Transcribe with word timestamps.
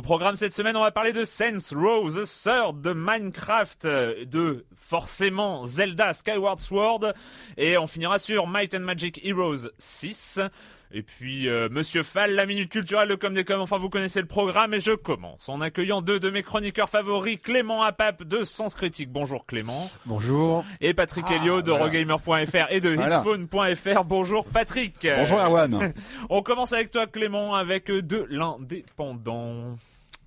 Au 0.00 0.02
programme 0.02 0.34
cette 0.34 0.54
semaine, 0.54 0.78
on 0.78 0.80
va 0.80 0.92
parler 0.92 1.12
de 1.12 1.24
Saints 1.24 1.76
Row, 1.76 2.10
The 2.10 2.24
Third, 2.24 2.80
de 2.80 2.94
Minecraft, 2.94 3.86
de 4.24 4.64
forcément 4.74 5.66
Zelda 5.66 6.14
Skyward 6.14 6.58
Sword, 6.58 7.12
et 7.58 7.76
on 7.76 7.86
finira 7.86 8.18
sur 8.18 8.46
Might 8.46 8.74
and 8.74 8.80
Magic 8.80 9.20
Heroes 9.22 9.68
6. 9.76 10.40
Et 10.92 11.02
puis 11.02 11.48
euh, 11.48 11.68
Monsieur 11.70 12.02
Fall, 12.02 12.34
la 12.34 12.46
minute 12.46 12.70
culturelle, 12.70 13.08
le 13.08 13.16
com 13.16 13.32
des 13.32 13.44
com, 13.44 13.60
enfin 13.60 13.78
vous 13.78 13.90
connaissez 13.90 14.20
le 14.20 14.26
programme 14.26 14.74
et 14.74 14.80
je 14.80 14.92
commence 14.92 15.48
en 15.48 15.60
accueillant 15.60 16.02
deux 16.02 16.18
de 16.18 16.30
mes 16.30 16.42
chroniqueurs 16.42 16.88
favoris, 16.88 17.38
Clément 17.40 17.82
Apap 17.82 18.24
de 18.24 18.42
Sens 18.42 18.74
Critique. 18.74 19.10
Bonjour 19.10 19.46
Clément. 19.46 19.88
Bonjour. 20.06 20.64
Et 20.80 20.92
Patrick 20.94 21.26
ah, 21.28 21.34
Helio 21.34 21.62
de 21.62 21.70
Regamer.fr 21.70 22.70
et 22.70 22.80
de 22.80 22.94
voilà. 22.94 23.22
Bonjour 24.04 24.46
Patrick. 24.46 25.06
Bonjour 25.16 25.38
Erwan. 25.38 25.92
On 26.30 26.42
commence 26.42 26.72
avec 26.72 26.90
toi 26.90 27.06
Clément 27.06 27.54
avec 27.54 27.88
de 27.88 28.26
l'indépendant. 28.28 29.76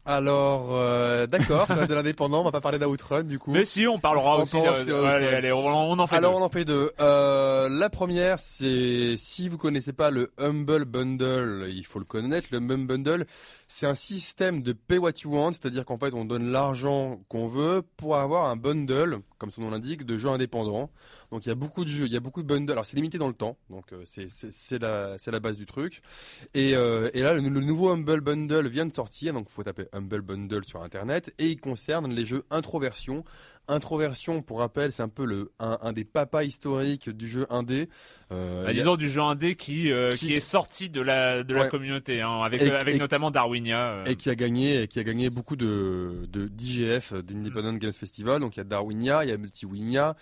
Alors, 0.06 0.72
euh, 0.72 1.28
d'accord, 1.28 1.66
ça 1.68 1.76
va 1.76 1.88
de 1.88 1.94
l'indépendant, 1.94 2.42
on 2.42 2.44
va 2.44 2.52
pas 2.52 2.60
parler 2.60 2.78
d'Outrun 2.78 3.24
du 3.24 3.40
coup. 3.40 3.52
Mais 3.52 3.64
si, 3.64 3.88
on 3.88 4.00
parlera 4.00 4.38
aussi. 4.38 4.58
De... 4.58 5.06
allez, 5.06 5.28
allez, 5.28 5.52
on, 5.54 5.98
en 5.98 6.08
fait 6.08 6.18
Alors 6.18 6.34
deux. 6.34 6.40
on 6.40 6.42
en 6.44 6.50
fait 6.50 6.66
deux. 6.66 6.92
Euh, 7.00 7.70
la 7.70 7.90
première, 7.90 8.40
c'est 8.40 9.16
si 9.18 9.48
vous 9.48 9.58
connaissez 9.58 9.94
pas 9.94 10.12
le 10.12 10.34
Humble 10.38 10.84
Bundle, 10.84 11.68
il 11.70 11.86
faut 11.86 12.00
le 12.00 12.06
connaître. 12.06 12.50
Le 12.52 12.58
Humble 12.58 12.86
Bundle, 12.86 13.26
c'est 13.68 13.88
un 13.88 13.96
système 13.96 14.62
de 14.62 14.74
pay 14.74 14.98
what 14.98 15.12
you 15.24 15.34
want, 15.34 15.54
c'est-à-dire 15.54 15.86
qu'en 15.86 15.98
fait 15.98 16.14
on 16.14 16.26
donne 16.26 16.52
l'argent 16.52 17.22
qu'on 17.30 17.48
veut 17.48 17.82
pour 17.96 18.18
avoir 18.18 18.48
un 18.48 18.58
bundle, 18.58 19.20
comme 19.44 19.52
son 19.52 19.60
nom 19.60 19.72
l'indique, 19.72 20.06
de 20.06 20.18
jeux 20.18 20.30
indépendants. 20.30 20.90
Donc 21.30 21.46
il 21.46 21.50
y 21.50 21.52
a 21.52 21.56
beaucoup 21.56 21.84
de 21.84 21.90
jeux, 21.90 22.06
il 22.06 22.14
y 22.14 22.16
a 22.16 22.22
beaucoup 22.22 22.44
de 22.44 22.48
bundles. 22.48 22.72
Alors 22.72 22.86
c'est 22.86 22.96
limité 22.96 23.18
dans 23.18 23.28
le 23.28 23.34
temps, 23.34 23.58
donc 23.70 23.92
euh, 23.92 24.04
c'est 24.06 24.80
la 24.80 25.40
base 25.42 25.58
du 25.58 25.66
truc. 25.66 26.02
Et, 26.54 26.78
euh, 26.78 27.10
et 27.14 27.20
là 27.20 27.34
le, 27.34 27.42
nouveau 27.42 27.90
Humble 27.90 28.22
Bundle 28.22 28.70
vient 28.70 28.86
de 28.86 28.94
sortir, 28.94 29.34
donc 29.34 29.50
faut 29.50 29.62
taper 29.62 29.88
Humble 29.92 30.22
Bundle 30.22 30.64
sur 30.64 30.82
internet 30.82 31.34
et 31.40 31.48
il 31.48 31.60
concerne 31.60 32.14
les 32.14 32.24
jeux 32.24 32.46
introversion. 32.52 33.26
Introversion, 33.68 34.42
pour 34.42 34.60
rappel, 34.60 34.92
c'est 34.92 35.04
un 35.04 35.10
peu 35.10 35.26
le 35.26 35.52
un, 35.60 35.78
un, 35.82 35.94
des 35.94 36.04
papas 36.04 36.44
historiques 36.44 37.10
du 37.10 37.28
jeu 37.28 37.48
indé. 37.50 37.90
Euh, 38.32 38.66
bah, 38.66 38.74
disons 38.74 38.96
du 38.96 39.10
jeu 39.10 39.22
indé 39.22 39.56
qui, 39.56 39.92
euh, 39.92 40.12
qui, 40.12 40.34
est 40.34 40.40
sorti 40.40 40.90
de 40.90 41.00
la 41.00 41.44
de 41.44 41.54
la 41.54 41.68
communauté, 41.68 42.22
hein, 42.22 42.42
avec 42.46 42.62
avec 42.62 43.00
notamment 43.00 43.32
Darwinia. 43.32 44.04
Et 44.06 44.16
qui 44.16 44.30
a 44.30 44.36
gagné 44.36 44.84
et 44.84 44.88
qui 44.88 45.00
a 45.00 45.04
gagné 45.04 45.30
beaucoup 45.30 45.56
de 45.56 46.28
de 46.30 46.48
d'IGF, 46.48 47.14
d'Independent 47.14 47.78
Games 47.78 47.94
Festival. 47.94 48.42
Donc 48.42 48.56
il 48.56 48.60
y 48.60 48.62
a 48.62 48.66
Darwinia, 48.66 49.24
il 49.24 49.30
y 49.30 49.34
a 49.34 49.38
Multiwinia 49.38 50.16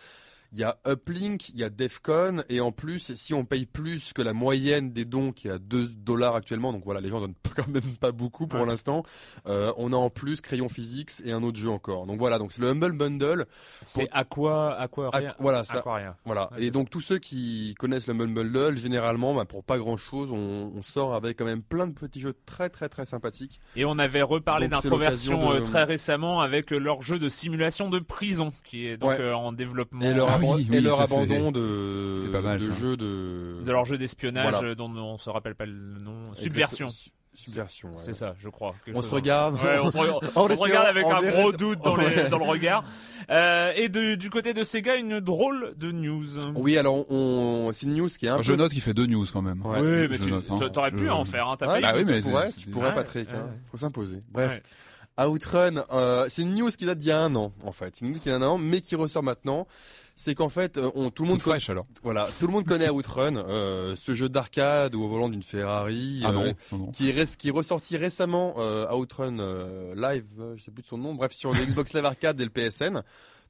il 0.52 0.60
y 0.60 0.64
a 0.64 0.78
Uplink, 0.86 1.50
il 1.50 1.60
y 1.60 1.64
a 1.64 1.70
Defcon, 1.70 2.44
et 2.50 2.60
en 2.60 2.72
plus, 2.72 3.14
si 3.16 3.34
on 3.34 3.46
paye 3.46 3.66
plus 3.66 4.12
que 4.12 4.22
la 4.22 4.34
moyenne 4.34 4.92
des 4.92 5.06
dons 5.06 5.32
qui 5.32 5.48
est 5.48 5.52
à 5.52 5.58
2 5.58 5.88
dollars 5.96 6.36
actuellement, 6.36 6.74
donc 6.74 6.84
voilà, 6.84 7.00
les 7.00 7.10
gens 7.10 7.22
donnent 7.22 7.36
quand 7.56 7.68
même 7.70 7.96
pas 8.00 8.12
beaucoup 8.12 8.48
pour 8.48 8.66
l'instant, 8.66 9.04
euh, 9.48 9.72
on 9.78 9.94
a 9.94 9.96
en 9.96 10.10
plus 10.10 10.42
Crayon 10.42 10.68
Physics 10.68 11.12
et 11.24 11.32
un 11.32 11.42
autre 11.44 11.58
jeu 11.58 11.70
encore. 11.70 12.06
Donc 12.06 12.18
voilà, 12.18 12.38
donc 12.38 12.52
c'est 12.52 12.62
le 12.62 12.70
Humble 12.70 12.92
Bundle. 12.92 13.46
C'est 13.82 14.10
Aqua, 14.12 14.78
Aqua, 14.78 15.10
voilà, 15.40 15.64
ça, 15.64 15.84
voilà. 16.26 16.50
et 16.58 16.70
donc 16.70 16.90
tous 16.90 17.02
ceux 17.02 17.18
qui 17.18 17.74
connaissent 17.80 18.08
le 18.08 18.14
Humble 18.14 18.34
Bundle, 18.34 18.78
généralement, 18.78 19.34
bah, 19.34 19.46
pour 19.46 19.64
pas 19.64 19.78
grand 19.78 19.98
chose, 19.98 20.32
on, 20.32 20.74
on, 20.76 20.82
sort 20.82 21.14
avec 21.14 21.38
quand 21.38 21.46
même 21.46 21.62
plein 21.62 21.88
de 21.88 21.94
petits 21.94 22.20
jeux 22.20 22.36
très 22.46 22.70
très 22.70 22.90
très 22.90 23.06
sympathiques. 23.06 23.62
Et 23.78 23.86
on 23.86 23.98
avait 24.00 24.22
reparlé 24.22 24.68
d'introversion 24.68 25.54
de... 25.54 25.56
Euh, 25.58 25.62
très 25.62 25.84
récemment 25.84 26.42
avec 26.42 26.72
leur 26.72 27.02
jeu 27.02 27.20
de 27.20 27.30
simulation 27.30 27.90
de 27.90 28.00
prison 28.00 28.50
qui 28.64 28.88
est 28.88 28.98
donc 28.98 29.20
euh, 29.20 29.34
en 29.34 29.54
développement 29.54 30.02
et 30.02 30.14
leur 30.14 30.41
abandon 30.42 31.52
de, 31.52 32.32
pas 32.32 32.42
mal, 32.42 32.60
de 32.60 32.72
jeu 32.72 32.98
de 32.98 33.62
de 33.64 33.72
leur 33.72 33.86
jeu 33.86 33.98
d'espionnage 33.98 34.62
dont 34.76 34.92
on 34.96 35.18
se 35.18 35.30
rappelle 35.30 35.56
pas 35.56 35.66
le 35.66 35.74
nom, 35.74 36.34
Subversion. 36.36 36.88
Subversion. 37.34 37.92
C'est 37.96 38.14
ça, 38.14 38.36
je 38.38 38.50
crois. 38.50 38.76
On 38.94 39.02
se 39.02 39.10
regarde. 39.10 39.56
on 39.84 39.90
se, 39.90 40.62
regarde 40.62 40.88
avec 40.88 41.06
un 41.06 41.22
gros 41.22 41.54
doute 41.54 41.80
dans, 41.82 41.96
dans 42.30 42.38
le 42.38 42.44
regard. 42.44 42.84
Euh, 43.30 43.72
et 43.76 43.88
de, 43.88 44.16
du 44.16 44.30
côté 44.30 44.54
de 44.54 44.64
Sega, 44.64 44.96
une 44.98 45.22
drôle 45.22 45.74
de 45.78 45.92
news. 45.94 46.26
Oui, 46.56 46.78
alors 46.78 47.10
on, 47.10 47.72
c'est 47.72 47.86
une 47.86 47.96
news 47.96 48.10
qui 48.10 48.26
est 48.26 48.30
un 48.30 48.42
je 48.42 48.52
note 48.52 48.72
qu'il 48.72 48.82
fait 48.82 48.94
deux 48.94 49.06
news 49.06 49.26
quand 49.32 49.42
même. 49.42 49.62
Oui, 49.64 50.08
mais 50.10 50.20
tu 50.20 50.34
hein. 50.34 50.72
aurais 50.76 50.92
pu 50.92 51.10
en 51.10 51.24
faire. 51.24 51.48
Hein, 51.48 51.56
bah 51.62 51.80
oui, 51.96 52.04
mais 52.06 52.22
tu 52.22 52.30
pourrais, 52.30 52.52
tu 52.52 52.70
pourrais 52.70 52.94
Patrick. 52.94 53.30
Hein. 53.34 53.50
Faut 53.72 53.78
s'imposer. 53.78 54.20
Bref. 54.30 54.62
Outrun, 55.18 55.86
euh, 55.92 56.26
c'est 56.30 56.42
une 56.42 56.56
news 56.56 56.72
qui 56.72 56.86
date 56.86 56.98
d'il 56.98 57.10
y 57.10 57.12
a 57.12 57.22
un 57.22 57.36
an 57.36 57.54
en 57.64 57.72
fait. 57.72 57.96
C'est 57.96 58.06
une 58.06 58.12
news 58.12 58.20
qui 58.20 58.30
a 58.30 58.36
un 58.36 58.42
an, 58.42 58.58
mais 58.58 58.82
qui 58.82 58.96
ressort 58.96 59.24
maintenant 59.24 59.68
c'est 60.16 60.36
qu'en 60.36 60.50
fait, 60.50 60.78
euh, 60.78 60.92
on, 60.96 61.10
tout 61.10 61.24
le 61.24 61.30
monde 61.30 61.42
fraîche 61.42 61.70
alors. 61.70 61.86
Voilà, 62.04 62.28
tout 62.40 62.48
le 62.48 62.54
monde 62.54 62.66
connaît 62.66 62.90
Outrun, 62.90 63.38
euh, 63.38 63.96
ce 63.96 64.14
jeu 64.14 64.30
d'arcade 64.30 64.96
au 64.96 65.08
volant 65.08 65.30
d'une 65.30 65.44
Ferrari, 65.44 66.22
ah 66.24 66.30
euh, 66.30 66.54
non, 66.72 66.88
qui 66.92 67.10
est 67.10 67.38
qui 67.38 67.50
est 67.50 67.52
ressorti 67.52 67.98
récemment 67.98 68.56
euh, 68.58 68.92
Outrun 68.94 69.38
Live, 69.96 70.26
je 70.56 70.64
sais 70.64 70.72
plus 70.72 70.84
de 70.84 70.88
son 70.88 70.98
nom, 70.98 71.16
bref 71.16 71.32
sur 71.32 71.54
le 71.54 71.66
Xbox 71.66 71.94
Live 71.94 72.06
Arcade 72.06 72.40
et 72.40 72.44
le 72.44 72.50
PSN. 72.50 73.04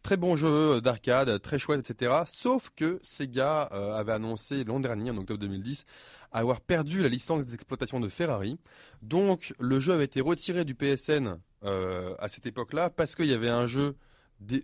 Très 0.03 0.17
bon 0.17 0.35
jeu 0.35 0.81
d'arcade, 0.81 1.39
très 1.43 1.59
chouette, 1.59 1.87
etc. 1.87 2.23
Sauf 2.25 2.71
que 2.75 2.99
Sega 3.03 3.61
avait 3.61 4.13
annoncé 4.13 4.63
l'an 4.63 4.79
dernier, 4.79 5.11
en 5.11 5.17
octobre 5.17 5.39
2010, 5.39 5.85
avoir 6.31 6.59
perdu 6.59 7.03
la 7.03 7.07
licence 7.07 7.45
d'exploitation 7.45 7.99
de 7.99 8.07
Ferrari. 8.07 8.57
Donc 9.03 9.53
le 9.59 9.79
jeu 9.79 9.93
avait 9.93 10.05
été 10.05 10.19
retiré 10.19 10.65
du 10.65 10.73
PSN 10.73 11.37
à 11.63 12.27
cette 12.29 12.47
époque-là 12.47 12.89
parce 12.89 13.15
qu'il 13.15 13.27
y 13.27 13.33
avait 13.33 13.49
un 13.49 13.67
jeu 13.67 13.95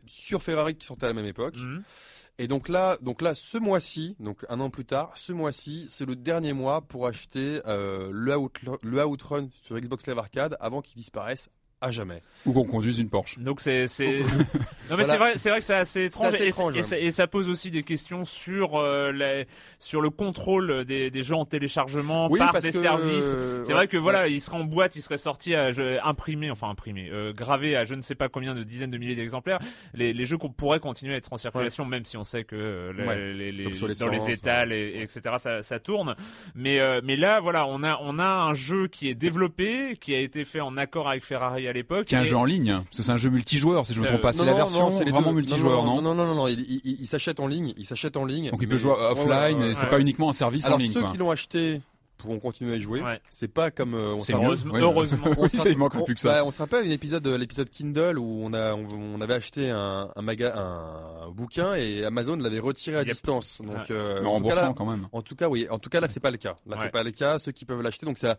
sur 0.05 0.41
Ferrari 0.41 0.75
qui 0.75 0.85
sortaient 0.85 1.05
à 1.05 1.09
la 1.09 1.13
même 1.13 1.25
époque. 1.25 1.57
Mhm. 1.57 1.83
Et 2.39 2.47
donc 2.47 2.69
là, 2.69 2.97
donc 3.01 3.21
là, 3.21 3.33
ce 3.33 3.57
mois-ci, 3.57 4.15
donc 4.19 4.45
un 4.49 4.59
an 4.59 4.69
plus 4.69 4.85
tard, 4.85 5.11
ce 5.15 5.33
mois-ci, 5.33 5.87
c'est 5.89 6.05
le 6.05 6.15
dernier 6.15 6.53
mois 6.53 6.81
pour 6.81 7.07
acheter 7.07 7.61
euh, 7.65 8.09
le, 8.11 8.35
le 8.83 9.05
Outrun 9.05 9.49
sur 9.63 9.79
Xbox 9.79 10.05
Live 10.05 10.19
Arcade 10.19 10.55
avant 10.59 10.81
qu'il 10.81 10.97
disparaisse 10.97 11.49
à 11.79 11.91
jamais. 11.91 12.23
Ou 12.45 12.53
qu'on 12.53 12.63
conduise 12.63 12.97
une 12.99 13.09
Porsche. 13.09 13.37
Donc 13.39 13.59
c'est 13.61 13.87
c'est 13.87 14.19
non 14.89 14.95
mais 14.97 15.03
Voilà. 15.03 15.05
c'est 15.05 15.17
vrai 15.17 15.33
c'est 15.37 15.49
vrai 15.49 15.59
que 15.59 15.65
c'est 15.65 15.73
assez 15.75 16.05
étrange, 16.05 16.33
assez 16.33 16.43
et, 16.45 16.47
étrange, 16.47 16.73
et 16.75 16.77
ouais. 16.79 16.83
ça, 16.83 16.97
et 16.99 17.11
ça 17.11 17.27
pose 17.27 17.49
aussi 17.49 17.69
des 17.71 17.83
questions 17.83 18.25
sur 18.25 18.75
euh, 18.79 19.11
la- 19.11 19.43
sur 19.79 20.01
le 20.01 20.09
contrôle 20.09 20.85
des, 20.85 21.11
des 21.11 21.21
jeux 21.21 21.35
en 21.35 21.45
téléchargement 21.45 22.27
Oui, 22.31 22.39
par 22.39 22.59
des 22.59 22.71
que, 22.71 22.79
services. 22.79 23.33
euh, 23.35 23.61
C'est 23.63 23.69
ouais, 23.69 23.73
vrai 23.75 23.87
que 23.87 23.97
ouais. 23.97 24.01
voilà, 24.01 24.27
il 24.27 24.41
serait 24.41 24.57
en 24.57 24.63
boîte, 24.63 24.95
il 24.95 25.01
serait 25.01 25.17
sorti 25.19 25.53
à 25.53 25.71
je- 25.71 25.99
imprimé, 26.03 26.49
enfin 26.49 26.69
imprimé, 26.69 27.09
euh, 27.11 27.31
gravé 27.31 27.75
à 27.75 27.85
je 27.85 27.93
ne 27.93 28.01
sais 28.01 28.15
pas 28.15 28.27
combien 28.27 28.55
de 28.55 28.63
dizaines 28.63 28.89
de 28.91 28.97
milliers 28.97 29.15
d'exemplaires. 29.15 29.59
Les, 29.93 30.13
les 30.13 30.25
jeux 30.25 30.37
qu'on 30.39 30.49
pourrait 30.49 30.79
continuer 30.79 31.13
à 31.13 31.17
être 31.17 31.31
en 31.31 31.37
circulation, 31.37 31.85
même 31.85 32.05
si 32.05 32.17
on 32.17 32.23
sait 32.23 32.43
que 32.43 32.55
euh, 32.55 32.93
les- 32.93 33.03
Ouais. 33.07 33.33
les, 33.33 33.51
les- 33.51 33.69
dans 33.99 34.09
les 34.09 34.31
étals 34.31 34.73
et, 34.73 34.93
et 34.95 35.01
etc. 35.03 35.21
Ça, 35.37 35.61
ça 35.61 35.79
tourne. 35.79 36.15
Mais 36.55 36.79
euh, 36.79 37.01
mais 37.03 37.15
là 37.17 37.39
voilà, 37.39 37.67
on 37.67 37.83
a 37.83 37.99
on 38.01 38.17
a 38.19 38.25
un 38.27 38.53
jeu 38.55 38.87
qui 38.87 39.09
est 39.09 39.15
développé, 39.15 39.97
qui 40.01 40.15
a 40.15 40.19
été 40.19 40.43
fait 40.43 40.59
en 40.59 40.75
accord 40.77 41.07
avec 41.09 41.23
Ferrari 41.23 41.66
à 41.67 41.73
l'époque. 41.73 42.05
Qui 42.07 42.15
est 42.15 42.17
un 42.17 42.23
jeu 42.23 42.37
en 42.37 42.45
ligne, 42.45 42.73
parce 42.85 42.97
que 42.97 43.03
c'est 43.03 43.11
un 43.11 43.17
jeu 43.17 43.29
multijoueur, 43.29 43.85
si 43.85 43.93
je 43.93 43.99
me 43.99 44.05
C'est- 44.05 44.09
trompe 44.11 44.21
pas. 44.21 44.31
C'est 44.33 44.39
Non, 44.39 44.45
la 44.51 44.53
version 44.53 44.91
c'est 44.91 45.09
vraiment 45.09 45.33
multijoueur, 45.33 45.83
non, 45.83 46.01
non 46.01 46.13
non, 46.15 46.33
non, 46.35 46.47
il, 46.47 47.07
s'achète 47.07 47.39
en 47.39 47.47
ligne, 47.47 47.73
il 47.77 47.85
s'achète 47.85 48.17
en 48.17 48.25
ligne. 48.25 48.51
Donc 48.51 48.59
il 48.61 48.67
peut 48.67 48.77
jouer 48.77 48.93
offline, 48.93 49.75
c'est 49.75 49.89
pas 49.89 49.99
uniquement 49.99 50.29
un 50.29 50.33
service 50.33 50.65
Alors 50.65 50.77
en 50.77 50.81
ligne. 50.81 50.91
ceux 50.91 51.01
quoi. 51.01 51.11
qui 51.11 51.17
l'ont 51.17 51.31
acheté 51.31 51.81
pourront 52.17 52.39
continuer 52.39 52.73
à 52.73 52.75
y 52.77 52.81
jouer. 52.81 53.01
Ouais. 53.01 53.19
C'est 53.29 53.47
pas 53.47 53.71
comme 53.71 53.93
euh, 53.93 54.13
on. 54.15 54.21
Heureusement, 54.33 54.73
Ouais, 54.73 54.81
heureusement. 54.81 55.27
Oui, 55.37 55.49
se 55.49 55.57
ça, 55.57 55.69
il 55.69 55.77
manque 55.77 55.95
on- 55.95 56.03
plus 56.03 56.15
que 56.15 56.19
ça. 56.21 56.29
bah, 56.41 56.45
on 56.45 56.51
se 56.51 56.57
rappelle 56.59 56.87
l'épisode 56.87 57.23
de 57.23 57.35
l'épisode 57.35 57.69
Kindle 57.69 58.17
où 58.17 58.41
on 58.43 58.53
a 58.53 58.73
on, 58.73 58.85
on 59.15 59.21
avait 59.21 59.35
acheté 59.35 59.69
un 59.69 60.09
un, 60.15 60.21
maga, 60.21 60.53
un, 60.57 61.27
un 61.27 61.29
bouquin 61.31 61.75
et 61.75 62.03
Amazon 62.05 62.35
l'avait 62.37 62.59
retiré 62.59 62.97
à 62.97 63.01
Yep. 63.01 63.09
distance. 63.09 63.61
Donc 63.63 63.75
Ouais. 63.75 63.83
euh, 63.91 64.21
Mais 64.21 64.27
en, 64.27 64.41
tout 64.41 64.47
cas, 64.49 64.55
là, 64.55 64.73
quand 64.75 64.85
même. 64.85 65.07
en 65.11 65.21
tout 65.21 65.35
cas 65.35 65.47
oui, 65.49 65.67
en 65.69 65.79
tout 65.79 65.89
cas 65.89 65.99
là 66.01 66.07
c'est 66.07 66.19
pas 66.19 66.31
le 66.31 66.37
cas. 66.37 66.55
Là 66.65 66.75
Ouais. 66.77 66.83
c'est 66.83 66.91
pas 66.91 67.03
le 67.03 67.11
cas, 67.11 67.39
ceux 67.39 67.51
qui 67.51 67.65
peuvent 67.65 67.81
l'acheter 67.81 68.05
donc 68.05 68.17
ça 68.17 68.37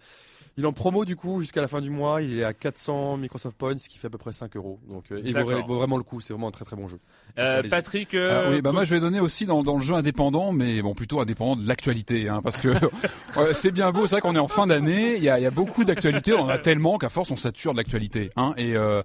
il 0.57 0.65
est 0.65 0.67
en 0.67 0.73
promo 0.73 1.05
du 1.05 1.15
coup 1.15 1.41
jusqu'à 1.41 1.61
la 1.61 1.69
fin 1.69 1.81
du 1.81 1.91
mois, 1.91 2.21
il 2.21 2.39
est 2.41 2.45
à 2.45 2.53
400 2.53 3.17
Microsoft 3.17 3.57
Points 3.57 3.79
ce 3.79 3.89
qui 3.89 3.97
fait 3.99 4.09
à 4.09 4.11
peu 4.11 4.19
près 4.19 4.33
5 4.33 4.57
euros. 4.57 4.81
Donc 4.89 5.05
euh, 5.13 5.21
il 5.25 5.33
vaut, 5.33 5.39
D'accord. 5.45 5.61
il 5.61 5.67
vaut 5.69 5.77
vraiment 5.77 5.97
le 5.97 6.03
coup, 6.03 6.21
c'est 6.21 6.33
vraiment 6.33 6.49
un 6.49 6.53
très 6.53 6.65
très 6.65 6.75
bon 6.77 6.89
jeu. 6.89 6.99
Euh. 7.39 7.63
Patrick, 7.69 8.09
Ah 8.15 8.17
euh, 8.17 8.55
oui, 8.55 8.63
bah 8.63 8.73
moi 8.73 8.85
je 8.85 8.95
vais 8.95 9.01
donner 9.01 9.21
aussi 9.21 9.47
dans, 9.47 9.63
dans 9.63 9.77
le 9.77 9.81
jeu 9.81 9.95
indépendant, 9.95 10.53
mais 10.53 10.83
bon 10.83 10.95
plutôt 10.95 11.21
indépendant 11.21 11.57
de 11.61 11.67
l'actualité, 11.69 12.29
hein, 12.29 12.41
parce 12.43 12.61
que 12.61 12.69
ouais, 12.69 13.53
c'est 13.55 13.71
bien 13.71 13.93
beau, 13.93 14.07
c'est 14.07 14.17
vrai 14.17 14.21
qu'on 14.21 14.35
est 14.35 14.41
en 14.41 14.49
fin 14.49 14.67
d'année, 14.67 15.15
il 15.17 15.23
y 15.23 15.29
a, 15.29 15.39
y 15.39 15.47
a 15.47 15.51
beaucoup 15.51 15.85
d'actualités, 15.85 16.33
on 16.33 16.43
en 16.43 16.49
a 16.49 16.59
tellement 16.59 16.99
qu'à 16.99 17.09
force 17.09 17.31
on 17.31 17.37
sature 17.37 17.73
de 17.73 17.77
l'actualité, 17.79 18.31
hein, 18.37 18.55
et 18.57 18.77
euh, 18.77 19.03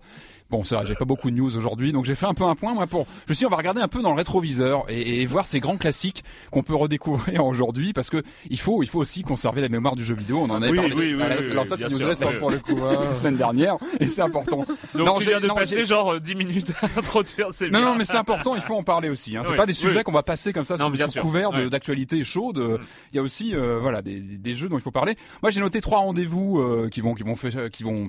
bon 0.53 0.63
c'est 0.63 0.75
vrai, 0.75 0.85
j'ai 0.85 0.93
pas 0.95 1.05
beaucoup 1.05 1.31
de 1.31 1.35
news 1.35 1.55
aujourd'hui, 1.57 1.91
donc 1.91 2.05
j'ai 2.05 2.13
fait 2.15 2.27
un 2.27 2.33
peu 2.35 2.43
un 2.43 2.55
point 2.55 2.73
moi 2.73 2.85
pour, 2.87 3.05
je 3.25 3.31
me 3.31 3.35
suis 3.35 3.41
dit, 3.41 3.45
on 3.47 3.49
va 3.49 3.57
regarder 3.57 3.81
un 3.81 3.87
peu 3.87 4.01
dans 4.03 4.11
le 4.11 4.15
rétroviseur 4.15 4.85
et, 4.87 5.21
et 5.21 5.25
voir 5.25 5.45
ces 5.47 5.59
grands 5.59 5.77
classiques 5.77 6.23
qu'on 6.51 6.61
peut 6.63 6.75
redécouvrir 6.75 7.43
aujourd'hui, 7.45 7.91
parce 7.91 8.09
que 8.11 8.21
il 8.49 8.59
faut 8.59 8.83
il 8.83 8.87
faut 8.87 8.99
aussi 8.99 9.23
conserver 9.23 9.61
la 9.61 9.69
mémoire 9.69 9.95
du 9.95 10.05
jeu 10.05 10.13
vidéo, 10.15 10.39
on 10.43 10.49
en 10.51 10.61
avait 10.61 10.69
Oui, 10.71 10.77
parlé 10.77 10.93
oui, 10.93 11.15
oui, 11.15 11.21
euh, 11.23 11.27
oui, 11.41 11.51
Alors 11.51 11.67
ça 11.67 11.75
c'est 11.75 11.91
une 11.91 12.03
récente 12.03 12.37
pour 12.39 12.51
le 12.51 12.59
coup. 12.59 12.77
hein. 12.83 12.97
la 13.05 13.13
semaine 13.13 13.35
dernière, 13.35 13.77
et 13.99 14.07
c'est 14.07 14.21
important. 14.21 14.65
donc 14.95 15.05
Non, 15.07 15.17
tu 15.17 15.23
j'ai- 15.25 15.29
viens 15.31 15.39
de 15.41 15.47
non, 15.47 15.55
passer 15.55 15.83
genre 15.83 16.13
euh, 16.13 16.19
10 16.19 16.35
minutes 16.35 16.71
à 16.81 16.85
introduire 16.99 17.47
ces 17.51 17.69
Non, 17.69 17.81
non, 17.81 17.95
mais 17.95 18.05
c'est 18.05 18.17
important, 18.17 18.55
il 18.55 18.61
faut 18.61 18.75
en 18.75 18.83
parler 18.83 19.09
aussi. 19.09 19.35
Hein. 19.35 19.41
C'est 19.45 19.55
pas 19.55 19.65
des 19.65 19.73
sujets 19.73 20.03
qu'on 20.03 20.11
va 20.11 20.23
passer 20.23 20.53
comme 20.53 20.63
ça 20.65 20.75
Non, 20.75 20.91
sous, 20.95 21.09
sous 21.11 21.19
couvert 21.19 21.49
d'actualité 21.69 22.23
chaude. 22.23 22.59
Euh, 22.59 22.77
Il 23.11 23.15
y 23.15 23.19
a 23.19 23.23
aussi, 23.23 23.55
euh, 23.55 23.79
voilà, 23.81 24.01
des, 24.01 24.19
des- 24.19 24.37
des 24.37 24.53
jeux 24.53 24.69
dont 24.69 24.77
il 24.77 24.81
faut 24.81 24.91
parler. 24.91 25.17
Moi, 25.41 25.49
j'ai 25.51 25.61
noté 25.61 25.81
trois 25.81 25.99
rendez-vous 25.99 26.59
euh, 26.59 26.89
qui 26.89 27.01
vont, 27.01 27.15
qui 27.15 27.23
vont, 27.23 27.33
qui 27.71 27.83
vont, 27.83 28.03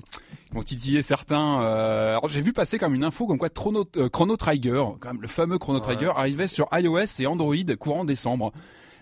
qui 0.55 0.59
vont 0.59 0.63
titiller 0.63 1.01
certains. 1.01 1.61
Euh, 1.61 2.11
alors, 2.11 2.27
j'ai 2.27 2.41
vu 2.41 2.53
passer 2.53 2.77
comme 2.77 2.95
une 2.95 3.03
info 3.03 3.27
comme 3.27 3.37
quoi 3.37 3.49
Chrono, 3.49 3.85
euh, 3.97 4.09
Chrono 4.09 4.37
Trigger, 4.37 4.83
quand 4.99 5.09
même 5.13 5.21
le 5.21 5.27
fameux 5.27 5.57
Chrono 5.57 5.79
Trigger, 5.79 6.11
arrivait 6.15 6.47
sur 6.47 6.67
iOS 6.71 7.19
et 7.19 7.27
Android 7.27 7.55
courant 7.79 8.05
décembre. 8.05 8.51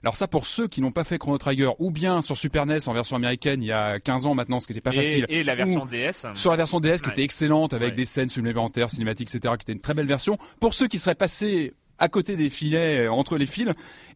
Alors 0.02 0.18
ça, 0.18 0.28
pour 0.28 0.46
ceux 0.46 0.68
qui 0.68 0.82
n'ont 0.82 0.92
pas 0.92 1.06
fait 1.06 1.18
Chrono 1.18 1.38
Trigger, 1.38 1.70
ou 1.80 1.90
bien 1.90 2.22
sur 2.22 2.36
Super 2.36 2.66
NES 2.66 2.80
en 2.88 2.94
version 2.94 3.16
américaine 3.16 3.64
il 3.64 3.68
y 3.68 3.72
a 3.72 4.00
15 4.02 4.26
ans 4.26 4.36
maintenant, 4.36 4.60
ce 4.60 4.68
qui 4.68 4.74
n'était 4.74 4.82
pas 4.82 4.92
facile, 4.92 5.26
et, 5.30 5.40
et 5.40 5.44
la 5.46 5.56
version 5.56 5.86
DS. 5.86 6.26
sur 6.36 6.52
la 6.52 6.58
version 6.58 6.82
DS 6.82 6.98
qui 7.02 7.08
Ouais. 7.08 7.12
était 7.14 7.24
excellente 7.24 7.74
avec 7.74 7.92
Ouais. 7.92 7.96
des 7.96 8.04
scènes 8.04 8.28
supplémentaires, 8.28 8.90
cinématiques, 8.90 9.34
etc., 9.34 9.54
qui 9.58 9.64
était 9.64 9.72
une 9.74 9.80
très 9.80 9.94
belle 9.94 10.06
version. 10.08 10.38
Pour 10.60 10.74
ceux 10.74 10.88
qui 10.90 11.00
seraient 11.00 11.16
passés 11.16 11.74
à 12.04 12.10
côté 12.10 12.36
des 12.36 12.50
filets, 12.50 13.06
euh, 13.06 13.12
entre 13.12 13.38
les 13.38 13.46
fils, 13.46 13.70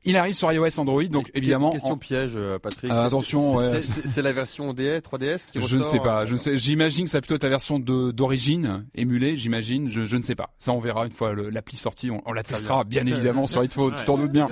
il 0.06 0.16
arrive 0.18 0.34
sur 0.36 0.52
iOS 0.52 0.80
Android, 0.80 1.04
donc 1.06 1.32
évidemment. 1.34 1.70
Question 1.72 1.92
en- 1.94 1.98
piège, 1.98 2.32
euh, 2.36 2.60
Patrick. 2.60 2.92
Euh, 2.92 3.06
attention, 3.06 3.60
c'est- 3.82 4.16
ouais. 4.18 4.22
la 4.24 4.32
version 4.32 4.74
DS, 4.74 5.02
3DS 5.02 5.48
qui 5.48 5.60
Je 5.62 5.76
ne 5.78 5.84
sais 5.84 6.00
pas, 6.00 6.22
euh, 6.22 6.26
je 6.26 6.34
ne 6.34 6.38
sais. 6.40 6.58
J'imagine 6.58 7.06
que 7.06 7.12
ça 7.12 7.20
plutôt 7.22 7.38
la 7.42 7.50
version 7.50 7.80
d'origine 7.80 8.86
émulée, 8.96 9.38
j'imagine. 9.38 9.90
Je, 9.90 10.06
je 10.06 10.18
ne 10.18 10.22
sais 10.22 10.36
pas. 10.36 10.50
Ça, 10.58 10.72
on 10.72 10.80
verra 10.80 11.06
une 11.06 11.12
fois 11.12 11.34
l'appli 11.36 11.78
sortie. 11.78 12.12
On, 12.12 12.22
on 12.26 12.34
la 12.34 12.44
testera 12.44 12.84
bien 12.84 13.06
évidemment 13.06 13.48
sur 13.48 13.64
Hitfo. 13.64 13.92
Tu 13.92 14.04
t'en 14.06 14.18
doutes 14.18 14.32
bien. 14.32 14.48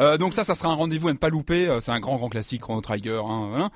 Euh, 0.00 0.16
donc 0.18 0.34
ça, 0.34 0.44
ça 0.44 0.54
sera 0.54 0.70
un 0.70 0.74
rendez-vous 0.74 1.08
à 1.08 1.12
ne 1.12 1.18
pas 1.18 1.28
louper. 1.28 1.76
C'est 1.80 1.92
un 1.92 2.00
grand, 2.00 2.16
grand 2.16 2.28
classique 2.28 2.62
Chrono 2.62 2.80
Trigger. 2.80 3.20
Hein, 3.24 3.46
voilà. 3.50 3.70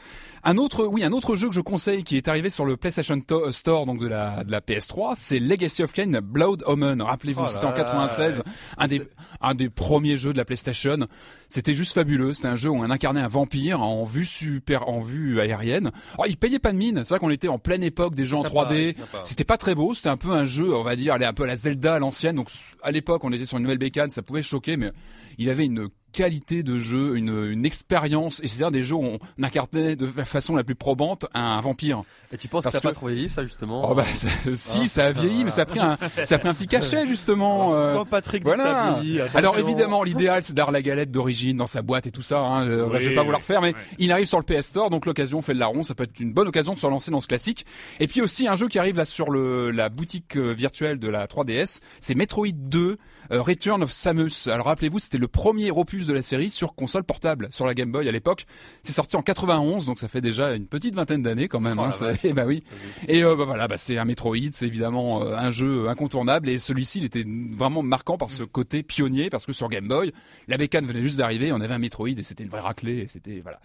Un 0.44 0.58
autre, 0.58 0.84
oui, 0.84 1.02
un 1.05 1.12
autre 1.12 1.37
jeu 1.37 1.49
que 1.49 1.55
je 1.55 1.61
conseille 1.61 2.05
qui 2.05 2.16
est 2.16 2.28
arrivé 2.28 2.50
sur 2.50 2.64
le 2.66 2.76
PlayStation 2.76 3.19
To- 3.20 3.50
Store 3.50 3.87
donc 3.87 3.99
de 3.99 4.06
la 4.06 4.44
de 4.44 4.50
la 4.50 4.61
PS3, 4.61 5.12
c'est 5.14 5.38
Legacy 5.38 5.82
of 5.82 5.93
Kain 5.93 6.20
Blood 6.22 6.62
Omen. 6.66 7.00
Rappelez-vous, 7.00 7.44
Oh 7.46 7.49
c'était 7.49 7.64
en 7.64 7.70
là 7.70 7.76
96, 7.76 8.38
là. 8.38 8.44
un 8.78 8.87
des 8.87 9.00
un 9.41 9.55
des 9.55 9.69
premiers 9.69 10.17
jeux 10.17 10.33
de 10.33 10.39
la 10.39 10.45
PlayStation. 10.45 11.06
C'était 11.49 11.75
juste 11.75 11.94
fabuleux. 11.94 12.35
C'était 12.35 12.49
un 12.49 12.56
jeu 12.56 12.69
où 12.70 12.76
on 12.76 12.91
incarnait 12.91 13.20
un 13.20 13.29
vampire 13.29 13.82
en 13.82 14.05
vue 14.05 14.25
super, 14.26 14.88
en 14.88 15.00
vue 15.00 15.41
aérienne. 15.41 15.91
Alors, 16.14 16.26
il 16.26 16.37
payait 16.37 16.58
pas 16.58 16.73
de 16.73 16.76
mine. 16.79 16.99
C'est 17.05 17.11
vrai 17.11 17.19
qu'on 17.19 17.31
était 17.31 17.49
en 17.49 17.58
pleine 17.58 17.82
époque 17.82 18.14
des 18.14 18.26
jeux 18.26 18.37
en 18.37 18.43
Sympa, 18.43 18.67
3D. 18.70 18.96
sympa. 18.96 19.20
C'était 19.25 19.44
pas 19.44 19.56
très 19.56 19.75
beau. 19.75 19.94
C'était 19.94 20.08
un 20.08 20.17
peu 20.17 20.32
un 20.32 20.46
jeu, 20.46 20.75
on 20.75 20.82
va 20.82 20.96
dire, 20.96 21.14
un 21.14 21.32
peu 21.32 21.44
à 21.44 21.46
la 21.46 21.56
Zelda 21.56 21.94
à 21.94 21.99
l'ancienne. 21.99 22.37
Donc, 22.37 22.49
à 22.82 22.91
l'époque, 22.91 23.23
on 23.25 23.32
était 23.32 23.46
sur 23.46 23.56
une 23.58 23.62
nouvelle 23.64 23.79
bécane. 23.79 24.11
Ça 24.11 24.23
pouvait 24.23 24.43
choquer, 24.43 24.76
mais 24.76 24.91
il 25.38 25.49
avait 25.50 25.67
une 25.67 25.88
qualité 26.12 26.62
de 26.62 26.79
jeu, 26.79 27.17
une, 27.17 27.50
une 27.50 27.67
expérience. 27.67 28.40
Et 28.44 28.47
c'est-à-dire 28.47 28.70
des 28.70 28.82
jeux 28.82 28.94
où 28.94 29.02
on 29.05 29.19
incarnait 29.43 29.97
de 29.97 30.08
la 30.17 30.25
façon 30.25 30.55
la 30.55 30.62
plus 30.62 30.76
probante 30.76 31.26
un 31.35 31.61
vampire. 31.61 32.05
Et 32.31 32.37
tu 32.37 32.47
penses 32.47 32.62
Parce 32.62 32.76
que 32.76 32.82
ça 32.82 32.87
n'a 32.88 32.90
que- 32.93 32.94
pas 32.94 33.00
trop 33.00 33.08
vieilli, 33.08 33.29
ça, 33.29 33.43
justement 33.43 33.90
Oh 33.90 33.94
bah, 33.97 34.05
ça- 34.14 34.29
si, 34.55 34.79
Ah. 34.85 34.88
ça 34.88 35.06
a 35.06 35.11
vieilli, 35.12 35.43
mais 35.43 35.50
ça 35.50 35.62
a 35.62 35.67
pris 35.67 35.81
un, 35.81 35.99
ça 36.25 36.37
a 36.37 36.38
pris 36.38 36.49
un 36.49 36.55
petit 36.55 36.69
cachet, 36.69 37.06
justement. 37.08 37.75
euh. 37.75 37.94
Quand 37.97 38.05
Patrick 38.05 38.44
dit 38.44 38.50
que 38.50 38.56
ça 38.56 39.00
Voilà. 39.02 39.26
Alors 39.35 39.58
évidemment, 39.58 40.05
l'idéal 40.05 40.44
c'est 40.44 40.52
d'avoir 40.52 40.70
la 40.70 40.82
galette 40.82 41.11
d'origine 41.11 41.34
dans 41.55 41.67
sa 41.67 41.83
boîte 41.83 42.07
et 42.07 42.11
tout 42.11 42.23
ça. 42.23 42.39
Hein. 42.39 42.67
Euh, 42.69 42.89
Oui, 42.91 43.01
je 43.01 43.11
vais 43.11 43.15
pas 43.15 43.23
oui, 43.25 43.35
refaire, 43.35 43.61
mais 43.61 43.75
oui. 43.75 43.97
il 43.99 44.13
arrive 44.13 44.27
sur 44.27 44.39
le 44.39 44.45
PS 44.45 44.67
Store, 44.67 44.91
donc 44.91 45.07
l'occasion 45.07 45.43
fait 45.43 45.53
le 45.55 45.61
larron. 45.61 45.83
Ça 45.83 45.95
peut 45.95 46.05
être 46.05 46.21
une 46.21 46.33
bonne 46.33 46.49
occasion 46.49 46.75
de 46.75 46.79
se 46.79 46.87
relancer 46.87 47.11
dans 47.11 47.21
ce 47.21 47.27
classique. 47.29 47.67
Et 48.01 48.07
puis 48.07 48.21
aussi 48.21 48.49
un 48.49 48.55
jeu 48.55 48.69
qui 48.69 48.79
arrive 48.79 48.97
là 48.97 49.05
sur 49.05 49.31
le 49.31 49.71
la 49.71 49.89
boutique 49.89 50.37
euh, 50.37 50.53
virtuelle 50.53 50.99
de 50.99 51.09
la 51.09 51.27
3DS, 51.27 51.81
c'est 52.01 52.15
Metroid 52.15 52.53
2 52.53 52.81
euh, 52.81 52.97
Return 53.31 53.82
of 53.82 53.91
Samus. 53.91 54.49
Alors 54.49 54.67
rappelez-vous, 54.67 54.99
c'était 54.99 55.19
le 55.19 55.29
premier 55.29 55.71
opus 55.71 56.06
de 56.06 56.12
la 56.12 56.23
série 56.23 56.50
sur 56.50 56.75
console 56.75 57.05
portable, 57.05 57.49
sur 57.50 57.67
la 57.67 57.75
Game 57.75 57.91
Boy 57.91 58.09
à 58.09 58.12
l'époque. 58.12 58.47
C'est 58.82 58.93
sorti 58.93 59.17
en 59.17 59.23
91, 59.23 59.87
donc 59.87 59.99
ça 59.99 60.09
fait 60.09 60.21
déjà 60.21 60.55
une 60.55 60.67
petite 60.67 60.94
vingtaine 60.94 61.23
d'années 61.23 61.49
quand 61.49 61.61
même. 61.61 61.79
Oh 61.79 61.85
hein, 61.85 61.93
ça- 61.93 62.12
et 62.23 62.32
bah 62.35 62.44
oui. 62.47 62.65
Et 63.09 63.23
euh, 63.25 63.37
bah 63.37 63.44
voilà, 63.44 63.69
bah, 63.69 63.76
c'est 63.76 63.99
un 63.99 64.05
Metroid, 64.05 64.37
c'est 64.53 64.67
évidemment 64.67 65.23
euh, 65.23 65.37
un 65.37 65.50
jeu 65.50 65.88
incontournable 65.88 66.49
et 66.49 66.59
celui-ci 66.59 66.99
il 66.99 67.05
était 67.05 67.25
vraiment 67.26 67.82
marquant 67.82 68.17
par 68.19 68.31
ce 68.31 68.43
côté 68.44 68.82
pionnier 68.82 69.31
parce 69.31 69.47
que 69.47 69.53
sur 69.53 69.69
Game 69.69 69.88
Boy, 69.88 70.12
la 70.49 70.56
bécane 70.56 70.87
venait 70.87 71.03
juste 71.03 71.19
d'arriver, 71.19 71.53
on 71.53 71.61
avait 71.61 71.75
un 71.75 71.78
Metroid 71.78 72.09
et 72.09 72.23
c'était 72.23 72.45
une 72.45 72.50
vraie 72.50 72.61
raclée 72.61 72.99
et 72.99 73.07
c'était 73.07 73.40
voilà. 73.40 73.61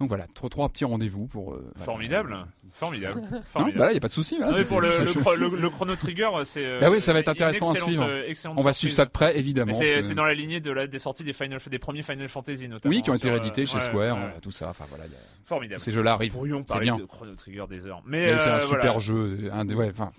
Donc 0.00 0.08
voilà, 0.08 0.26
trois 0.34 0.48
trois 0.48 0.68
petits 0.68 0.84
rendez-vous 0.84 1.26
pour 1.26 1.52
euh, 1.54 1.70
voilà. 1.74 1.84
Formidable, 1.84 2.36
formidable, 2.72 3.20
Non, 3.32 3.42
formidable. 3.46 3.78
bah 3.78 3.86
là, 3.86 3.92
y 3.92 3.96
a 3.96 4.00
pas 4.00 4.08
de 4.08 4.12
souci. 4.12 4.38
là, 4.38 4.46
Non, 4.46 4.52
mais 4.52 4.58
c'était- 4.58 4.68
pour 4.68 4.80
le, 4.80 4.88
le, 4.88 5.10
chro- 5.10 5.34
le- 5.36 5.56
le 5.60 5.70
Chrono 5.70 5.96
Trigger, 5.96 6.28
c'est. 6.44 6.64
euh, 6.64 6.78
Bah 6.80 6.88
oui, 6.90 7.00
ça 7.00 7.12
va 7.12 7.18
être 7.20 7.28
intéressant 7.28 7.70
à 7.72 7.74
suivre. 7.74 8.04
euh, 8.06 8.32
On 8.56 8.62
va 8.62 8.72
suivre 8.72 8.94
ça 8.94 9.04
de 9.04 9.10
près, 9.10 9.36
évidemment. 9.38 9.72
C'est 9.72 10.14
dans 10.14 10.24
la 10.24 10.34
lignée 10.34 10.60
de 10.60 10.70
la, 10.70 10.86
des 10.86 10.98
sorties 10.98 11.24
des 11.24 11.32
Final, 11.32 11.58
des 11.68 11.78
premiers 11.78 12.02
Final 12.02 12.28
Fantasy 12.28 12.68
notamment. 12.68 12.94
Oui, 12.94 13.02
qui 13.02 13.10
ont 13.10 13.14
été 13.14 13.28
euh, 13.28 13.32
réédités 13.32 13.66
chez 13.66 13.76
ouais, 13.76 13.80
Square, 13.82 14.16
ouais. 14.16 14.32
tout 14.42 14.50
ça. 14.50 14.68
Enfin 14.70 14.84
voilà, 14.88 15.04
y 15.04 15.08
a- 15.08 15.18
Formidable. 15.44 15.80
ces 15.80 15.90
jeux-là 15.92 16.12
arrivent. 16.12 16.32
Pourrions 16.32 16.62
C'est 16.62 16.68
parler 16.74 16.84
bien. 16.86 16.96
de 16.98 17.04
Chrono 17.04 17.34
Trigger 17.34 17.64
des 17.70 17.86
heures. 17.86 18.02
Mais, 18.06 18.32
Mais 18.32 18.38
c'est 18.38 18.50
un 18.50 18.58
voilà. 18.58 18.66
super 18.82 19.00
jeu, 19.00 19.48
un 19.52 19.64
des, 19.64 19.74
ouais, 19.74 19.90
enfin, 19.90 20.10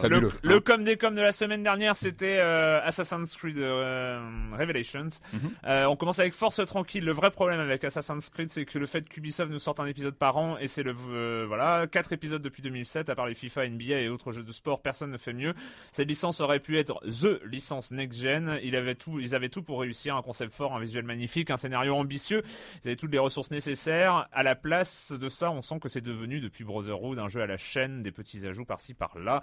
fabuleux. 0.00 0.32
Le, 0.42 0.48
le 0.48 0.56
hein. 0.56 0.60
comme 0.64 0.82
des 0.82 0.96
comme 0.96 1.14
de 1.14 1.20
la 1.20 1.32
semaine 1.32 1.62
dernière, 1.62 1.94
c'était 1.94 2.38
euh, 2.38 2.80
Assassin's 2.82 3.34
Creed 3.36 3.58
euh, 3.58 4.18
Revelations. 4.58 5.08
Mhm. 5.32 5.40
Euh, 5.66 5.84
on 5.86 5.96
commence 5.96 6.18
avec 6.18 6.32
Force 6.32 6.60
Tranquille. 6.66 7.04
Le 7.04 7.12
vrai 7.12 7.30
problème 7.30 7.60
avec 7.60 7.84
Assassin's 7.84 8.30
Creed, 8.30 8.50
c'est 8.50 8.64
que 8.64 8.78
le 8.78 8.86
fait 8.86 9.06
qu'Ubisoft 9.28 9.50
nous 9.50 9.58
sorte 9.58 9.80
un 9.80 9.86
épisode 9.86 10.14
par 10.14 10.38
an, 10.38 10.56
et 10.58 10.68
c'est 10.68 10.82
le 10.82 10.94
euh, 11.10 11.44
voilà 11.46 11.86
quatre 11.86 12.12
épisodes 12.12 12.40
depuis 12.40 12.62
2007, 12.62 13.10
à 13.10 13.14
part 13.14 13.26
les 13.26 13.34
FIFA, 13.34 13.68
NBA 13.68 14.00
et 14.00 14.08
autres 14.08 14.32
jeux 14.32 14.42
de 14.42 14.52
sport, 14.52 14.80
personne 14.80 15.10
ne 15.10 15.18
fait 15.18 15.34
mieux. 15.34 15.52
Cette 15.92 16.08
licence 16.08 16.40
aurait 16.40 16.60
pu 16.60 16.78
être 16.78 17.00
the 17.06 17.42
licence 17.44 17.90
next 17.90 18.20
gen. 18.20 18.58
Il 18.62 18.74
avait 18.74 18.94
tout, 18.94 19.20
ils 19.20 19.34
avaient 19.34 19.50
tout 19.50 19.62
pour 19.62 19.80
réussir, 19.80 20.16
un 20.16 20.22
concept 20.22 20.52
fort, 20.52 20.74
un 20.74 20.80
visuel 20.80 21.04
magnifique, 21.04 21.50
un 21.50 21.58
scénario 21.58 21.94
ambitieux. 21.94 22.42
Ils 22.82 22.88
avaient 22.88 22.96
toutes 22.96 23.12
les 23.12 23.18
ressources 23.18 23.50
nécessaires. 23.50 24.28
À 24.32 24.42
la 24.42 24.54
place 24.54 25.12
de 25.12 25.28
ça, 25.28 25.50
on 25.50 25.60
sent 25.60 25.78
que 25.80 25.88
c'est 25.88 26.00
devenu 26.00 26.40
depuis 26.40 26.64
Brotherhood 26.64 27.18
un 27.18 27.28
jeu 27.28 27.42
à 27.42 27.46
la 27.46 27.58
chaîne, 27.58 28.02
des 28.02 28.12
petits 28.12 28.46
ajouts 28.46 28.64
par-ci 28.64 28.94
par-là. 28.94 29.42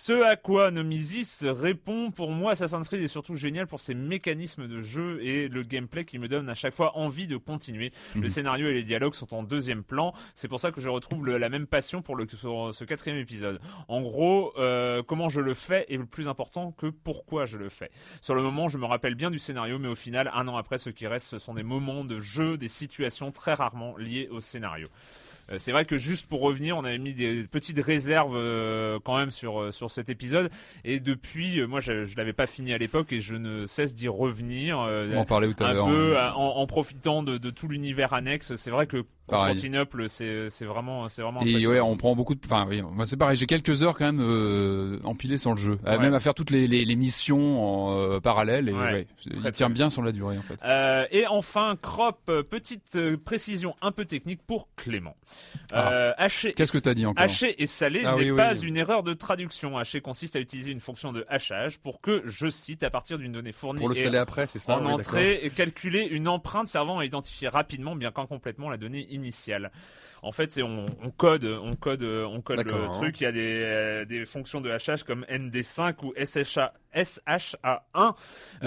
Ce 0.00 0.12
à 0.22 0.36
quoi 0.36 0.70
Nomisis 0.70 1.42
répond, 1.44 2.12
pour 2.12 2.30
moi, 2.30 2.52
Assassin's 2.52 2.86
Creed 2.86 3.02
est 3.02 3.08
surtout 3.08 3.34
génial 3.34 3.66
pour 3.66 3.80
ses 3.80 3.94
mécanismes 3.94 4.68
de 4.68 4.80
jeu 4.80 5.18
et 5.24 5.48
le 5.48 5.64
gameplay 5.64 6.04
qui 6.04 6.20
me 6.20 6.28
donne 6.28 6.48
à 6.48 6.54
chaque 6.54 6.72
fois 6.72 6.96
envie 6.96 7.26
de 7.26 7.36
continuer. 7.36 7.90
Le 8.14 8.20
Mhm. 8.20 8.28
scénario 8.28 8.68
et 8.68 8.74
les 8.74 8.84
dialogues 8.84 9.14
sont 9.14 9.34
en 9.34 9.42
deuxième 9.42 9.82
plan. 9.82 10.14
C'est 10.34 10.46
pour 10.46 10.60
ça 10.60 10.70
que 10.70 10.80
je 10.80 10.88
retrouve 10.88 11.26
le- 11.26 11.36
la 11.36 11.48
même 11.48 11.66
passion 11.66 12.00
pour 12.00 12.14
le, 12.14 12.28
ce 12.28 12.84
quatrième 12.84 13.18
épisode. 13.18 13.60
En 13.88 14.00
gros, 14.00 14.52
euh, 14.56 15.02
comment 15.02 15.28
je 15.28 15.40
le 15.40 15.54
fais 15.54 15.84
est 15.88 15.96
le 15.96 16.06
plus 16.06 16.28
important 16.28 16.70
que 16.70 16.86
pourquoi 16.86 17.46
je 17.46 17.58
le 17.58 17.68
fais. 17.68 17.90
Sur 18.20 18.36
le 18.36 18.42
moment, 18.42 18.68
je 18.68 18.78
me 18.78 18.86
rappelle 18.86 19.16
bien 19.16 19.32
du 19.32 19.40
scénario, 19.40 19.80
mais 19.80 19.88
au 19.88 19.96
final, 19.96 20.30
un 20.32 20.46
an 20.46 20.56
après, 20.56 20.78
ce 20.78 20.90
qui 20.90 21.08
reste, 21.08 21.26
ce 21.28 21.40
sont 21.40 21.54
des 21.54 21.64
moments 21.64 22.04
de 22.04 22.20
jeu, 22.20 22.56
des 22.56 22.68
situations 22.68 23.32
très 23.32 23.54
rarement 23.54 23.96
liées 23.96 24.28
au 24.30 24.40
scénario. 24.40 24.86
Euh, 25.50 25.56
c'est 25.58 25.72
vrai 25.72 25.84
que 25.84 25.96
juste 25.96 26.26
pour 26.28 26.40
revenir, 26.40 26.76
on 26.76 26.84
avait 26.84 26.98
mis 26.98 27.14
des 27.14 27.44
petites 27.44 27.78
réserves 27.84 28.36
euh, 28.36 28.98
quand 29.04 29.16
même 29.16 29.30
sur 29.30 29.60
euh, 29.60 29.70
sur 29.70 29.90
cet 29.90 30.08
épisode 30.08 30.50
et 30.84 31.00
depuis, 31.00 31.64
moi 31.66 31.80
je, 31.80 32.04
je 32.04 32.16
l'avais 32.16 32.32
pas 32.32 32.46
fini 32.46 32.72
à 32.72 32.78
l'époque 32.78 33.12
et 33.12 33.20
je 33.20 33.36
ne 33.36 33.66
cesse 33.66 33.94
d'y 33.94 34.08
revenir. 34.08 34.78
On 34.78 35.16
en 35.16 35.24
parlait 35.24 35.52
tout 35.52 35.64
à 35.64 35.68
un 35.68 35.84
peu 35.84 36.18
en, 36.18 36.56
en 36.56 36.66
profitant 36.66 37.22
de, 37.22 37.38
de 37.38 37.50
tout 37.50 37.68
l'univers 37.68 38.12
annexe. 38.12 38.54
C'est 38.56 38.70
vrai 38.70 38.86
que. 38.86 39.04
Constantinople, 39.28 40.08
c'est 40.08 40.48
vraiment 40.64 41.08
c'est 41.08 41.22
vraiment 41.22 41.40
Et 41.42 41.50
impressionnant. 41.50 41.74
ouais, 41.74 41.80
on 41.80 41.96
prend 41.96 42.14
beaucoup 42.16 42.34
de. 42.34 42.40
Enfin, 42.44 42.66
oui, 42.68 42.82
moi 42.82 43.06
c'est 43.06 43.16
pareil. 43.16 43.36
J'ai 43.36 43.46
quelques 43.46 43.82
heures 43.82 43.96
quand 43.96 44.06
même 44.06 44.20
euh, 44.20 44.98
empilées 45.04 45.38
sur 45.38 45.50
le 45.52 45.56
jeu, 45.58 45.78
Euh, 45.86 45.92
Ouais. 45.96 45.98
même 45.98 46.14
à 46.14 46.20
faire 46.20 46.34
toutes 46.34 46.50
les, 46.50 46.66
les, 46.66 46.84
les 46.84 46.96
missions 46.96 47.88
en 47.88 47.98
euh, 47.98 48.20
parallèle. 48.20 48.68
Et 48.68 48.72
Ouais. 48.72 48.78
ouais, 48.92 49.06
Très, 49.34 49.48
il 49.48 49.52
tient 49.52 49.70
bien 49.70 49.90
sur 49.90 50.02
la 50.02 50.12
durée 50.12 50.38
en 50.38 50.42
fait. 50.42 50.58
Euh, 50.64 51.04
et 51.10 51.26
enfin, 51.26 51.76
crop, 51.80 52.30
petite 52.50 52.98
précision 53.24 53.74
un 53.82 53.92
peu 53.92 54.04
technique 54.04 54.40
pour 54.46 54.68
Clément. 54.76 55.16
Euh, 55.74 56.12
Ah. 56.18 56.28
Qu'est-ce 56.28 56.72
que 56.72 56.78
t'as 56.78 56.94
dit 56.94 57.06
encore? 57.06 57.22
Hacher 57.24 57.60
et 57.62 57.66
saler 57.66 58.02
Ah 58.04 58.14
n'est 58.16 58.30
oui, 58.30 58.36
pas 58.36 58.54
oui. 58.54 58.66
une 58.66 58.76
erreur 58.76 59.02
de 59.02 59.12
traduction. 59.14 59.76
Hacher 59.78 60.00
consiste 60.00 60.36
à 60.36 60.40
utiliser 60.40 60.72
une 60.72 60.80
fonction 60.80 61.12
de 61.12 61.24
hachage 61.28 61.78
pour 61.78 62.00
que, 62.00 62.22
je 62.24 62.48
cite, 62.48 62.82
à 62.82 62.90
partir 62.90 63.18
d'une 63.18 63.32
donnée 63.32 63.52
fournie 63.52 63.78
Pour 63.80 63.88
le 63.88 63.94
sceller 63.94 64.18
après, 64.18 64.46
c'est 64.46 64.58
ça 64.58 64.78
en 64.78 64.86
oui, 64.86 64.92
entrée, 64.92 65.40
et 65.42 65.50
calculer 65.50 66.06
une 66.10 66.28
empreinte 66.28 66.68
servant 66.68 66.98
à 66.98 67.04
identifier 67.04 67.48
rapidement, 67.48 67.96
bien 67.96 68.10
qu'incomplètement, 68.10 68.68
la 68.70 68.76
donnée 68.76 69.06
initiale. 69.18 69.70
En 70.22 70.32
fait, 70.32 70.50
c'est 70.50 70.62
on, 70.62 70.86
on 71.02 71.10
code, 71.10 71.44
on 71.44 71.74
code, 71.74 72.02
euh, 72.02 72.26
on 72.26 72.40
code 72.40 72.58
le 72.58 72.64
D'accord, 72.64 72.88
hein. 72.90 72.92
truc. 72.92 73.20
Il 73.20 73.24
y 73.24 73.26
a 73.26 73.32
des, 73.32 73.62
euh, 73.64 74.04
des 74.04 74.24
fonctions 74.26 74.60
de 74.60 74.70
hachage 74.70 75.04
comme 75.04 75.24
ND5 75.30 76.04
ou 76.04 76.12
SHA, 76.16 76.72
SHA1. 76.94 77.84
Bien 77.94 78.14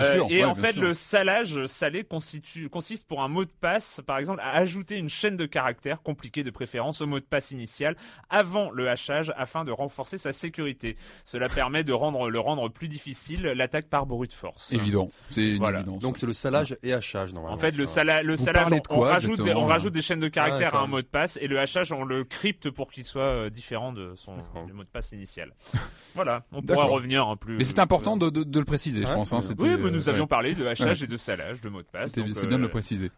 Euh, 0.04 0.14
sûr, 0.14 0.28
et 0.30 0.38
ouais, 0.40 0.44
en 0.46 0.56
fait, 0.56 0.74
sûr. 0.74 0.82
le 0.82 0.94
salage 0.94 1.66
salé 1.66 2.04
constitue, 2.04 2.70
consiste 2.70 3.08
pour 3.08 3.22
un 3.22 3.28
mot 3.28 3.44
de 3.46 3.52
passe, 3.60 4.02
par 4.06 4.18
exemple, 4.18 4.40
à 4.42 4.52
ajouter 4.54 4.96
une 4.96 5.10
chaîne 5.10 5.36
de 5.36 5.46
caractères 5.46 6.02
compliquée 6.02 6.44
de 6.44 6.52
préférence 6.52 7.02
au 7.02 7.08
mot 7.08 7.20
de 7.20 7.26
passe 7.26 7.52
initial 7.52 7.96
avant 8.30 8.72
le 8.72 8.90
hachage 8.90 9.34
afin 9.38 9.66
de 9.66 9.72
renforcer 9.72 10.18
sa 10.18 10.34
sécurité. 10.34 10.96
Cela 11.26 11.50
permet 11.50 11.84
de 11.84 11.94
rendre 11.94 12.30
le 12.30 12.40
rendre 12.40 12.70
plus 12.70 12.88
difficile 12.88 13.44
l'attaque 13.44 13.88
par 13.88 14.06
brute 14.06 14.34
force. 14.34 14.72
Évident, 14.74 15.10
c'est 15.30 15.56
Voilà. 15.56 15.84
Donc 15.84 16.18
c'est 16.18 16.26
le 16.28 16.34
salage 16.34 16.78
et 16.84 16.94
hachage 16.94 17.34
normalement. 17.34 17.56
En 17.56 17.60
fait, 17.60 17.76
le, 17.76 17.86
sala- 17.86 18.24
le 18.24 18.36
salage, 18.36 18.68
on, 18.72 18.76
de 18.76 18.82
quoi, 18.88 18.98
on 18.98 19.02
rajoute, 19.02 19.32
exactement, 19.40 19.62
on 19.62 19.66
rajoute 19.66 19.94
des 19.94 20.02
chaînes 20.02 20.20
de 20.20 20.28
caractères 20.28 20.52
Ah, 20.62 20.68
à 20.68 20.72
d'accord. 20.72 20.82
un 20.84 20.88
mot 20.88 21.02
de 21.02 21.08
passe 21.08 21.38
et 21.42 21.48
le 21.48 21.60
hachage, 21.60 21.92
on 21.92 22.06
le 22.06 22.24
crypte 22.24 22.70
pour 22.70 22.92
qu'il 22.92 23.06
soit 23.06 23.22
euh, 23.24 23.50
différent 23.50 23.92
de 23.92 24.14
son 24.16 24.34
du 24.68 24.74
mot 24.74 24.84
de 24.84 24.88
passe 24.90 25.12
initial. 25.12 25.54
voilà, 26.16 26.44
on 26.52 26.62
pourra 26.62 26.86
revenir 26.86 27.28
un 27.28 27.36
plus. 27.36 27.58
Mais 27.58 27.64
c'est 27.64 27.80
important 27.80 28.16
de, 28.16 28.30
de, 28.30 28.44
de 28.44 28.60
le 28.60 28.66
préciser, 28.66 29.02
je 29.02 29.08
Ouais, 29.08 29.16
pense. 29.16 29.34
Hein, 29.34 29.40
Oui, 29.60 29.76
mais 29.80 29.90
nous 29.92 30.08
euh, 30.08 30.12
avions 30.12 30.24
ouais. 30.24 30.28
parlé 30.28 30.54
de 30.56 30.66
hachage 30.68 31.00
Ouais. 31.00 31.06
et 31.06 31.08
de 31.08 31.18
salage 31.18 31.60
de 31.62 31.70
mot 31.70 31.82
de 31.82 31.88
passe. 31.88 32.12
C'est 32.14 32.22
bien 32.24 32.34
de 32.34 32.54
euh, 32.56 32.58
le 32.58 32.70
préciser. 32.70 33.12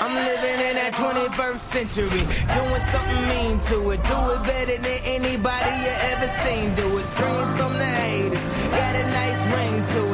I'm 0.00 0.10
living 0.12 0.58
in 0.60 0.74
that 0.74 0.92
21st 0.92 1.58
century, 1.58 2.08
doing 2.08 2.80
something 2.80 3.28
mean 3.28 3.60
to 3.60 3.92
it. 3.92 4.02
Do 4.02 4.34
it 4.34 4.42
better 4.42 4.76
than 4.82 5.00
anybody 5.06 5.70
you 5.84 5.94
ever 6.12 6.28
seen. 6.28 6.74
Do 6.74 6.98
it. 6.98 7.04
Screams 7.06 7.56
from 7.56 7.72
the 7.74 7.84
haters, 7.84 8.44
got 8.72 8.94
a 8.96 9.04
nice 9.06 9.46
ring 9.54 9.84
to 9.94 10.13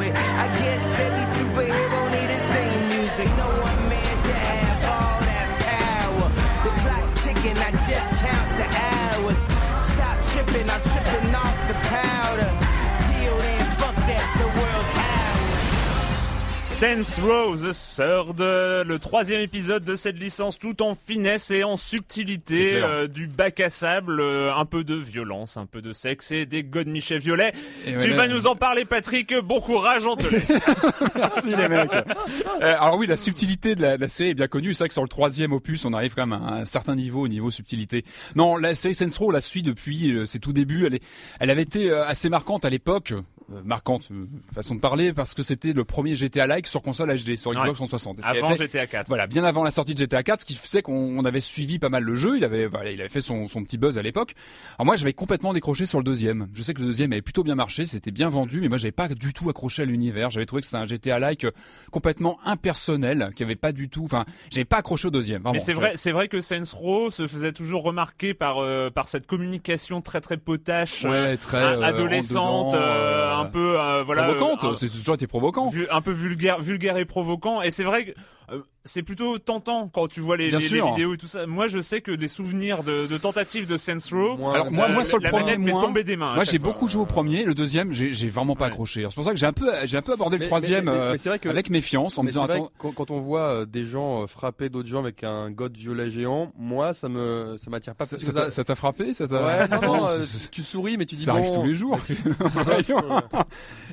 Row 16.83 17.55
the 17.57 17.73
Third, 17.73 18.41
euh, 18.41 18.83
le 18.83 18.97
troisième 18.97 19.39
épisode 19.41 19.83
de 19.83 19.93
cette 19.93 20.17
licence, 20.17 20.57
tout 20.57 20.81
en 20.81 20.95
finesse 20.95 21.51
et 21.51 21.63
en 21.63 21.77
subtilité, 21.77 22.73
euh, 22.73 23.07
du 23.07 23.27
bac 23.27 23.59
à 23.59 23.69
sable, 23.69 24.19
euh, 24.19 24.51
un 24.55 24.65
peu 24.65 24.83
de 24.83 24.95
violence, 24.95 25.57
un 25.57 25.67
peu 25.67 25.83
de 25.83 25.93
sexe 25.93 26.31
et 26.31 26.47
des 26.47 26.63
godemichets 26.63 27.19
violets. 27.19 27.53
Et 27.85 27.95
tu 27.99 28.09
vas 28.13 28.27
nous 28.27 28.47
en 28.47 28.55
parler, 28.55 28.83
Patrick. 28.83 29.31
Bon 29.43 29.61
courage, 29.61 30.07
on 30.07 30.15
te 30.15 30.25
laisse. 30.27 30.53
Merci 31.15 31.55
les 31.55 31.67
mecs. 31.67 31.93
Euh, 31.93 32.75
alors 32.79 32.97
oui, 32.97 33.05
la 33.05 33.17
subtilité 33.17 33.75
de 33.75 33.83
la, 33.83 33.97
de 33.97 34.01
la 34.01 34.09
série 34.09 34.31
est 34.31 34.33
bien 34.33 34.47
connue. 34.47 34.73
C'est 34.73 34.85
vrai 34.85 34.87
que 34.87 34.95
sur 34.95 35.03
le 35.03 35.09
troisième 35.09 35.53
opus, 35.53 35.85
on 35.85 35.93
arrive 35.93 36.15
quand 36.15 36.25
même 36.25 36.41
à 36.41 36.53
un 36.55 36.65
certain 36.65 36.95
niveau 36.95 37.21
au 37.21 37.27
niveau 37.27 37.51
subtilité. 37.51 38.05
Non, 38.35 38.57
la 38.57 38.73
série 38.73 38.97
Row, 39.19 39.27
on 39.27 39.31
la 39.31 39.41
suit 39.41 39.61
depuis 39.61 40.25
ses 40.25 40.39
tout 40.39 40.51
débuts. 40.51 40.87
Elle, 40.87 40.95
est, 40.95 41.03
elle 41.39 41.51
avait 41.51 41.61
été 41.61 41.91
assez 41.91 42.29
marquante 42.29 42.65
à 42.65 42.71
l'époque. 42.71 43.13
Euh, 43.53 43.61
marquante 43.63 44.07
euh, 44.11 44.25
façon 44.53 44.75
de 44.75 44.79
parler 44.79 45.13
parce 45.13 45.33
que 45.33 45.43
c'était 45.43 45.73
le 45.73 45.83
premier 45.83 46.15
GTA-like 46.15 46.67
sur 46.67 46.81
console 46.81 47.09
HD 47.15 47.37
sur 47.37 47.51
Xbox 47.51 47.67
Ouais. 47.69 47.73
360. 47.73 48.19
Et 48.19 48.21
ce 48.21 48.25
qui 48.27 48.31
avait 48.31 48.39
Avant 48.39 48.55
fait- 48.55 48.63
GTA 48.65 48.87
4. 48.87 49.07
Voilà, 49.07 49.27
bien 49.27 49.43
avant 49.43 49.63
la 49.63 49.71
sortie 49.71 49.93
de 49.93 49.99
GTA 49.99 50.23
4, 50.23 50.39
ce 50.41 50.45
qui 50.45 50.55
faisait 50.55 50.81
qu'on 50.81 51.17
on 51.17 51.25
avait 51.25 51.39
suivi 51.39 51.79
pas 51.79 51.89
mal 51.89 52.03
le 52.03 52.15
jeu. 52.15 52.37
Il 52.37 52.43
avait, 52.43 52.65
voilà, 52.67 52.91
il 52.91 52.99
avait 52.99 53.09
fait 53.09 53.21
son, 53.21 53.47
son 53.47 53.63
petit 53.63 53.77
buzz 53.77 53.97
à 53.97 54.01
l'époque. 54.01 54.33
Alors 54.77 54.85
moi, 54.85 54.95
j'avais 54.95 55.13
complètement 55.13 55.53
décroché 55.53 55.85
sur 55.85 55.97
le 55.97 56.03
deuxième. 56.03 56.47
Je 56.53 56.63
sais 56.63 56.73
que 56.73 56.81
le 56.81 56.87
deuxième 56.87 57.11
avait 57.11 57.21
plutôt 57.21 57.43
bien 57.43 57.55
marché, 57.55 57.85
c'était 57.85 58.11
bien 58.11 58.29
vendu, 58.29 58.61
mais 58.61 58.69
moi, 58.69 58.77
j'avais 58.77 58.91
pas 58.91 59.07
du 59.07 59.33
tout 59.33 59.49
accroché 59.49 59.81
à 59.81 59.85
l'univers. 59.85 60.29
J'avais 60.29 60.45
trouvé 60.45 60.61
que 60.61 60.67
c'était 60.67 60.77
un 60.81 60.85
GTA-like 60.87 61.45
euh, 61.45 61.51
complètement 61.91 62.39
impersonnel, 62.45 63.31
qui 63.35 63.43
avait 63.43 63.55
pas 63.55 63.71
du 63.71 63.89
tout. 63.89 64.03
Enfin, 64.05 64.25
j'avais 64.51 64.65
pas 64.65 64.77
accroché 64.77 65.07
au 65.07 65.11
deuxième. 65.11 65.41
Vraiment. 65.41 65.53
Mais 65.53 65.59
c'est 65.59 65.73
vrai, 65.73 65.93
c'est 65.95 66.11
vrai 66.11 66.27
que 66.27 66.39
Saints 66.41 66.63
Row 66.73 67.09
se 67.09 67.27
faisait 67.27 67.51
toujours 67.51 67.83
remarquer 67.83 68.33
par 68.33 68.59
euh, 68.59 68.89
par 68.89 69.07
cette 69.07 69.27
communication 69.27 70.01
très 70.01 70.21
très 70.21 70.37
potache, 70.37 71.03
Ouais, 71.03 71.37
très 71.37 71.57
euh, 71.57 71.81
adolescente, 71.81 72.71
dedans, 72.73 72.81
euh, 72.81 73.33
un 73.41 73.45
peu 73.45 73.79
euh, 73.79 74.03
voilà, 74.03 74.23
provocante. 74.23 74.63
euh, 74.63 74.75
c'est 74.75 74.89
toujours 74.89 75.15
été 75.15 75.27
provocant. 75.27 75.71
un 75.89 76.01
peu 76.01 76.11
vulgaire, 76.11 76.59
vulgaire 76.59 76.97
et 76.97 77.05
provocant. 77.05 77.61
Et 77.61 77.71
c'est 77.71 77.83
vrai 77.83 78.05
que 78.05 78.11
euh, 78.51 78.61
c'est 78.83 79.03
plutôt 79.03 79.37
tentant 79.37 79.89
quand 79.93 80.07
tu 80.07 80.21
vois 80.21 80.37
les, 80.37 80.49
vidéos 80.55 81.13
et 81.13 81.17
tout 81.17 81.27
ça. 81.27 81.45
Moi, 81.45 81.67
je 81.67 81.79
sais 81.81 82.01
que 82.01 82.11
des 82.11 82.27
souvenirs 82.27 82.83
de, 82.83 83.07
de 83.07 83.17
tentatives 83.17 83.67
de 83.67 83.77
Saints 83.77 83.97
Row. 84.11 84.37
Moi, 84.37 84.53
Alors, 84.55 84.71
moi, 84.71 84.85
euh, 84.89 84.93
moi, 84.93 85.05
sur 85.05 85.17
le 85.17 85.23
la 85.25 85.29
premier, 85.29 85.57
m'est 85.57 85.71
moi, 85.71 85.81
tombée 85.81 86.03
des 86.03 86.15
mains. 86.15 86.35
Moi, 86.35 86.43
j'ai 86.43 86.57
beaucoup 86.59 86.87
joué 86.87 87.01
au 87.01 87.05
premier. 87.05 87.43
Le 87.43 87.53
deuxième, 87.53 87.91
j'ai 87.93 88.13
j'ai 88.13 88.29
vraiment 88.29 88.55
pas 88.55 88.65
Ouais. 88.65 88.71
accroché. 88.71 89.05
C'est 89.07 89.15
pour 89.15 89.23
ça 89.23 89.31
que 89.31 89.37
j'ai 89.37 89.45
un 89.45 89.53
peu, 89.53 89.71
j'ai 89.85 89.97
un 89.97 90.01
peu 90.01 90.13
abordé 90.13 90.37
le 90.37 90.45
troisième 90.45 90.85
mais- 90.85 90.91
mais- 90.91 90.97
euh, 90.97 91.15
vrai 91.25 91.39
que- 91.39 91.49
avec 91.49 91.69
méfiance, 91.69 92.17
en 92.17 92.23
me 92.23 92.29
disant 92.29 92.45
attends. 92.45 92.71
quand, 92.77 92.91
quand 92.91 93.11
on 93.11 93.19
voit 93.19 93.41
euh, 93.61 93.65
des 93.65 93.85
gens 93.85 94.25
frapper 94.27 94.69
d'autres 94.69 94.89
gens 94.89 94.99
avec 94.99 95.23
un 95.23 95.51
god 95.51 95.75
violet 95.77 96.09
géant, 96.11 96.51
moi 96.57 96.93
ça 96.93 97.07
me 97.09 97.55
ça 97.57 97.69
m'attire 97.69 97.95
pas 97.95 98.05
Ça 98.05 98.17
plus 98.17 98.25
ça 98.25 98.31
que 98.49 98.61
t'a 98.63 98.75
frappé 98.75 99.13
ça 99.13 99.27
t'a- 99.27 99.45
Ouais, 99.45 99.67
non, 99.67 99.81
non, 99.97 100.07
c'est- 100.23 100.49
tu 100.51 100.61
souris, 100.61 100.97
mais 100.97 101.05
tu 101.05 101.15
dis 101.15 101.23
ça 101.23 101.33
bon. 101.33 101.37
arrive 101.39 101.53
tous 101.53 101.65
les 101.65 101.75
jours. 101.75 101.99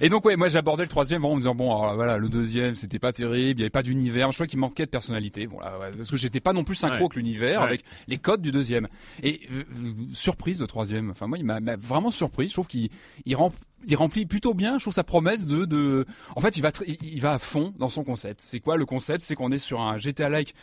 Et 0.00 0.08
donc 0.08 0.24
ouais, 0.24 0.36
moi 0.36 0.48
j'abordais 0.48 0.84
le 0.84 0.88
troisième 0.88 1.24
en 1.24 1.34
me 1.34 1.40
disant 1.40 1.54
bon 1.54 1.70
alors, 1.82 1.94
voilà 1.94 2.18
le 2.18 2.28
deuxième 2.28 2.74
c'était 2.74 2.98
pas 2.98 3.12
terrible, 3.12 3.58
il 3.58 3.62
y 3.62 3.64
avait 3.64 3.70
pas 3.70 3.82
d'univers, 3.82 4.30
je 4.30 4.36
crois 4.36 4.46
qu'il 4.46 4.58
de 4.86 4.90
personnalité, 4.90 5.46
bon 5.46 5.60
là, 5.60 5.78
ouais, 5.78 5.90
parce 5.96 6.10
que 6.10 6.16
j'étais 6.16 6.40
pas 6.40 6.52
non 6.52 6.64
plus 6.64 6.74
synchro 6.74 6.96
Ouais. 6.96 7.02
avec 7.04 7.14
l'univers, 7.16 7.60
Ouais. 7.60 7.66
avec 7.66 7.84
les 8.06 8.18
codes 8.18 8.42
du 8.42 8.52
deuxième. 8.52 8.88
Et 9.22 9.40
euh, 9.52 9.62
euh, 9.62 9.92
surprise 10.12 10.60
le 10.60 10.66
troisième, 10.66 11.10
enfin 11.10 11.26
moi 11.26 11.38
il 11.38 11.44
m'a 11.44 11.58
vraiment 11.76 12.10
surpris, 12.10 12.48
je 12.48 12.52
trouve 12.54 12.66
qu'il 12.66 12.88
il 13.26 13.34
rem- 13.36 13.52
il 13.86 13.94
remplit 13.96 14.26
plutôt 14.26 14.54
bien, 14.54 14.78
je 14.78 14.84
trouve 14.84 14.94
sa 14.94 15.04
promesse 15.04 15.46
de 15.46 15.64
de 15.64 16.04
en 16.34 16.40
fait 16.40 16.56
il 16.56 16.62
va 16.62 16.70
il, 16.86 16.96
il 17.02 17.20
va 17.20 17.34
à 17.34 17.38
fond 17.38 17.72
dans 17.78 17.88
son 17.88 18.02
concept. 18.04 18.40
C'est 18.40 18.60
quoi 18.60 18.76
le 18.76 18.84
concept? 18.86 19.22
C'est 19.22 19.34
qu'on 19.36 19.52
est 19.52 19.58
sur 19.58 19.80
un 19.80 19.96
GTA 19.98 20.28
like 20.28 20.54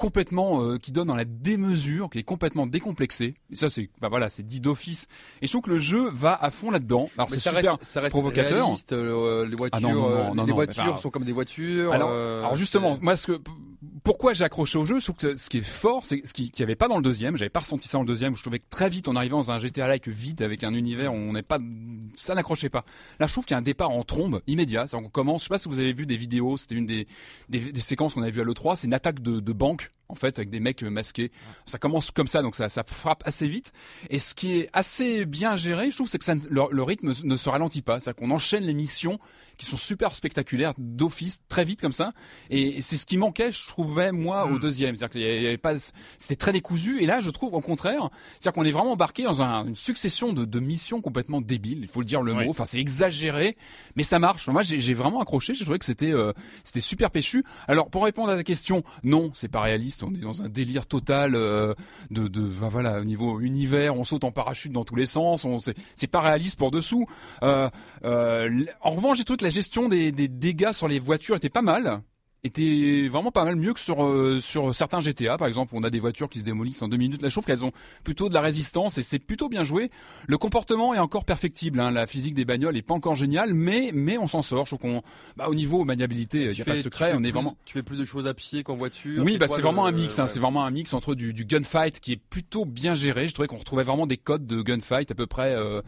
complètement 0.00 0.64
euh, 0.64 0.78
qui 0.78 0.92
donne 0.92 1.08
dans 1.08 1.14
la 1.14 1.26
démesure, 1.26 2.08
qui 2.08 2.18
est 2.18 2.22
complètement 2.22 2.66
décomplexé. 2.66 3.34
Et 3.50 3.54
ça 3.54 3.68
c'est 3.68 3.90
bah 4.00 4.08
voilà, 4.08 4.30
c'est 4.30 4.42
dit 4.42 4.60
d'office. 4.60 5.06
Et 5.42 5.46
je 5.46 5.52
trouve 5.52 5.62
que 5.62 5.70
le 5.70 5.78
jeu 5.78 6.08
va 6.10 6.34
à 6.34 6.50
fond 6.50 6.70
là-dedans. 6.70 7.10
Alors 7.18 7.28
c'est 7.30 7.38
super 7.38 7.54
reste, 7.54 7.84
ça 7.84 8.00
reste 8.00 8.12
provocateur. 8.12 8.64
réaliste, 8.64 8.92
euh, 8.92 9.46
les 9.46 9.56
voitures, 9.56 9.78
Ah 9.78 9.80
non, 9.80 9.92
non, 9.92 10.00
non, 10.00 10.30
euh, 10.30 10.34
non, 10.34 10.44
les 10.46 10.52
voitures 10.52 10.98
sont 10.98 11.10
comme 11.10 11.24
des 11.24 11.32
voitures. 11.32 11.92
Alors, 11.92 12.08
euh, 12.10 12.40
alors 12.40 12.56
justement, 12.56 12.96
moi, 13.02 13.14
ce 13.14 13.26
que, 13.26 13.40
pourquoi 14.02 14.34
j'ai 14.34 14.44
accroché 14.44 14.78
au 14.78 14.84
jeu, 14.84 14.98
je 14.98 15.04
trouve 15.04 15.16
que 15.16 15.36
ce 15.36 15.48
qui 15.48 15.58
est 15.58 15.62
fort, 15.62 16.04
c'est 16.04 16.26
ce 16.26 16.32
qui, 16.32 16.50
qui 16.50 16.62
avait 16.62 16.76
pas 16.76 16.88
dans 16.88 16.96
le 16.96 17.02
deuxième. 17.02 17.36
J'avais 17.36 17.50
pas 17.50 17.60
ressenti 17.60 17.88
ça 17.88 17.98
dans 17.98 18.02
le 18.02 18.08
deuxième. 18.08 18.36
Je 18.36 18.42
trouvais 18.42 18.58
que 18.58 18.68
très 18.68 18.88
vite, 18.88 19.08
on 19.08 19.16
arrivait 19.16 19.30
dans 19.30 19.50
un 19.50 19.58
GTA-like 19.58 20.08
vide 20.08 20.42
avec 20.42 20.64
un 20.64 20.74
univers 20.74 21.12
où 21.12 21.16
on 21.16 21.32
n'est 21.32 21.42
pas, 21.42 21.58
ça 22.16 22.34
n'accrochait 22.34 22.70
pas. 22.70 22.84
Là, 23.18 23.26
je 23.26 23.32
trouve 23.32 23.44
qu'il 23.44 23.54
y 23.54 23.56
a 23.56 23.58
un 23.58 23.62
départ 23.62 23.90
en 23.90 24.02
trombe 24.02 24.42
immédiat. 24.46 24.86
Qu'on 24.90 25.08
commence. 25.08 25.42
Je 25.42 25.44
sais 25.44 25.50
pas 25.50 25.58
si 25.58 25.68
vous 25.68 25.78
avez 25.78 25.92
vu 25.92 26.06
des 26.06 26.16
vidéos. 26.16 26.56
C'était 26.56 26.74
une 26.74 26.86
des, 26.86 27.06
des, 27.48 27.72
des 27.72 27.80
séquences 27.80 28.14
qu'on 28.14 28.22
avait 28.22 28.30
vu 28.30 28.40
à 28.40 28.44
l'E3. 28.44 28.76
C'est 28.76 28.86
une 28.86 28.94
attaque 28.94 29.20
de, 29.20 29.40
de 29.40 29.52
banque 29.52 29.90
en 30.10 30.14
fait 30.14 30.38
avec 30.38 30.50
des 30.50 30.60
mecs 30.60 30.82
masqués. 30.82 31.30
Ça 31.66 31.78
commence 31.78 32.10
comme 32.10 32.26
ça, 32.26 32.42
donc 32.42 32.56
ça, 32.56 32.68
ça 32.68 32.82
frappe 32.84 33.22
assez 33.26 33.46
vite. 33.48 33.72
Et 34.10 34.18
ce 34.18 34.34
qui 34.34 34.58
est 34.58 34.68
assez 34.72 35.24
bien 35.24 35.56
géré, 35.56 35.90
je 35.90 35.96
trouve, 35.96 36.08
c'est 36.08 36.18
que 36.18 36.24
ça, 36.24 36.34
le, 36.34 36.62
le 36.70 36.82
rythme 36.82 37.12
ne 37.24 37.36
se 37.36 37.48
ralentit 37.48 37.82
pas. 37.82 38.00
C'est-à-dire 38.00 38.18
qu'on 38.20 38.30
enchaîne 38.30 38.64
les 38.64 38.74
missions 38.74 39.18
qui 39.56 39.66
sont 39.66 39.76
super 39.76 40.14
spectaculaires 40.14 40.72
d'office 40.78 41.40
très 41.48 41.64
vite 41.64 41.80
comme 41.80 41.92
ça. 41.92 42.12
Et, 42.50 42.80
c'est 42.80 42.96
ce 42.96 43.06
qui 43.06 43.16
manquait, 43.18 43.52
je 43.52 43.66
trouvais 43.66 44.10
moi, 44.12 44.46
au 44.46 44.58
deuxième. 44.58 44.96
C'est-à-dire 44.96 45.12
qu'il 45.12 45.42
y 45.42 45.46
avait- 45.46 45.58
pas, 45.58 45.74
c'était 46.18 46.36
très 46.36 46.52
décousu. 46.52 47.02
Et 47.02 47.06
là, 47.06 47.20
je 47.20 47.30
trouve 47.30 47.54
au 47.54 47.60
contraire, 47.60 48.08
c'est-à-dire 48.38 48.52
qu'on 48.54 48.64
est 48.64 48.70
vraiment 48.70 48.92
embarqué 48.92 49.22
dans 49.24 49.42
un- 49.42 49.66
une 49.66 49.76
succession 49.76 50.32
de, 50.32 50.44
de 50.44 50.60
missions 50.60 51.00
complètement 51.00 51.40
débiles. 51.40 51.80
Il 51.82 51.88
faut 51.88 52.00
le 52.00 52.06
dire 52.06 52.22
le 52.22 52.32
Oui. 52.32 52.44
mot. 52.44 52.50
Enfin, 52.50 52.64
c'est 52.64 52.78
exagéré, 52.80 53.56
mais 53.96 54.02
ça 54.02 54.18
marche. 54.18 54.48
Moi, 54.48 54.62
j'ai 54.62 54.80
j'ai 54.80 54.94
vraiment 54.94 55.20
accroché. 55.20 55.54
J'ai 55.54 55.64
trouvé 55.64 55.78
que 55.78 55.84
c'était, 55.84 56.10
euh, 56.12 56.32
c'était 56.64 56.80
super 56.80 57.10
péchu. 57.10 57.44
Alors, 57.68 57.90
pour 57.90 58.04
répondre 58.04 58.30
à 58.30 58.36
ta 58.36 58.42
question, 58.42 58.82
non, 59.04 59.30
c'est 59.34 59.48
pas 59.48 59.60
réaliste. 59.60 59.99
On 60.02 60.14
est 60.14 60.18
dans 60.18 60.42
un 60.42 60.48
délire 60.48 60.86
total 60.86 61.34
euh, 61.34 61.74
de, 62.10 62.28
de, 62.28 62.40
voilà, 62.40 63.00
au 63.00 63.04
niveau 63.04 63.40
univers, 63.40 63.96
on 63.96 64.04
saute 64.04 64.24
en 64.24 64.32
parachute 64.32 64.72
dans 64.72 64.84
tous 64.84 64.96
les 64.96 65.06
sens. 65.06 65.44
On, 65.44 65.58
c'est, 65.58 66.06
pas 66.06 66.20
réaliste 66.20 66.58
pour 66.58 66.70
dessous. 66.70 67.06
Euh, 67.42 67.68
euh, 68.04 68.64
en 68.80 68.90
revanche, 68.90 69.18
j'ai 69.18 69.24
trouvé 69.24 69.38
que 69.38 69.44
la 69.44 69.50
gestion 69.50 69.88
des, 69.88 70.12
des 70.12 70.28
dégâts 70.28 70.72
sur 70.72 70.88
les 70.88 70.98
voitures 70.98 71.36
était 71.36 71.48
pas 71.48 71.62
mal. 71.62 72.02
Était 72.44 73.08
vraiment 73.08 73.30
pas 73.30 73.44
mal 73.44 73.56
mieux 73.56 73.74
que 73.74 73.80
sur 73.80 74.04
euh, 74.04 74.40
sur 74.40 74.74
certains 74.74 75.00
GTA 75.00 75.36
par 75.36 75.46
exemple 75.46 75.74
où 75.74 75.78
on 75.78 75.82
a 75.82 75.90
des 75.90 76.00
voitures 76.00 76.28
qui 76.28 76.38
se 76.38 76.44
démolissent 76.44 76.82
en 76.82 76.88
deux 76.88 76.96
minutes. 76.96 77.22
Là 77.22 77.28
je 77.28 77.34
trouve 77.34 77.44
qu'elles 77.44 77.64
ont 77.64 77.72
plutôt 78.02 78.28
de 78.28 78.34
la 78.34 78.40
résistance 78.40 78.98
et 78.98 79.02
c'est 79.02 79.18
plutôt 79.18 79.48
bien 79.48 79.64
joué. 79.64 79.90
Le 80.26 80.38
comportement 80.38 80.94
est 80.94 80.98
encore 80.98 81.24
perfectible 81.24 81.80
hein. 81.80 81.90
la 81.90 82.06
physique 82.06 82.34
des 82.34 82.44
bagnoles 82.44 82.76
est 82.76 82.82
pas 82.82 82.94
encore 82.94 83.14
géniale 83.14 83.52
mais 83.52 83.90
mais 83.92 84.16
on 84.16 84.26
s'en 84.26 84.42
sort. 84.42 84.64
Je 84.66 84.74
trouve 84.74 84.90
qu'on 84.90 85.02
bah, 85.36 85.48
au 85.48 85.54
niveau 85.54 85.84
maniabilité 85.84 86.44
il 86.44 86.58
y 86.58 86.62
a 86.62 86.64
pas 86.64 86.76
de 86.76 86.80
secret 86.80 87.12
on 87.16 87.22
est 87.24 87.30
vraiment 87.30 87.56
tu 87.64 87.74
fais 87.74 87.82
plus 87.82 87.98
de 87.98 88.04
choses 88.04 88.26
à 88.26 88.34
pied 88.34 88.62
qu'en 88.62 88.76
voiture. 88.76 89.22
Oui 89.22 89.36
bah 89.36 89.48
c'est 89.48 89.62
vraiment 89.62 89.86
un 89.86 89.92
mix 89.92 90.18
hein. 90.18 90.26
c'est 90.26 90.40
vraiment 90.40 90.64
un 90.64 90.70
mix 90.70 90.94
entre 90.94 91.14
du, 91.14 91.32
du 91.32 91.44
gunfight 91.44 92.00
qui 92.00 92.12
est 92.12 92.20
plutôt 92.30 92.64
bien 92.64 92.94
géré. 92.94 93.26
Je 93.26 93.34
trouvais 93.34 93.48
qu'on 93.48 93.58
retrouvait 93.58 93.84
vraiment 93.84 94.06
des 94.06 94.16
codes 94.16 94.46
de 94.46 94.62
gunfight 94.62 95.10
à 95.10 95.14
peu 95.14 95.26
près 95.26 95.54
euh, 95.54 95.82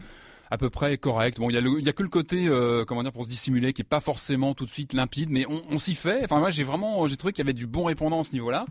à 0.53 0.57
peu 0.59 0.69
près 0.69 0.99
correct. 0.99 1.39
Bon, 1.39 1.49
il 1.49 1.53
y 1.53 1.57
a 1.57 1.61
il 1.61 1.83
y 1.83 1.89
a 1.89 1.93
que 1.93 2.03
le 2.03 2.09
côté 2.09 2.47
euh, 2.47 2.85
comment 2.85 3.01
dire 3.01 3.11
pour 3.11 3.23
se 3.23 3.29
dissimuler 3.29 3.73
qui 3.73 3.81
est 3.81 3.85
pas 3.85 3.99
forcément 3.99 4.53
tout 4.53 4.65
de 4.65 4.69
suite 4.69 4.93
limpide, 4.93 5.31
mais 5.31 5.47
on, 5.49 5.63
on 5.71 5.79
s'y 5.79 5.95
fait. 5.95 6.23
Enfin 6.23 6.37
moi 6.37 6.51
j'ai 6.51 6.63
vraiment 6.63 7.07
j'ai 7.07 7.17
trouvé 7.17 7.33
qu'il 7.33 7.43
y 7.43 7.47
avait 7.47 7.53
du 7.53 7.65
bon 7.65 7.85
répondant 7.85 8.19
à 8.19 8.23
ce 8.23 8.33
niveau-là. 8.33 8.67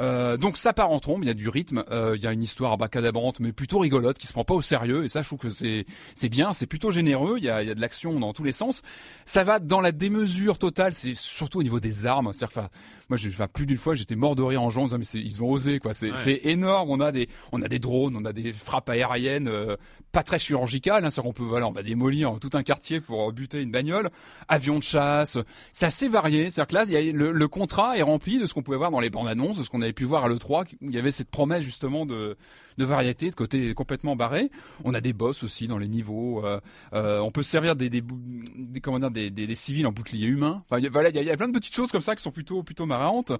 Euh, 0.00 0.36
donc 0.36 0.56
ça 0.56 0.72
part 0.72 0.90
en 0.90 0.98
trombe, 0.98 1.22
il 1.22 1.26
y 1.28 1.30
a 1.30 1.34
du 1.34 1.48
rythme, 1.48 1.84
euh, 1.90 2.14
il 2.16 2.22
y 2.22 2.26
a 2.26 2.32
une 2.32 2.42
histoire 2.42 2.78
bacadabrante 2.78 3.38
mais 3.38 3.52
plutôt 3.52 3.78
rigolote 3.80 4.16
qui 4.16 4.26
se 4.26 4.32
prend 4.32 4.44
pas 4.44 4.54
au 4.54 4.62
sérieux 4.62 5.04
et 5.04 5.08
ça 5.08 5.20
je 5.20 5.28
trouve 5.28 5.38
que 5.38 5.50
c'est 5.50 5.84
c'est 6.14 6.30
bien, 6.30 6.54
c'est 6.54 6.66
plutôt 6.66 6.90
généreux, 6.90 7.34
il 7.36 7.44
y 7.44 7.50
a, 7.50 7.62
il 7.62 7.68
y 7.68 7.70
a 7.70 7.74
de 7.74 7.80
l'action 7.80 8.18
dans 8.18 8.32
tous 8.32 8.42
les 8.42 8.52
sens. 8.52 8.82
Ça 9.24 9.44
va 9.44 9.60
dans 9.60 9.80
la 9.80 9.92
démesure 9.92 10.58
totale, 10.58 10.94
c'est 10.94 11.14
surtout 11.14 11.60
au 11.60 11.62
niveau 11.62 11.78
des 11.78 12.06
armes, 12.06 12.32
c'est-à-dire 12.32 12.70
moi 13.10 13.16
j'ai 13.16 13.28
enfin, 13.28 13.48
plus 13.48 13.66
d'une 13.66 13.76
fois 13.76 13.94
j'étais 13.94 14.14
mort 14.14 14.36
de 14.36 14.42
rire 14.42 14.62
en 14.62 14.70
jouant, 14.70 14.86
mais 14.96 15.04
ils 15.04 15.42
ont 15.42 15.50
osé 15.50 15.80
quoi, 15.80 15.92
c'est 15.92 16.40
énorme, 16.44 16.90
on 16.90 17.00
a 17.00 17.12
des 17.12 17.28
on 17.52 17.60
a 17.60 17.68
des 17.68 17.78
drones, 17.78 18.14
on 18.16 18.24
a 18.24 18.32
des 18.32 18.52
frappes 18.52 18.88
aériennes 18.88 19.48
euh, 19.48 19.76
pas 20.12 20.22
très 20.22 20.38
chirurgicales, 20.38 21.04
hein, 21.04 21.10
on 21.24 21.32
peut 21.32 21.42
voilà, 21.42 21.66
on 21.66 21.72
va 21.72 21.82
démolir 21.82 22.38
tout 22.40 22.50
un 22.54 22.62
quartier 22.62 23.00
pour 23.00 23.32
buter 23.32 23.60
une 23.60 23.70
bagnole, 23.70 24.10
avion 24.48 24.78
de 24.78 24.82
chasse, 24.82 25.38
c'est 25.72 25.86
assez 25.86 26.08
varié, 26.08 26.50
c'est-à-dire 26.50 26.68
que 26.68 26.74
là 26.74 26.84
il 26.86 26.92
y 26.92 27.10
a, 27.10 27.12
le, 27.12 27.32
le 27.32 27.48
contrat 27.48 27.98
est 27.98 28.02
rempli 28.02 28.38
de 28.38 28.46
ce 28.46 28.54
qu'on 28.54 28.62
pouvait 28.62 28.78
voir 28.78 28.90
dans 28.90 29.00
les 29.00 29.10
bandes 29.10 29.28
annonces, 29.28 29.58
de 29.58 29.64
ce 29.64 29.70
qu'on 29.70 29.82
avait 29.82 29.92
pu 29.92 30.04
voir 30.04 30.24
à 30.24 30.28
l'E3, 30.28 30.66
il 30.80 30.94
y 30.94 30.98
avait 30.98 31.10
cette 31.10 31.30
promesse 31.30 31.62
justement 31.62 32.06
de, 32.06 32.36
de 32.80 32.84
variété, 32.84 33.30
de 33.30 33.34
côté 33.34 33.74
complètement 33.74 34.16
barré. 34.16 34.50
On 34.84 34.94
a 34.94 35.00
des 35.00 35.12
boss 35.12 35.44
aussi 35.44 35.68
dans 35.68 35.78
les 35.78 35.86
niveaux. 35.86 36.44
Euh, 36.44 36.60
euh, 36.94 37.20
on 37.20 37.30
peut 37.30 37.42
servir 37.42 37.76
des, 37.76 37.90
des, 37.90 38.02
des 38.02 38.80
comment 38.80 38.98
dire, 38.98 39.10
des, 39.10 39.30
des, 39.30 39.46
des, 39.46 39.54
civils 39.54 39.86
en 39.86 39.92
bouclier 39.92 40.26
humain. 40.26 40.64
Enfin, 40.68 40.82
voilà, 40.90 41.10
il 41.10 41.16
y, 41.16 41.24
y, 41.24 41.30
a 41.30 41.36
plein 41.36 41.48
de 41.48 41.52
petites 41.52 41.74
choses 41.74 41.92
comme 41.92 42.00
ça 42.00 42.16
qui 42.16 42.22
sont 42.22 42.32
plutôt 42.32 42.62
plutôt 42.62 42.86
marrantes. 42.86 43.32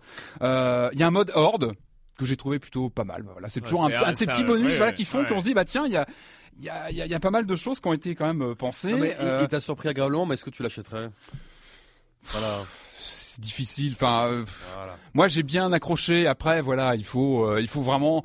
Euh, 0.43 0.91
il 0.93 1.01
y 1.01 1.03
a 1.03 1.07
un 1.07 1.11
mode 1.11 1.33
horde 1.35 1.75
que 2.19 2.27
j'ai 2.27 2.37
trouvé 2.37 2.59
plutôt 2.59 2.91
pas 2.91 3.05
mal. 3.05 3.25
Voilà, 3.33 3.49
c'est 3.49 3.63
toujours 3.63 3.85
un, 3.85 3.91
un, 4.05 4.13
de 4.13 4.17
ces 4.17 4.27
petits 4.27 4.45
bonus 4.45 4.73
ouais, 4.73 4.77
voilà, 4.77 4.93
qui 4.93 5.07
font 5.07 5.25
qu'on 5.25 5.41
se 5.41 5.47
dit 5.47 5.55
bah 5.55 5.65
tiens, 5.65 5.87
il 5.87 5.93
y 5.93 5.97
a 5.97 6.07
il 6.59 6.65
y 6.65 6.69
a, 6.69 6.91
y, 6.91 7.01
a, 7.01 7.07
y 7.07 7.15
a 7.15 7.21
pas 7.21 7.31
mal 7.31 7.47
de 7.47 7.57
choses 7.57 7.81
qui 7.81 7.89
ont 7.89 7.95
été 7.95 8.15
quand 8.15 8.27
même 8.27 8.55
pensées. 8.55 8.91
Non, 8.91 8.99
mais, 8.99 9.17
euh... 9.19 9.41
Il 9.41 9.49
t'a 9.49 9.61
surpris 9.61 9.89
agréablement, 9.89 10.27
mais 10.27 10.35
est-ce 10.35 10.45
que 10.45 10.51
tu 10.51 10.63
l'achèterais? 10.63 11.09
Voilà 12.23 12.65
c'est 13.31 13.41
difficile. 13.41 13.93
Enfin, 13.95 14.27
euh, 14.29 14.45
voilà. 14.75 14.97
moi 15.15 15.29
j'ai 15.29 15.43
bien 15.43 15.73
accroché. 15.73 16.27
Après, 16.27 16.61
voilà, 16.61 16.95
il 16.95 17.05
faut, 17.05 17.45
euh, 17.45 17.61
il 17.61 17.69
faut 17.69 17.83
vraiment. 17.83 18.25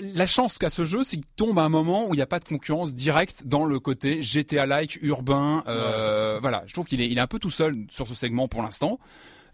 La 0.00 0.26
chance 0.26 0.58
qu'a 0.58 0.70
ce 0.70 0.84
jeu, 0.84 1.04
c'est 1.04 1.16
qu'il 1.16 1.26
tombe 1.36 1.58
à 1.58 1.62
un 1.62 1.68
moment 1.68 2.08
où 2.08 2.14
il 2.14 2.16
n'y 2.16 2.22
a 2.22 2.26
pas 2.26 2.38
de 2.38 2.44
concurrence 2.44 2.94
directe 2.94 3.42
dans 3.44 3.64
le 3.64 3.78
côté 3.80 4.22
GTA-like 4.22 4.98
urbain. 5.02 5.64
Euh, 5.66 6.34
ouais. 6.34 6.40
Voilà, 6.40 6.62
je 6.66 6.72
trouve 6.72 6.86
qu'il 6.86 7.00
est, 7.00 7.08
il 7.08 7.18
est 7.18 7.20
un 7.20 7.26
peu 7.26 7.38
tout 7.38 7.50
seul 7.50 7.86
sur 7.90 8.06
ce 8.06 8.14
segment 8.14 8.48
pour 8.48 8.62
l'instant. 8.62 8.98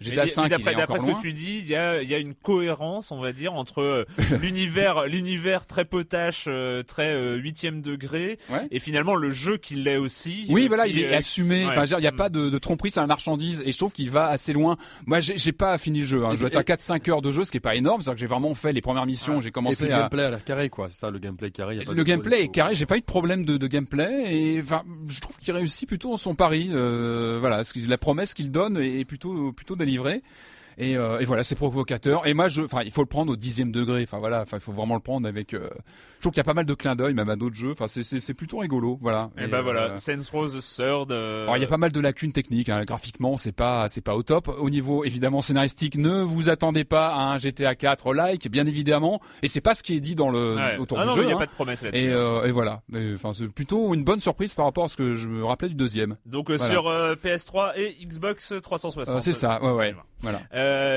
GTA 0.02 0.26
5 0.26 0.48
d'après, 0.48 0.74
d'après 0.74 0.98
ce 0.98 1.06
que 1.06 1.20
tu 1.20 1.32
dis, 1.32 1.58
il 1.58 1.66
y 1.66 1.74
a, 1.74 2.02
il 2.02 2.08
y 2.08 2.14
a 2.14 2.18
une 2.18 2.34
cohérence, 2.34 3.10
on 3.10 3.20
va 3.20 3.32
dire, 3.32 3.54
entre 3.54 4.06
l'univers, 4.40 5.06
l'univers 5.06 5.66
très 5.66 5.84
potache, 5.84 6.44
euh, 6.48 6.82
très 6.82 7.36
huitième 7.36 7.78
euh, 7.78 7.82
degré, 7.82 8.38
ouais. 8.50 8.66
et 8.70 8.78
finalement 8.78 9.14
le 9.14 9.30
jeu 9.30 9.56
qui 9.56 9.76
l'est 9.76 9.96
aussi. 9.96 10.46
Oui, 10.48 10.64
euh, 10.64 10.68
voilà, 10.68 10.86
il 10.86 10.98
est 10.98 11.14
assumé. 11.14 11.64
Enfin, 11.66 11.84
il 11.84 11.96
n'y 11.98 12.06
a 12.06 12.12
pas 12.12 12.28
de, 12.28 12.50
de 12.50 12.58
tromperie, 12.58 12.90
c'est 12.90 13.00
la 13.00 13.06
marchandise, 13.06 13.62
et 13.64 13.72
je 13.72 13.78
trouve 13.78 13.92
qu'il 13.92 14.10
va 14.10 14.28
assez 14.28 14.52
loin. 14.52 14.76
Moi, 15.06 15.20
j'ai, 15.20 15.36
j'ai 15.38 15.52
pas 15.52 15.78
fini 15.78 16.00
le 16.00 16.06
jeu. 16.06 16.24
Hein. 16.24 16.34
Je 16.34 16.40
dois 16.40 16.48
être 16.48 16.56
à 16.56 16.62
4-5 16.62 17.10
heures 17.10 17.22
de 17.22 17.32
jeu, 17.32 17.44
ce 17.44 17.50
qui 17.50 17.58
est 17.58 17.60
pas 17.60 17.74
énorme. 17.74 18.02
C'est-à-dire 18.02 18.16
que 18.16 18.20
j'ai 18.20 18.26
vraiment 18.26 18.54
fait 18.54 18.72
les 18.72 18.80
premières 18.80 19.06
missions. 19.06 19.36
Ouais. 19.36 19.42
J'ai 19.42 19.50
commencé 19.50 19.84
et 19.84 19.86
puis, 19.86 19.94
à. 19.94 19.96
Le 19.96 20.02
gameplay 20.02 20.24
à 20.24 20.30
l'air 20.30 20.44
carré, 20.44 20.68
quoi. 20.68 20.88
C'est 20.90 20.98
ça, 20.98 21.10
le 21.10 21.18
gameplay 21.18 21.50
carré. 21.50 21.76
Y 21.76 21.82
a 21.82 21.84
pas 21.84 21.92
le 21.92 22.04
gameplay 22.04 22.42
est 22.42 22.48
carré. 22.48 22.74
J'ai 22.74 22.86
pas 22.86 22.96
eu 22.96 23.00
de 23.00 23.06
problème 23.06 23.44
de, 23.44 23.56
de 23.56 23.66
gameplay, 23.66 24.34
et 24.34 24.60
enfin, 24.60 24.82
je 25.06 25.20
trouve 25.20 25.36
qu'il 25.38 25.52
réussit 25.52 25.88
plutôt 25.88 26.16
son 26.16 26.34
pari. 26.34 26.70
Euh, 26.72 27.38
voilà, 27.40 27.62
la 27.86 27.98
promesse 27.98 28.34
qu'il 28.34 28.50
donne 28.50 28.78
est 28.78 29.04
plutôt 29.04 29.52
plutôt 29.52 29.76
délivrée. 29.92 30.22
Et, 30.78 30.96
euh, 30.96 31.18
et, 31.20 31.24
voilà, 31.24 31.42
c'est 31.42 31.54
provocateur. 31.54 32.26
Et 32.26 32.34
moi, 32.34 32.48
je, 32.48 32.62
enfin, 32.62 32.82
il 32.82 32.90
faut 32.90 33.02
le 33.02 33.08
prendre 33.08 33.32
au 33.32 33.36
dixième 33.36 33.72
degré. 33.72 34.02
Enfin 34.02 34.18
voilà, 34.18 34.42
enfin, 34.42 34.56
il 34.56 34.62
faut 34.62 34.72
vraiment 34.72 34.94
le 34.94 35.00
prendre 35.00 35.28
avec. 35.28 35.54
Euh, 35.54 35.68
je 36.22 36.26
trouve 36.26 36.34
qu'il 36.34 36.38
y 36.38 36.40
a 36.40 36.44
pas 36.44 36.54
mal 36.54 36.66
de 36.66 36.74
clins 36.74 36.94
d'œil, 36.94 37.14
même 37.14 37.28
à 37.30 37.34
d'autres 37.34 37.56
jeux. 37.56 37.72
Enfin, 37.72 37.88
c'est, 37.88 38.04
c'est, 38.04 38.20
c'est 38.20 38.32
plutôt 38.32 38.58
rigolo, 38.58 38.96
voilà. 39.00 39.30
Et, 39.36 39.42
et 39.42 39.46
ben 39.48 39.58
euh, 39.58 39.62
voilà, 39.62 39.96
Saints 39.96 40.20
Row 40.32 40.46
the 40.46 40.60
Third. 40.60 41.10
Euh, 41.10 41.42
Alors 41.42 41.56
il 41.56 41.62
y 41.62 41.64
a 41.64 41.68
pas 41.68 41.78
mal 41.78 41.90
de 41.90 41.98
lacunes 41.98 42.32
techniques. 42.32 42.68
Hein. 42.68 42.84
Graphiquement, 42.84 43.36
c'est 43.36 43.50
pas, 43.50 43.88
c'est 43.88 44.02
pas 44.02 44.14
au 44.14 44.22
top. 44.22 44.46
Au 44.46 44.70
niveau 44.70 45.04
évidemment 45.04 45.42
scénaristique, 45.42 45.96
ne 45.96 46.22
vous 46.22 46.48
attendez 46.48 46.84
pas 46.84 47.08
à 47.08 47.22
un 47.22 47.40
GTA 47.40 47.74
4 47.74 48.14
like, 48.14 48.48
bien 48.52 48.66
évidemment. 48.66 49.20
Et 49.42 49.48
c'est 49.48 49.60
pas 49.60 49.74
ce 49.74 49.82
qui 49.82 49.96
est 49.96 50.00
dit 50.00 50.14
dans 50.14 50.30
le 50.30 50.54
ouais. 50.54 50.76
autour 50.78 51.00
ah 51.00 51.02
du 51.02 51.08
non, 51.08 51.14
jeu. 51.16 51.22
Il 51.24 51.28
y 51.30 51.32
a 51.32 51.34
hein. 51.34 51.38
pas 51.40 51.46
de 51.46 51.50
promesse 51.50 51.82
là-dessus. 51.82 52.04
Et, 52.04 52.10
euh, 52.10 52.44
et 52.44 52.52
voilà. 52.52 52.82
Enfin, 53.14 53.32
c'est 53.34 53.48
plutôt 53.48 53.92
une 53.92 54.04
bonne 54.04 54.20
surprise 54.20 54.54
par 54.54 54.66
rapport 54.66 54.84
à 54.84 54.88
ce 54.88 54.96
que 54.96 55.14
je 55.14 55.28
me 55.28 55.44
rappelais 55.44 55.70
du 55.70 55.74
deuxième. 55.74 56.16
Donc 56.24 56.52
voilà. 56.52 56.72
sur 56.72 56.84
PS3 56.84 57.72
et 57.74 57.96
Xbox 58.06 58.54
360. 58.62 59.22
c'est 59.22 59.32
ça. 59.32 59.60
Ouais, 59.60 59.72
ouais. 59.72 59.94
Voilà. 60.20 60.40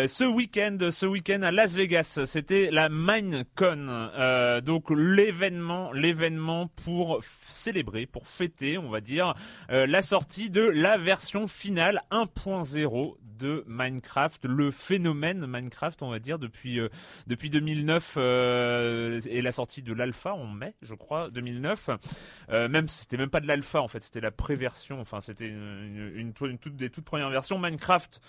Ce 0.07 0.23
week-end, 0.23 0.77
ce 0.91 1.05
week-end 1.05 1.41
à 1.41 1.51
Las 1.51 1.75
Vegas, 1.75 2.21
c'était 2.25 2.69
la 2.71 2.89
Minecon, 2.89 3.87
euh, 3.89 4.61
donc 4.61 4.89
l'événement, 4.89 5.91
l'événement 5.91 6.67
pour 6.83 7.21
célébrer, 7.47 8.05
pour 8.05 8.27
fêter, 8.27 8.77
on 8.77 8.89
va 8.89 9.01
dire, 9.01 9.35
euh, 9.71 9.87
la 9.87 10.01
sortie 10.01 10.49
de 10.49 10.61
la 10.61 10.97
version 10.97 11.47
finale 11.47 12.01
1.0 12.11 13.15
de 13.37 13.63
Minecraft, 13.67 14.45
le 14.45 14.71
phénomène 14.71 15.45
Minecraft, 15.45 16.01
on 16.03 16.09
va 16.09 16.19
dire, 16.19 16.39
depuis 16.39 16.79
euh, 16.79 16.89
depuis 17.27 17.49
2009 17.49 18.15
euh, 18.17 19.19
et 19.25 19.41
la 19.41 19.51
sortie 19.51 19.81
de 19.81 19.93
l'alpha 19.93 20.33
en 20.33 20.47
mai, 20.47 20.75
je 20.81 20.95
crois, 20.95 21.29
2009. 21.29 21.89
Euh, 22.49 22.69
même 22.69 22.87
c'était 22.87 23.17
même 23.17 23.29
pas 23.29 23.41
de 23.41 23.47
l'alpha 23.47 23.81
en 23.81 23.87
fait, 23.87 24.01
c'était 24.01 24.21
la 24.21 24.31
pré-version. 24.31 24.99
Enfin, 24.99 25.21
c'était 25.21 25.47
une, 25.47 26.33
des 26.71 26.89
toutes 26.89 27.05
premières 27.05 27.29
versions 27.29 27.59
Minecraft. 27.59 28.21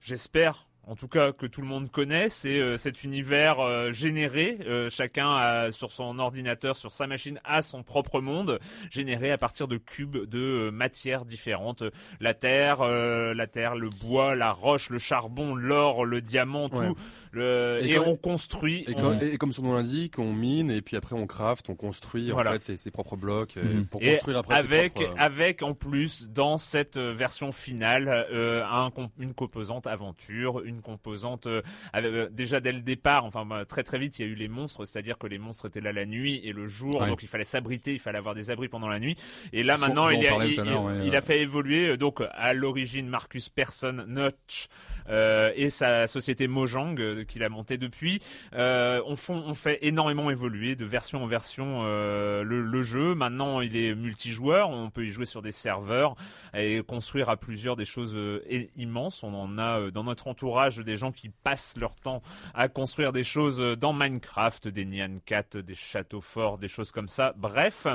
J'espère 0.00 0.66
en 0.86 0.96
tout 0.96 1.08
cas 1.08 1.32
que 1.32 1.46
tout 1.46 1.60
le 1.60 1.66
monde 1.66 1.90
connaît, 1.90 2.28
c'est 2.28 2.58
euh, 2.58 2.76
cet 2.76 3.04
univers 3.04 3.60
euh, 3.60 3.92
généré. 3.92 4.58
Euh, 4.66 4.90
chacun 4.90 5.30
a, 5.30 5.72
sur 5.72 5.90
son 5.90 6.18
ordinateur, 6.18 6.76
sur 6.76 6.92
sa 6.92 7.06
machine, 7.06 7.40
a 7.44 7.62
son 7.62 7.82
propre 7.82 8.20
monde 8.20 8.58
généré 8.90 9.30
à 9.32 9.38
partir 9.38 9.68
de 9.68 9.76
cubes 9.76 10.28
de 10.28 10.70
matières 10.70 11.24
différentes. 11.24 11.82
La 12.20 12.34
terre, 12.34 12.82
la 12.82 13.46
terre, 13.46 13.76
le 13.76 13.90
bois, 13.90 14.34
la 14.34 14.52
roche, 14.52 14.90
le 14.90 14.98
charbon, 14.98 15.54
l'or, 15.54 16.04
le 16.04 16.20
diamant, 16.20 16.68
tout. 16.68 16.76
Ouais. 16.76 16.92
Le, 17.32 17.78
et, 17.82 17.90
et 17.90 17.94
quand, 17.96 18.06
on 18.06 18.16
construit. 18.16 18.84
Et, 18.86 18.94
on... 18.96 19.00
Comme, 19.00 19.18
et, 19.20 19.36
comme 19.38 19.52
son 19.52 19.62
nom 19.62 19.74
l'indique, 19.74 20.18
on 20.18 20.32
mine 20.32 20.70
et 20.70 20.82
puis 20.82 20.96
après 20.96 21.16
on 21.16 21.26
craft, 21.26 21.68
on 21.68 21.74
construit 21.74 22.30
voilà. 22.30 22.50
en 22.50 22.52
fait 22.54 22.62
ses, 22.62 22.76
ses, 22.76 22.92
propres 22.92 23.16
blocs 23.16 23.56
mmh. 23.56 23.86
pour 23.86 24.00
et 24.02 24.12
construire 24.12 24.38
après. 24.38 24.54
Avec 24.54 24.92
ses 24.92 25.04
propres... 25.06 25.20
avec 25.20 25.62
en 25.62 25.74
plus 25.74 26.28
dans 26.28 26.58
cette 26.58 26.96
version 26.96 27.50
finale 27.50 28.08
un, 28.08 28.90
une 29.18 29.34
composante 29.34 29.88
aventure, 29.88 30.60
une 30.60 30.73
composante 30.82 31.46
euh, 31.46 31.62
euh, 31.96 32.28
déjà 32.30 32.60
dès 32.60 32.72
le 32.72 32.80
départ, 32.80 33.24
enfin 33.24 33.44
bah, 33.44 33.64
très 33.64 33.82
très 33.82 33.98
vite, 33.98 34.18
il 34.18 34.26
y 34.26 34.28
a 34.28 34.30
eu 34.30 34.34
les 34.34 34.48
monstres, 34.48 34.84
c'est-à-dire 34.84 35.18
que 35.18 35.26
les 35.26 35.38
monstres 35.38 35.66
étaient 35.66 35.80
là 35.80 35.92
la 35.92 36.06
nuit 36.06 36.40
et 36.44 36.52
le 36.52 36.66
jour, 36.66 37.00
ouais. 37.00 37.08
donc 37.08 37.22
il 37.22 37.28
fallait 37.28 37.44
s'abriter, 37.44 37.92
il 37.92 38.00
fallait 38.00 38.18
avoir 38.18 38.34
des 38.34 38.50
abris 38.50 38.68
pendant 38.68 38.88
la 38.88 38.98
nuit. 38.98 39.16
Et 39.52 39.62
là 39.62 39.76
maintenant, 39.78 40.08
il, 40.08 40.26
a, 40.26 40.44
il, 40.44 40.60
ouais, 40.60 41.06
il 41.06 41.16
a, 41.16 41.22
fait 41.22 41.40
évoluer 41.40 41.90
euh, 41.90 41.96
donc 41.96 42.22
à 42.32 42.52
l'origine 42.52 43.08
Marcus 43.08 43.48
Persson 43.48 44.04
Notch. 44.06 44.68
Euh, 45.08 45.52
et 45.54 45.70
sa 45.70 46.06
société 46.06 46.48
Mojang 46.48 46.94
euh, 46.98 47.24
qu'il 47.24 47.42
a 47.42 47.48
montée 47.48 47.78
depuis. 47.78 48.20
Euh, 48.54 49.02
on, 49.06 49.16
on, 49.28 49.54
fait 49.54 49.78
énormément 49.82 50.30
évoluer 50.30 50.76
de 50.76 50.84
version 50.84 51.22
en 51.22 51.26
version 51.26 51.82
euh, 51.84 52.42
le, 52.42 52.62
le, 52.62 52.82
jeu. 52.82 53.14
Maintenant, 53.14 53.60
il 53.60 53.76
est 53.76 53.94
multijoueur. 53.94 54.70
On 54.70 54.90
peut 54.90 55.04
y 55.04 55.10
jouer 55.10 55.26
sur 55.26 55.42
des 55.42 55.52
serveurs 55.52 56.16
et 56.54 56.82
construire 56.82 57.28
à 57.30 57.36
plusieurs 57.36 57.76
des 57.76 57.84
choses 57.84 58.14
euh, 58.16 58.42
immenses. 58.76 59.22
On 59.22 59.34
en 59.34 59.58
a 59.58 59.80
euh, 59.80 59.90
dans 59.90 60.04
notre 60.04 60.28
entourage 60.28 60.78
des 60.78 60.96
gens 60.96 61.12
qui 61.12 61.28
passent 61.28 61.74
leur 61.78 61.96
temps 61.96 62.22
à 62.54 62.68
construire 62.68 63.12
des 63.12 63.24
choses 63.24 63.58
dans 63.78 63.92
Minecraft, 63.92 64.68
des 64.68 64.84
Nyan 64.84 65.18
Cat, 65.24 65.56
des 65.56 65.74
châteaux 65.74 66.20
forts, 66.20 66.58
des 66.58 66.68
choses 66.68 66.92
comme 66.92 67.08
ça. 67.08 67.34
Bref, 67.36 67.86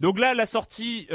donc 0.00 0.18
là 0.18 0.34
la 0.34 0.46
sortie 0.46 1.06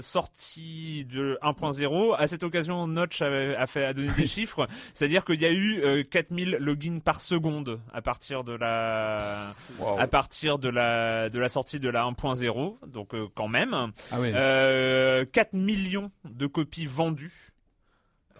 sortie 0.00 1.04
de 1.06 1.38
1.0 1.42 2.16
à 2.18 2.26
cette 2.26 2.42
occasion 2.42 2.86
Notch 2.86 3.22
a 3.22 3.66
fait 3.66 3.84
a 3.84 3.92
donné 3.92 4.17
des 4.18 4.26
chiffres, 4.26 4.68
c'est-à-dire 4.92 5.24
qu'il 5.24 5.40
y 5.40 5.46
a 5.46 5.50
eu 5.50 5.80
euh, 5.82 6.02
4000 6.02 6.58
logins 6.60 6.98
par 7.00 7.20
seconde 7.20 7.80
à 7.92 8.02
partir 8.02 8.44
de 8.44 8.52
la 8.52 9.52
wow. 9.78 9.98
à 9.98 10.06
partir 10.06 10.58
de 10.58 10.68
la 10.68 11.30
de 11.30 11.38
la 11.38 11.48
sortie 11.48 11.80
de 11.80 11.88
la 11.88 12.04
1.0, 12.04 12.76
donc 12.86 13.14
euh, 13.14 13.26
quand 13.34 13.48
même. 13.48 13.74
Ah 14.10 14.20
oui. 14.20 14.32
euh, 14.34 15.24
4 15.32 15.54
millions 15.54 16.10
de 16.24 16.46
copies 16.46 16.86
vendues. 16.86 17.47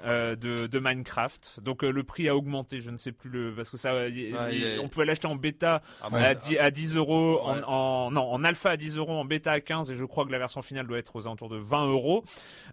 Euh, 0.06 0.36
de, 0.36 0.66
de 0.66 0.78
Minecraft. 0.78 1.60
Donc 1.62 1.84
euh, 1.84 1.90
le 1.90 2.02
prix 2.04 2.28
a 2.28 2.36
augmenté, 2.36 2.80
je 2.80 2.90
ne 2.90 2.96
sais 2.96 3.12
plus 3.12 3.30
le 3.30 3.52
parce 3.54 3.70
que 3.70 3.76
ça, 3.76 4.08
y- 4.08 4.32
Ouais, 4.32 4.52
y- 4.52 4.56
il 4.56 4.64
est- 4.64 4.78
on 4.78 4.88
pouvait 4.88 5.06
l'acheter 5.06 5.26
en 5.26 5.36
bêta 5.36 5.82
Ah, 6.02 6.08
à, 6.14 6.34
10, 6.34 6.58
à 6.58 6.70
10 6.70 6.96
euros, 6.96 7.40
en, 7.42 7.54
Ouais. 7.56 7.62
en- 7.66 8.10
non 8.10 8.22
en 8.32 8.44
alpha 8.44 8.70
à 8.70 8.76
10 8.76 8.96
euros, 8.96 9.12
en 9.12 9.24
bêta 9.24 9.52
à 9.52 9.60
15 9.60 9.90
et 9.90 9.94
je 9.94 10.04
crois 10.04 10.24
que 10.26 10.30
la 10.32 10.38
version 10.38 10.62
finale 10.62 10.86
doit 10.86 10.98
être 10.98 11.16
aux 11.16 11.26
alentours 11.26 11.48
de 11.48 11.56
20 11.58 11.86
euros. 11.88 12.24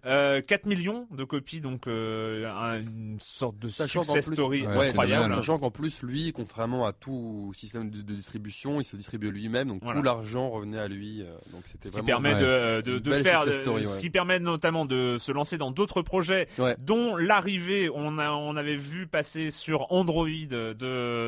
Euh, 0.04 0.40
4 0.40 0.66
millions 0.66 1.06
de 1.10 1.24
copies, 1.24 1.60
donc 1.60 1.86
euh, 1.86 2.50
un- 2.50 2.80
une 2.80 3.16
sorte 3.20 3.58
de 3.58 3.66
Sachant 3.68 4.04
success 4.04 4.26
plus- 4.26 4.34
story 4.34 4.66
Ouais, 4.66 4.76
Ouais, 4.76 4.88
incroyable. 4.88 5.22
génial. 5.24 5.38
sachant 5.38 5.58
qu'en 5.58 5.70
plus, 5.70 6.02
lui, 6.02 6.32
contrairement 6.32 6.86
à 6.86 6.92
tout 6.92 7.50
système 7.54 7.90
de, 7.90 8.02
de 8.02 8.14
distribution, 8.14 8.80
il 8.80 8.84
se 8.84 8.96
distribue 8.96 9.30
lui-même, 9.30 9.68
donc 9.68 9.80
Voilà. 9.82 9.98
tout 10.00 10.04
l'argent 10.04 10.48
revenait 10.50 10.78
à 10.78 10.88
lui. 10.88 11.22
euh, 11.22 11.34
donc 11.52 11.62
c'était 11.66 11.88
Ce 11.88 11.92
qui 11.92 12.00
vraiment 12.00 12.06
permet 12.22 12.34
ouais. 12.34 12.82
de, 12.82 12.92
de, 12.92 12.98
de 12.98 13.12
faire, 13.22 13.42
story, 13.52 13.84
ce 13.84 13.88
ouais. 13.94 13.98
qui 13.98 14.10
permet 14.10 14.38
notamment 14.38 14.84
de 14.86 15.16
se 15.18 15.32
lancer 15.32 15.58
dans 15.58 15.70
d'autres 15.70 16.02
projets, 16.02 16.48
Ouais. 16.58 16.76
L'arrivée, 17.16 17.90
on 17.94 18.18
a, 18.18 18.30
on 18.32 18.56
avait 18.56 18.76
vu 18.76 19.06
passer 19.06 19.50
sur 19.50 19.92
Android 19.92 20.26
de, 20.28 20.72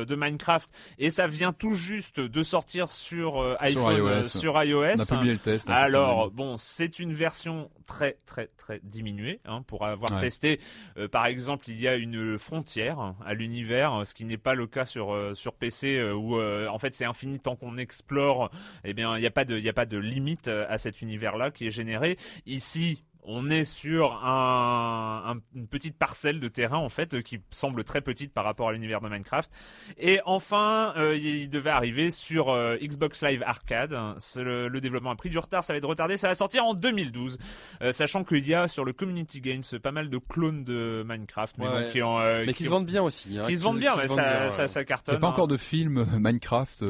de 0.05 0.15
Minecraft, 0.15 0.69
et 0.97 1.09
ça 1.09 1.27
vient 1.27 1.53
tout 1.53 1.73
juste 1.75 2.19
de 2.19 2.43
sortir 2.43 2.87
sur 2.87 3.41
euh, 3.41 3.55
Sur 3.67 3.87
iPhone, 3.89 3.97
iOS. 3.97 4.07
euh, 4.07 4.23
sur 4.23 4.63
iOS. 4.63 4.83
On 4.97 4.99
a 4.99 5.05
publié 5.05 5.33
le 5.33 5.39
test. 5.39 5.69
hein, 5.69 5.73
Alors 5.73 6.31
bon, 6.31 6.57
c'est 6.57 6.99
une 6.99 7.13
version 7.13 7.69
très 7.85 8.17
très 8.25 8.47
très 8.57 8.79
diminuée 8.83 9.39
hein, 9.45 9.63
pour 9.67 9.85
avoir 9.85 10.11
Ouais. 10.11 10.19
testé. 10.21 10.59
euh, 10.97 11.07
par 11.07 11.25
exemple, 11.25 11.65
il 11.69 11.79
y 11.79 11.87
a 11.87 11.95
une 11.95 12.37
frontière 12.37 13.13
à 13.25 13.33
l'univers, 13.33 14.01
ce 14.05 14.13
qui 14.13 14.25
n'est 14.25 14.37
pas 14.37 14.55
le 14.55 14.67
cas 14.67 14.85
sur 14.85 15.13
euh, 15.13 15.33
sur 15.33 15.53
PC 15.53 16.01
où 16.11 16.37
euh, 16.39 16.67
en 16.67 16.77
fait 16.79 16.93
c'est 16.93 17.05
infini 17.05 17.39
tant 17.39 17.55
qu'on 17.55 17.77
explore. 17.77 18.51
Eh 18.83 18.93
bien, 18.93 19.17
il 19.17 19.21
n'y 19.21 19.27
a 19.27 19.31
pas 19.31 19.45
de 19.45 19.57
y 19.59 19.69
a 19.69 19.73
pas 19.73 19.85
de 19.85 19.97
limite 19.97 20.47
à 20.47 20.77
cet 20.77 21.01
univers-là 21.01 21.51
qui 21.51 21.67
est 21.67 21.71
généré. 21.71 22.17
Ici. 22.45 23.03
On 23.23 23.49
est 23.49 23.63
sur 23.65 24.23
un, 24.25 25.23
un- 25.35 25.39
une 25.55 25.67
petite 25.67 25.97
parcelle 25.97 26.39
de 26.39 26.47
terrain 26.47 26.77
en 26.77 26.89
fait 26.89 27.21
qui 27.21 27.39
semble 27.51 27.83
très 27.83 28.01
petite 28.01 28.33
par 28.33 28.43
rapport 28.45 28.69
à 28.69 28.71
l'univers 28.71 29.01
de 29.01 29.09
Minecraft. 29.09 29.51
Et 29.97 30.19
enfin, 30.25 30.93
euh, 30.97 31.15
il 31.15 31.49
devait 31.49 31.69
arriver 31.69 32.11
sur 32.11 32.49
euh, 32.49 32.77
Xbox 32.81 33.21
Live 33.23 33.43
Arcade. 33.45 33.91
Le, 34.37 34.67
le 34.67 34.81
développement 34.81 35.11
a 35.11 35.15
pris 35.15 35.29
du 35.29 35.37
retard, 35.37 35.63
ça 35.63 35.73
va 35.73 35.77
être 35.77 35.87
retardé, 35.87 36.17
ça 36.17 36.27
va 36.29 36.35
sortir 36.35 36.65
en 36.65 36.73
2012. 36.73 37.37
Euh, 37.81 37.91
sachant 37.91 38.23
qu'il 38.23 38.47
y 38.47 38.53
a 38.53 38.67
sur 38.67 38.85
le 38.85 38.93
Community 38.93 39.41
Games 39.41 39.63
pas 39.83 39.91
mal 39.91 40.09
de 40.09 40.17
clones 40.17 40.63
de 40.63 41.03
Minecraft, 41.05 41.57
mais, 41.59 41.67
Ouais. 41.67 41.83
bon, 41.83 41.89
qui, 41.91 42.01
ont, 42.01 42.19
euh, 42.19 42.43
Mais 42.47 42.53
qui 42.53 42.63
se 42.63 42.69
ont- 42.69 42.73
vendent 42.73 42.85
bien 42.87 43.03
aussi. 43.03 43.37
hein, 43.37 43.43
qui 43.47 43.57
se 43.57 43.63
vendent 43.63 43.79
bien, 43.79 43.91
mais 43.95 44.07
ça, 44.07 44.07
vendent 44.07 44.15
bien, 44.39 44.49
ça, 44.49 44.61
ouais. 44.63 44.67
ça 44.69 44.81
Il 44.81 44.85
cartonne. 44.85 45.13
n'y 45.15 45.17
a 45.17 45.21
pas 45.21 45.27
hein. 45.27 45.29
encore 45.31 45.47
de 45.47 45.57
film 45.57 45.97
euh, 45.99 46.05
Minecraft 46.17 46.83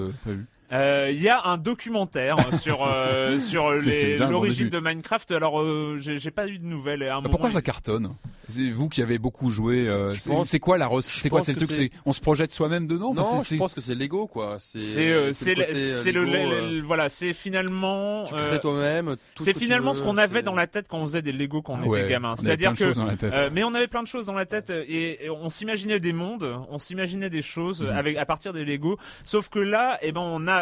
Euh, 0.72 1.10
Il 1.12 1.22
y 1.22 1.30
a 1.30 1.42
un 1.46 1.58
documentaire 1.58 2.36
sur 2.60 2.86
euh, 2.86 3.40
sur 3.40 3.72
l'origine 4.30 4.70
de 4.70 4.80
Minecraft. 4.80 5.32
Alors, 5.32 5.62
euh, 5.62 5.98
j'ai 5.98 6.32
pas 6.32 6.48
eu 6.48 6.60
de 6.60 6.66
nouvelles. 6.66 7.04
À 7.04 7.14
un 7.14 7.16
moment, 7.18 7.30
pourquoi 7.30 7.50
il- 7.50 7.54
ça 7.54 7.62
cartonne 7.62 8.10
C'est 8.48 8.70
vous 8.70 8.88
qui 8.90 9.02
avez 9.02 9.18
beaucoup 9.18 9.52
joué. 9.52 9.88
euh, 9.88 10.12
c'est 10.46 10.60
quoi 10.60 10.78
la 10.78 10.90
C'est 11.02 11.30
quoi 11.30 11.42
C'est 11.42 11.54
le 11.60 11.66
truc 11.66 11.92
on 12.06 12.14
se 12.14 12.22
projette 12.22 12.52
soi-même 12.52 12.88
dedans 12.88 13.14
Non, 13.14 13.42
je 13.44 13.56
pense 13.58 13.74
que 13.74 13.82
c'est 13.82 13.96
Lego 13.96 14.28
quoi. 14.28 14.58
C'est 14.60 14.80
C'est 14.80 15.10
euh, 15.12 15.32
le 16.14 16.82
voilà, 16.82 17.10
c'est 17.10 17.34
finalement. 17.34 18.26
Tu 18.26 18.36
euh, 18.36 18.48
crées 18.48 18.60
toi-même. 18.60 19.16
c'est 19.40 19.58
finalement 19.58 19.92
veux, 19.94 20.00
ce 20.00 20.04
qu'on 20.04 20.18
avait 20.18 20.44
dans 20.44 20.56
la 20.56 20.68
tête 20.68 20.88
quand 20.88 21.00
on 21.00 21.06
faisait 21.06 21.22
des 21.22 21.32
Lego 21.32 21.62
quand 21.62 21.74
on 21.74 21.80
Ah 21.84 21.88
ouais, 21.88 22.02
était 22.02 22.10
gamin. 22.10 22.30
on 22.30 22.34
avait 22.34 22.42
C'est-à-dire 22.44 22.74
plein 22.74 22.74
de 22.74 22.78
que 22.80 22.86
choses 22.86 22.98
dans 22.98 23.06
la 23.06 23.16
tête. 23.18 23.34
Mais 23.54 23.64
on 23.64 23.74
avait 23.74 23.88
plein 23.88 24.04
de 24.04 24.08
choses 24.08 24.26
dans 24.28 24.34
la 24.34 24.46
tête 24.46 24.70
et, 24.70 25.26
et 25.26 25.30
on 25.30 25.50
s'imaginait 25.50 26.00
des 26.00 26.14
mondes, 26.14 26.48
on 26.70 26.78
s'imaginait 26.80 27.30
des 27.30 27.42
choses 27.42 27.82
Mhm. 27.84 27.90
avec 27.90 28.18
à 28.18 28.26
partir 28.26 28.54
des 28.54 28.66
Lego. 28.66 28.98
Sauf 29.24 29.50
que 29.50 29.60
là, 29.60 29.98
eh 30.02 30.12
ben, 30.12 30.22
on 30.22 30.48
a 30.48 30.59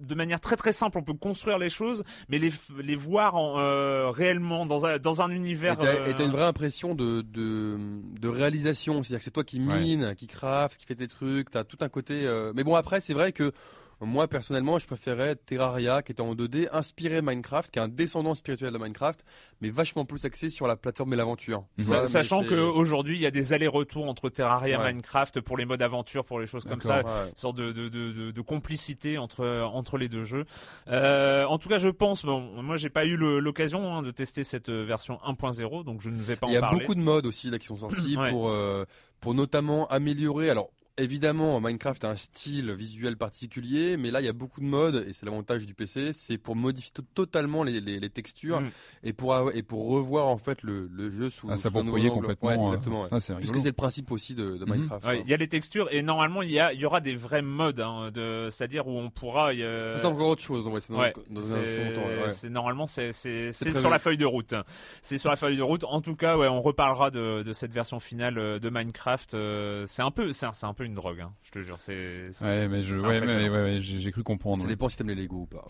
de 0.00 0.14
manière 0.14 0.40
très 0.40 0.56
très 0.56 0.72
simple, 0.72 0.98
on 0.98 1.02
peut 1.02 1.14
construire 1.14 1.58
les 1.58 1.70
choses, 1.70 2.04
mais 2.28 2.38
les 2.38 2.52
les 2.82 2.94
voir 2.94 3.34
en, 3.36 3.58
euh, 3.58 4.10
réellement 4.10 4.66
dans 4.66 4.86
un 4.86 4.98
dans 4.98 5.22
un 5.22 5.28
Et 5.30 5.32
univers. 5.34 5.76
t'as 5.76 5.86
euh, 5.86 6.10
et 6.10 6.14
t'as 6.14 6.24
une 6.24 6.32
vraie 6.32 6.44
impression 6.44 6.94
de, 6.94 7.22
de, 7.22 7.76
de 8.20 8.28
réalisation, 8.28 9.02
c'est-à-dire 9.02 9.18
que 9.18 9.24
c'est 9.24 9.30
toi 9.30 9.44
qui 9.44 9.58
Ouais. 9.60 9.80
mine, 9.80 10.14
qui 10.16 10.26
craft, 10.26 10.78
qui 10.80 10.86
fait 10.86 10.94
tes 10.94 11.08
trucs, 11.08 11.50
t'as 11.50 11.64
tout 11.64 11.78
un 11.80 11.88
côté... 11.88 12.26
euh, 12.26 12.52
Mais 12.54 12.64
bon 12.64 12.74
après 12.74 13.00
c'est 13.00 13.14
vrai 13.14 13.32
que 13.32 13.52
moi 14.00 14.28
personnellement 14.28 14.78
je 14.78 14.86
préférais 14.86 15.36
Terraria 15.36 16.02
qui 16.02 16.12
était 16.12 16.20
en 16.20 16.34
2D, 16.34 16.68
inspiré 16.72 17.22
Minecraft, 17.22 17.70
qui 17.70 17.78
est 17.78 17.82
un 17.82 17.88
descendant 17.88 18.34
spirituel 18.34 18.72
de 18.72 18.78
Minecraft, 18.78 19.24
mais 19.60 19.70
vachement 19.70 20.04
plus 20.04 20.24
axé 20.24 20.50
sur 20.50 20.66
la 20.66 20.76
plateforme 20.76 21.12
et 21.14 21.16
l'aventure. 21.16 21.64
Ouais, 21.78 22.06
sachant 22.06 22.42
qu'aujourd'hui 22.44 23.16
il 23.16 23.20
y 23.20 23.26
a 23.26 23.30
des 23.30 23.52
allers-retours 23.52 24.08
entre 24.08 24.28
Terraria, 24.28 24.78
Ouais. 24.78 24.92
Minecraft 24.92 25.40
pour 25.40 25.56
les 25.56 25.64
modes 25.64 25.82
aventure, 25.82 26.24
pour 26.24 26.38
les 26.40 26.46
choses 26.46 26.64
comme 26.64 26.80
ça. 26.80 26.98
Ouais. 27.02 27.28
une 27.30 27.36
sorte 27.36 27.56
de, 27.56 27.72
de, 27.72 27.88
de, 28.30 28.40
complicité 28.40 29.18
entre 29.18 29.62
entre 29.72 29.98
les 29.98 30.08
deux 30.08 30.24
jeux. 30.24 30.44
Euh, 30.88 31.44
en 31.44 31.58
tout 31.58 31.68
cas, 31.68 31.78
je 31.78 31.88
pense. 31.88 32.24
Bon, 32.24 32.40
moi, 32.62 32.76
j'ai 32.76 32.90
pas 32.90 33.04
eu 33.04 33.16
l'occasion 33.16 33.92
hein, 33.96 34.02
de 34.02 34.10
tester 34.10 34.44
cette 34.44 34.68
euh, 34.68 34.84
version 34.84 35.18
1.0, 35.26 35.84
donc 35.84 36.00
je 36.00 36.10
ne 36.10 36.20
vais 36.20 36.36
pas 36.36 36.46
Il 36.48 36.54
y 36.54 36.56
en 36.56 36.58
a 36.58 36.60
parler. 36.62 36.78
beaucoup 36.80 36.94
de 36.94 37.00
modes 37.00 37.26
aussi 37.26 37.50
là 37.50 37.58
qui 37.58 37.66
sont 37.66 37.76
sortis 37.76 38.16
pour 38.30 38.48
euh, 38.48 38.84
pour 39.20 39.34
notamment 39.34 39.86
améliorer. 39.88 40.50
Alors 40.50 40.70
évidemment, 40.98 41.60
Minecraft 41.60 42.04
a 42.04 42.10
un 42.10 42.16
style 42.16 42.72
visuel 42.72 43.16
particulier, 43.16 43.96
mais 43.96 44.10
là 44.10 44.20
il 44.20 44.24
y 44.26 44.28
a 44.28 44.32
beaucoup 44.32 44.60
de 44.60 44.66
modes 44.66 45.04
et 45.08 45.12
c'est 45.12 45.24
l'avantage 45.26 45.66
du 45.66 45.74
PC, 45.74 46.12
c'est 46.12 46.38
pour 46.38 46.56
modifier 46.56 46.92
to- 46.94 47.02
totalement 47.14 47.62
les, 47.62 47.80
les, 47.80 48.00
les 48.00 48.10
textures 48.10 48.60
Mm. 48.60 48.70
et 49.04 49.12
pour 49.12 49.50
et 49.54 49.62
pour 49.62 49.88
revoir 49.88 50.26
en 50.28 50.38
fait 50.38 50.62
le, 50.62 50.88
le 50.92 51.10
jeu 51.10 51.30
sous 51.30 51.46
Ah, 51.48 51.52
sous 51.52 51.54
un 51.54 51.56
s'approprier 51.58 52.08
nouveau 52.08 52.16
angle. 52.20 52.34
complètement. 52.36 52.48
Ouais, 52.48 52.58
euh, 52.58 52.66
exactement. 52.68 53.02
ouais. 53.02 53.08
ah, 53.12 53.34
Puisque 53.38 53.56
c'est 53.56 53.66
le 53.66 53.72
principe 53.72 54.10
aussi 54.10 54.34
de, 54.34 54.56
de 54.56 54.64
Mhm. 54.64 54.72
Minecraft. 54.74 55.06
Hein. 55.06 55.14
il 55.24 55.28
y 55.28 55.34
a 55.34 55.36
les 55.36 55.48
textures 55.48 55.88
et 55.92 56.02
normalement 56.02 56.42
il 56.42 56.50
y 56.50 56.58
a 56.60 56.72
il 56.72 56.80
y 56.80 56.84
aura 56.84 57.00
des 57.00 57.14
vrais 57.14 57.42
modes, 57.42 57.80
hein, 57.80 58.10
de 58.12 58.48
c'est-à-dire 58.50 58.86
où 58.86 58.98
on 58.98 59.10
pourra. 59.10 59.50
a- 59.50 59.92
Ça 59.92 59.98
c'est 59.98 60.06
encore 60.06 60.28
autre 60.28 60.42
chose. 60.42 60.64
c'est 60.80 60.92
dans, 60.92 60.98
dans 61.30 61.56
un 61.56 61.64
second 61.64 62.50
normalement 62.50 62.86
c'est 62.86 63.12
sur 63.12 63.90
la 63.90 63.98
feuille 63.98 64.18
de 64.18 64.24
route. 64.24 64.54
C'est 65.02 65.18
sur 65.18 65.30
la 65.30 65.36
feuille 65.36 65.56
de 65.56 65.62
route. 65.62 65.84
En 65.84 66.00
tout 66.00 66.16
cas, 66.16 66.36
ouais, 66.36 66.48
on 66.48 66.60
reparlera 66.60 67.10
de, 67.10 67.42
de 67.42 67.52
cette 67.52 67.72
version 67.72 68.00
finale 68.00 68.38
euh, 68.38 68.58
de 68.58 68.70
Minecraft. 68.70 69.34
euh, 69.34 69.84
C'est 69.86 70.02
un 70.02 70.10
peu 70.10 70.32
c'est 70.32 70.46
un, 70.46 70.52
c'est 70.52 70.66
un 70.66 70.74
peu 70.74 70.84
une 70.88 70.94
drogue, 70.94 71.20
hein, 71.20 71.32
je 71.42 71.50
te 71.50 71.60
jure. 71.60 71.76
C'est 71.80 72.32
c'est- 72.32 72.44
Ouais, 72.44 72.68
mais 72.68 72.82
je, 72.82 72.94
ouais, 72.96 73.20
mais, 73.20 73.48
ouais, 73.48 73.62
ouais, 73.62 73.80
j'ai 73.80 74.00
j'ai 74.00 74.10
cru 74.12 74.22
comprendre. 74.22 74.60
Ça 74.62 74.68
dépend 74.68 74.88
si 74.88 74.96
t'aimes 74.96 75.08
les 75.08 75.14
Lego 75.14 75.36
ou 75.42 75.46
pas. 75.46 75.66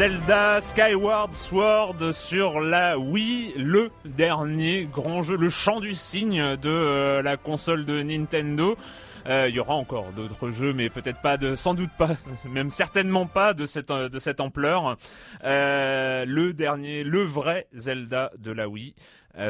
Zelda 0.00 0.62
Skyward 0.62 1.34
Sword 1.34 2.12
sur 2.14 2.60
la 2.60 2.98
Wii, 2.98 3.52
le 3.58 3.90
dernier 4.06 4.88
grand 4.90 5.20
jeu, 5.20 5.36
le 5.36 5.50
chant 5.50 5.78
du 5.78 5.92
cygne 5.92 6.56
de 6.56 6.70
euh, 6.70 7.20
la 7.20 7.36
console 7.36 7.84
de 7.84 8.02
Nintendo. 8.02 8.78
Euh, 9.26 9.50
Il 9.50 9.54
y 9.54 9.60
aura 9.60 9.74
encore 9.74 10.10
d'autres 10.12 10.52
jeux, 10.52 10.72
mais 10.72 10.88
peut-être 10.88 11.20
pas 11.20 11.36
de, 11.36 11.54
sans 11.54 11.74
doute 11.74 11.90
pas, 11.98 12.16
même 12.46 12.70
certainement 12.70 13.26
pas 13.26 13.52
de 13.52 13.66
cette 13.66 13.90
euh, 13.90 14.08
ampleur. 14.38 14.96
Le 15.42 16.52
dernier, 16.52 17.04
le 17.04 17.22
vrai 17.22 17.66
Zelda 17.74 18.32
de 18.38 18.52
la 18.52 18.70
Wii. 18.70 18.94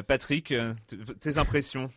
Patrick, 0.08 0.52
tes 1.20 1.38
impressions? 1.38 1.90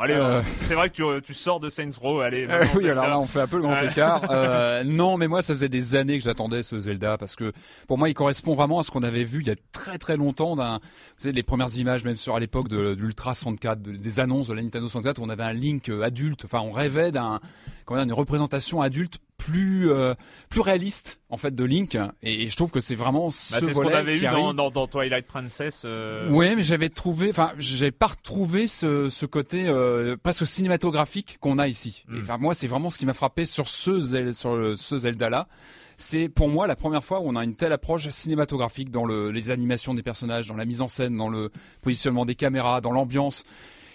Allez, 0.00 0.14
Euh. 0.14 0.38
euh, 0.38 0.42
c'est 0.66 0.74
vrai 0.74 0.90
que 0.90 0.94
tu, 0.94 1.22
tu 1.22 1.34
sors 1.34 1.58
de 1.60 1.68
Saints 1.68 1.90
Row. 2.00 2.20
Allez, 2.20 2.46
Euh, 2.48 2.64
oui, 2.76 2.88
alors 2.88 3.06
là, 3.08 3.18
on 3.18 3.26
fait 3.26 3.40
un 3.40 3.46
peu 3.48 3.56
le 3.56 3.62
grand 3.62 3.72
Ouais. 3.72 3.86
écart. 3.90 4.22
Euh, 4.30 4.84
non, 4.84 5.16
mais 5.18 5.26
moi, 5.28 5.42
ça 5.42 5.54
faisait 5.54 5.68
des 5.68 5.96
années 5.96 6.18
que 6.18 6.24
j'attendais 6.24 6.62
ce 6.62 6.78
Zelda 6.80 7.18
parce 7.18 7.34
que 7.36 7.52
pour 7.88 7.98
moi, 7.98 8.08
il 8.08 8.14
correspond 8.14 8.54
vraiment 8.54 8.78
à 8.78 8.82
ce 8.82 8.90
qu'on 8.90 9.02
avait 9.02 9.24
vu 9.24 9.40
il 9.40 9.46
y 9.48 9.50
a 9.50 9.56
très 9.72 9.98
très 9.98 10.16
longtemps. 10.16 10.54
D'un, 10.56 10.74
vous 10.78 10.80
savez, 11.18 11.34
les 11.34 11.42
premières 11.42 11.74
images, 11.76 12.04
même 12.04 12.16
sur 12.16 12.36
à 12.36 12.40
l'époque 12.40 12.68
de, 12.68 12.94
de 12.94 13.00
l'Ultra 13.00 13.34
64, 13.34 13.82
de- 13.82 13.92
des 13.92 14.20
annonces 14.20 14.48
de 14.48 14.54
la 14.54 14.62
Nintendo 14.62 14.86
64, 14.88 15.18
où 15.18 15.24
on 15.24 15.28
avait 15.28 15.42
un 15.42 15.52
Link 15.52 15.88
euh, 15.88 16.02
adulte. 16.02 16.44
Enfin, 16.44 16.60
on 16.60 16.70
rêvait 16.70 17.10
d'un, 17.10 17.40
comment 17.84 17.98
dire, 17.98 18.04
une 18.06 18.12
représentation 18.12 18.80
adulte 18.80 19.18
plus 19.38 19.90
euh, 19.90 20.14
plus 20.50 20.60
réaliste 20.60 21.20
en 21.30 21.36
fait 21.36 21.54
de 21.54 21.64
Link 21.64 21.96
et, 22.22 22.48
je 22.48 22.56
trouve 22.56 22.70
que 22.70 22.80
c'est 22.80 22.94
vraiment 22.94 23.30
ce 23.30 23.52
bah, 23.54 23.60
c'est 23.60 23.72
ce 23.72 23.78
qu'on 23.78 23.88
avait 23.88 24.18
qui 24.18 24.24
eu 24.24 24.28
dans, 24.28 24.70
dans, 24.70 24.86
Twilight 24.86 25.26
Princess. 25.26 25.82
Euh, 25.84 26.28
ouais, 26.30 26.54
mais 26.56 26.64
j'avais 26.64 26.88
trouvé, 26.88 27.30
enfin, 27.30 27.52
j'avais 27.58 27.90
pas 27.92 28.08
retrouvé 28.08 28.66
ce, 28.68 29.08
ce 29.08 29.26
côté 29.26 29.66
euh, 29.68 30.16
presque 30.22 30.46
cinématographique 30.46 31.38
qu'on 31.40 31.58
a 31.58 31.68
ici. 31.68 32.04
Mm. 32.08 32.16
Et, 32.16 32.20
Enfin, 32.20 32.38
moi, 32.38 32.54
c'est 32.54 32.66
vraiment 32.66 32.90
ce 32.90 32.98
qui 32.98 33.06
m'a 33.06 33.14
frappé 33.14 33.46
sur 33.46 33.68
ce 33.68 34.00
Zel- 34.00 34.34
sur 34.34 34.56
le- 34.56 34.76
ce 34.76 34.98
Zelda 34.98 35.30
là. 35.30 35.48
C'est 35.96 36.28
pour 36.28 36.48
moi 36.48 36.66
la 36.66 36.76
première 36.76 37.02
fois 37.02 37.20
où 37.20 37.24
on 37.28 37.34
a 37.34 37.42
une 37.42 37.56
telle 37.56 37.72
approche 37.72 38.08
cinématographique 38.10 38.90
dans 38.90 39.04
le, 39.04 39.30
les 39.32 39.50
animations 39.50 39.94
des 39.94 40.02
personnages, 40.02 40.46
dans 40.48 40.54
la 40.56 40.64
mise 40.64 40.80
en 40.80 40.88
scène, 40.88 41.16
dans 41.16 41.28
le 41.28 41.50
positionnement 41.82 42.24
des 42.24 42.36
caméras, 42.36 42.80
dans 42.80 42.92
l'ambiance. 42.92 43.44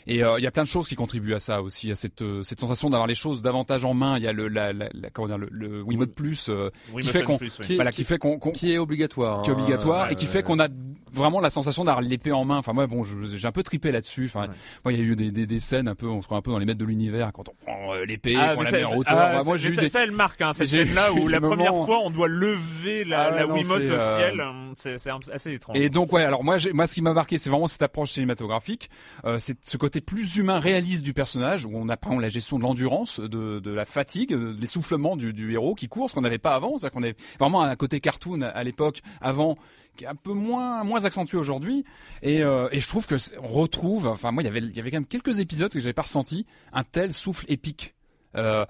Et 0.08 0.24
euh, 0.24 0.38
il 0.40 0.44
y 0.44 0.48
a 0.48 0.52
plein 0.52 0.64
de 0.64 0.68
choses 0.68 0.88
qui 0.88 0.96
contribuent 0.96 1.34
à 1.34 1.40
ça 1.40 1.62
aussi, 1.62 1.92
à 1.92 1.96
cette, 1.96 2.22
euh, 2.22 2.44
cette 2.44 2.60
sensation 2.60 2.90
d'avoir 2.90 3.08
les 3.08 3.16
choses 3.16 3.42
davantage 3.42 3.86
en 3.86 3.94
main. 3.94 4.18
Il 4.18 4.24
y 4.24 4.28
a 4.28 4.34
le, 4.34 4.48
la, 4.48 4.74
la, 4.74 4.90
la- 4.94 5.10
comment 5.10 5.28
dire, 5.28 5.38
le, 5.38 5.48
le 5.52 5.82
Wiimote 5.82 6.14
Plus 6.14 6.50
euh, 6.50 6.70
qui 7.02 7.08
fait 7.08 7.24
qu'on, 7.24 7.38
oui. 7.40 7.50
Qui- 7.62 7.76
voilà, 7.76 7.92
qui 7.92 8.04
fait 8.04 8.18
qu'on, 8.18 8.38
qu'on- 8.40 8.52
Qui 8.52 8.74
est 8.74 8.78
obligatoire. 8.78 9.42
qui 9.42 9.50
est 9.50 9.54
hein. 9.54 9.58
obligatoire 9.58 10.12
et 10.12 10.16
qui 10.16 10.26
fait 10.26 10.44
qu'on 10.44 10.60
a 10.60 10.68
vraiment 11.14 11.40
la 11.40 11.50
sensation 11.52 11.84
d'avoir 11.86 12.02
l'épée 12.02 12.32
en 12.32 12.44
main. 12.44 12.58
Enfin 12.58 12.74
moi 12.74 12.88
bon, 12.88 13.04
j'ai 13.04 13.48
un 13.48 13.52
peu 13.52 13.64
tripé 13.64 13.92
là-dessus. 13.92 14.26
Enfin 14.26 14.48
moi 14.84 14.92
il 14.94 15.00
y 15.00 15.02
a 15.02 15.06
eu 15.06 15.16
des, 15.16 15.32
des, 15.32 15.46
des 15.46 15.60
scènes 15.60 15.88
un 15.88 15.96
peu, 15.96 16.08
on 16.08 16.22
se 16.22 16.26
croit 16.26 16.38
un 16.38 16.42
peu 16.42 16.52
dans 16.52 16.58
les 16.60 16.66
maîtres 16.66 16.80
de 16.80 16.86
l'univers 16.86 17.32
quand 17.34 17.50
on 17.50 17.54
prend 17.64 17.94
euh, 17.94 18.06
l'épée, 18.06 18.36
Ah, 18.38 18.56
qu'on 18.56 18.64
mais 18.64 18.72
la 18.72 18.78
met 18.80 18.84
en 18.86 18.96
hauteur. 18.96 19.18
ah, 19.18 19.38
Bah, 19.38 19.42
moi 19.46 19.58
c'est- 19.58 19.64
j'ai 19.64 19.70
eu 19.70 19.74
ça, 19.76 19.82
des 19.82 19.90
ça, 19.90 20.04
elle 20.04 20.12
marque, 20.12 20.42
hein, 20.42 20.54
cette 20.54 20.68
scène-là 20.68 21.14
où 21.14 21.28
la 21.28 21.40
première 21.40 21.76
fois 21.86 22.00
on 22.04 22.10
doit 22.10 22.28
lever 22.28 23.04
la, 23.04 23.26
Ah 23.26 23.32
ouais, 23.32 23.40
la 23.42 23.48
non, 23.48 23.54
Wiimote 23.56 23.84
au 23.84 24.00
ciel. 24.00 24.44
C'est 24.78 24.98
c'est 24.98 25.12
assez 25.32 25.54
étrange. 25.54 25.78
Et 25.78 25.90
donc 25.90 26.12
ouais, 26.14 26.24
alors 26.24 26.44
moi, 26.44 26.58
moi 26.74 26.88
ce 26.88 26.96
qui 26.96 27.02
m'a 27.02 27.14
marqué, 27.14 27.38
c'est 27.38 27.50
vraiment 27.52 27.68
cette 27.68 27.84
approche 27.84 28.12
cinématographique, 28.12 28.90
c'est 29.38 29.58
ce 29.64 29.78
côté 29.78 29.93
plus 30.02 30.38
humain, 30.38 30.60
réaliste 30.60 31.04
du 31.04 31.14
personnage, 31.14 31.66
où 31.66 31.72
on 31.74 31.90
apprend 31.90 32.20
la 32.20 32.30
gestion 32.30 32.58
de 32.58 32.64
l'endurance, 32.64 33.20
de, 33.20 33.60
de 33.60 33.72
la 33.72 33.86
fatigue, 33.86 34.32
de 34.32 34.56
l'essoufflement 34.60 35.16
du, 35.18 35.34
du 35.34 35.54
héros 35.54 35.76
qui 35.76 35.88
court, 35.88 36.10
ce 36.10 36.16
qu'on 36.16 36.22
n'avait 36.22 36.38
pas 36.38 36.56
avant, 36.56 36.78
c'est-à-dire 36.78 36.92
qu'on 36.92 37.04
avait 37.04 37.16
vraiment 37.40 37.62
un 37.64 37.76
côté 37.76 38.00
cartoon 38.00 38.42
à 38.42 38.64
l'époque, 38.64 39.02
avant, 39.22 39.58
qui 39.96 40.06
est 40.06 40.08
un 40.08 40.16
peu 40.16 40.34
moins 40.34 40.84
moins 40.84 41.06
accentué 41.06 41.38
aujourd'hui. 41.38 41.86
Et, 42.22 42.42
euh, 42.44 42.68
et 42.72 42.80
je 42.80 42.88
trouve 42.88 43.06
que 43.08 43.16
on 43.42 43.48
retrouve, 43.48 44.08
enfin 44.08 44.32
moi 44.32 44.42
il 44.44 44.46
y 44.48 44.50
avait 44.50 44.60
il 44.60 44.76
y 44.76 44.80
avait 44.80 44.90
quand 44.90 44.98
même 44.98 45.06
quelques 45.06 45.40
épisodes 45.40 45.72
que 45.72 45.80
j'avais 45.80 45.94
pas 45.94 46.02
ressenti 46.04 46.46
un 46.72 46.84
tel 46.84 47.14
souffle 47.14 47.46
épique. 47.48 47.94
Euh, 48.36 48.66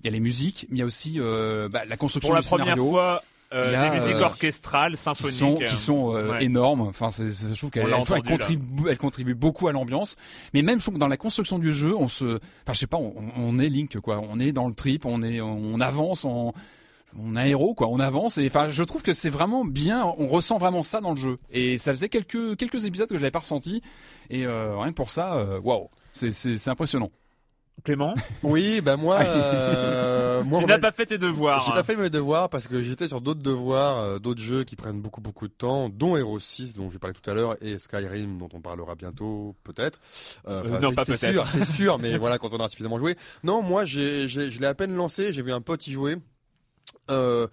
Il 0.00 0.06
y 0.06 0.08
a 0.08 0.12
les 0.12 0.20
musiques, 0.20 0.66
mais 0.70 0.76
il 0.76 0.80
y 0.80 0.82
a 0.82 0.86
aussi 0.86 1.14
euh, 1.18 1.68
bah, 1.68 1.84
la 1.84 1.96
construction 1.96 2.28
Pour 2.28 2.36
la 2.36 2.42
du 2.42 2.48
première 2.48 2.66
scénario 2.66 2.90
fois, 2.90 3.22
euh, 3.52 3.76
a, 3.76 3.88
des 3.88 3.94
musiques 3.96 4.16
euh, 4.16 4.24
orchestrales, 4.24 4.92
qui 4.92 4.98
symphoniques. 4.98 5.36
sont 5.36 5.54
qui 5.56 5.76
sont 5.76 6.14
euh, 6.14 6.30
Ouais. 6.32 6.44
énormes. 6.44 6.82
Enfin, 6.82 7.10
c'est, 7.10 7.28
je 7.28 7.54
trouve 7.54 7.70
qu'elle 7.70 7.86
elle, 7.86 8.22
contribue, 8.22 8.88
elle 8.90 8.98
contribue 8.98 9.34
beaucoup 9.34 9.68
à 9.68 9.72
l'ambiance. 9.72 10.16
Mais 10.54 10.62
même 10.62 10.78
je 10.78 10.84
trouve 10.84 10.94
que 10.94 11.00
dans 11.00 11.08
la 11.08 11.16
construction 11.16 11.58
du 11.58 11.72
jeu, 11.72 11.94
on 11.96 12.08
se, 12.08 12.24
enfin, 12.24 12.72
je 12.72 12.78
sais 12.78 12.86
pas, 12.86 12.98
on, 12.98 13.14
on 13.36 13.58
est 13.58 13.68
Link 13.68 13.98
quoi. 14.00 14.20
On 14.28 14.38
est 14.38 14.52
dans 14.52 14.68
le 14.68 14.74
trip, 14.74 15.06
on 15.06 15.22
est, 15.22 15.40
on 15.40 15.80
avance, 15.80 16.24
on, 16.24 16.52
on 17.18 17.36
a 17.36 17.40
un 17.42 17.46
héros 17.46 17.74
quoi. 17.74 17.88
On 17.88 18.00
avance 18.00 18.36
et 18.38 18.46
enfin, 18.46 18.68
je 18.68 18.82
trouve 18.82 19.02
que 19.02 19.14
c'est 19.14 19.30
vraiment 19.30 19.64
bien. 19.64 20.04
On 20.18 20.26
ressent 20.26 20.58
vraiment 20.58 20.82
ça 20.82 21.00
dans 21.00 21.10
le 21.10 21.16
jeu. 21.16 21.36
Et 21.50 21.78
ça 21.78 21.92
faisait 21.92 22.08
quelques 22.10 22.56
quelques 22.58 22.84
épisodes 22.84 23.08
que 23.08 23.14
je 23.16 23.20
l'avais 23.20 23.30
pas 23.30 23.38
ressenti. 23.38 23.82
Et 24.30 24.44
euh, 24.46 24.76
rien 24.78 24.90
que 24.90 24.96
pour 24.96 25.10
ça, 25.10 25.34
euh, 25.34 25.58
waouh, 25.60 25.88
c'est, 26.12 26.32
c'est 26.32 26.68
impressionnant. 26.68 27.10
Clément, 27.84 28.12
Oui, 28.42 28.80
bah 28.80 28.96
moi, 28.96 29.20
euh, 29.20 30.42
moi, 30.44 30.60
tu 30.60 30.66
n'as 30.66 30.78
pas 30.78 30.90
fait 30.92 31.06
tes 31.06 31.16
devoirs. 31.18 31.64
J'ai 31.66 31.72
pas 31.72 31.84
fait 31.84 31.96
mes 31.96 32.10
devoirs 32.10 32.48
parce 32.50 32.66
que 32.66 32.82
j'étais 32.82 33.06
sur 33.08 33.20
d'autres 33.20 33.40
devoirs, 33.42 33.98
euh, 34.00 34.18
d'autres 34.18 34.40
jeux 34.42 34.64
qui 34.64 34.74
prennent 34.76 35.00
beaucoup 35.00 35.20
beaucoup 35.20 35.46
de 35.48 35.52
temps, 35.52 35.88
dont 35.88 36.16
Hero 36.16 36.38
6 36.40 36.74
dont 36.74 36.90
je 36.90 36.98
parlais 36.98 37.14
tout 37.14 37.30
à 37.30 37.34
l'heure 37.34 37.56
et 37.62 37.78
Skyrim 37.78 38.36
dont 38.38 38.48
on 38.52 38.60
parlera 38.60 38.94
bientôt 38.94 39.54
peut-être. 39.64 40.00
Euh, 40.48 40.62
Euh, 40.64 40.80
non, 40.80 40.90
c'est- 40.90 40.96
pas 40.96 41.04
c'est 41.04 41.12
peut-être. 41.32 41.48
sûr, 41.48 41.64
c'est 41.64 41.72
sûr, 41.72 41.98
mais 41.98 42.16
voilà 42.18 42.38
quand 42.38 42.52
on 42.52 42.56
aura 42.56 42.68
suffisamment 42.68 42.98
joué. 42.98 43.16
Non, 43.44 43.62
moi 43.62 43.84
j'ai, 43.84 44.26
j'ai- 44.28 44.50
je 44.50 44.60
l'ai 44.60 44.66
à 44.66 44.74
peine 44.74 44.94
lancé, 44.94 45.32
j'ai 45.32 45.42
vu 45.42 45.52
un 45.52 45.60
pote 45.60 45.86
y 45.86 45.92
jouer. 45.92 46.16
Euh, 47.10 47.46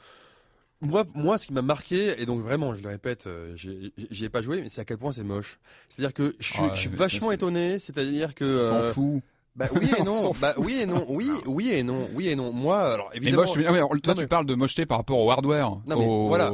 moi, 0.81 1.03
moi, 1.13 1.37
ce 1.37 1.47
qui 1.47 1.53
m'a 1.53 1.61
marqué, 1.61 2.19
et 2.21 2.25
donc 2.25 2.41
vraiment, 2.41 2.73
je 2.73 2.81
le 2.83 2.89
répète, 2.89 3.27
j'ai- 3.55 3.93
j'y 4.11 4.25
ai 4.25 4.29
pas 4.29 4.41
joué, 4.41 4.61
mais 4.61 4.69
c'est 4.69 4.81
à 4.81 4.85
quel 4.85 4.97
point 4.97 5.11
c'est 5.11 5.23
moche. 5.23 5.59
C'est-à-dire 5.87 6.13
que 6.13 6.35
je 6.39 6.51
suis, 6.51 6.61
Ouais, 6.61 6.69
je 6.73 6.79
suis 6.79 6.89
mais 6.89 6.95
vachement 6.97 7.27
ça, 7.27 7.29
c'est- 7.29 7.35
étonné, 7.35 7.79
c'est-à-dire 7.79 8.35
que. 8.35 8.65
On 8.65 8.69
s'en 8.69 8.75
euh, 8.83 8.93
fout. 8.93 9.23
Bah 9.55 9.67
oui 9.73 9.89
et 9.97 10.01
On 10.01 10.03
non, 10.05 10.31
bah 10.41 10.53
oui 10.57 10.79
et 10.81 10.85
non, 10.85 11.05
oui, 11.07 11.29
oui 11.45 11.69
et 11.71 11.83
non, 11.83 12.07
oui 12.13 12.27
et 12.29 12.35
non. 12.35 12.51
Moi, 12.51 12.77
alors 12.79 13.09
Mais 13.11 13.17
évidemment. 13.17 13.43
moche, 13.43 13.51
tu- 13.53 13.65
ah 13.65 13.71
ouais, 13.71 13.77
alors, 13.77 13.89
toi 13.89 13.99
Non, 14.07 14.13
tu 14.13 14.21
mais- 14.21 14.27
parles 14.27 14.45
de 14.45 14.55
mocheté 14.55 14.85
par 14.85 14.97
rapport 14.97 15.19
au 15.19 15.31
hardware, 15.31 15.69
Non, 15.69 15.81
mais 15.87 16.05
au, 16.05 16.27
voilà, 16.27 16.51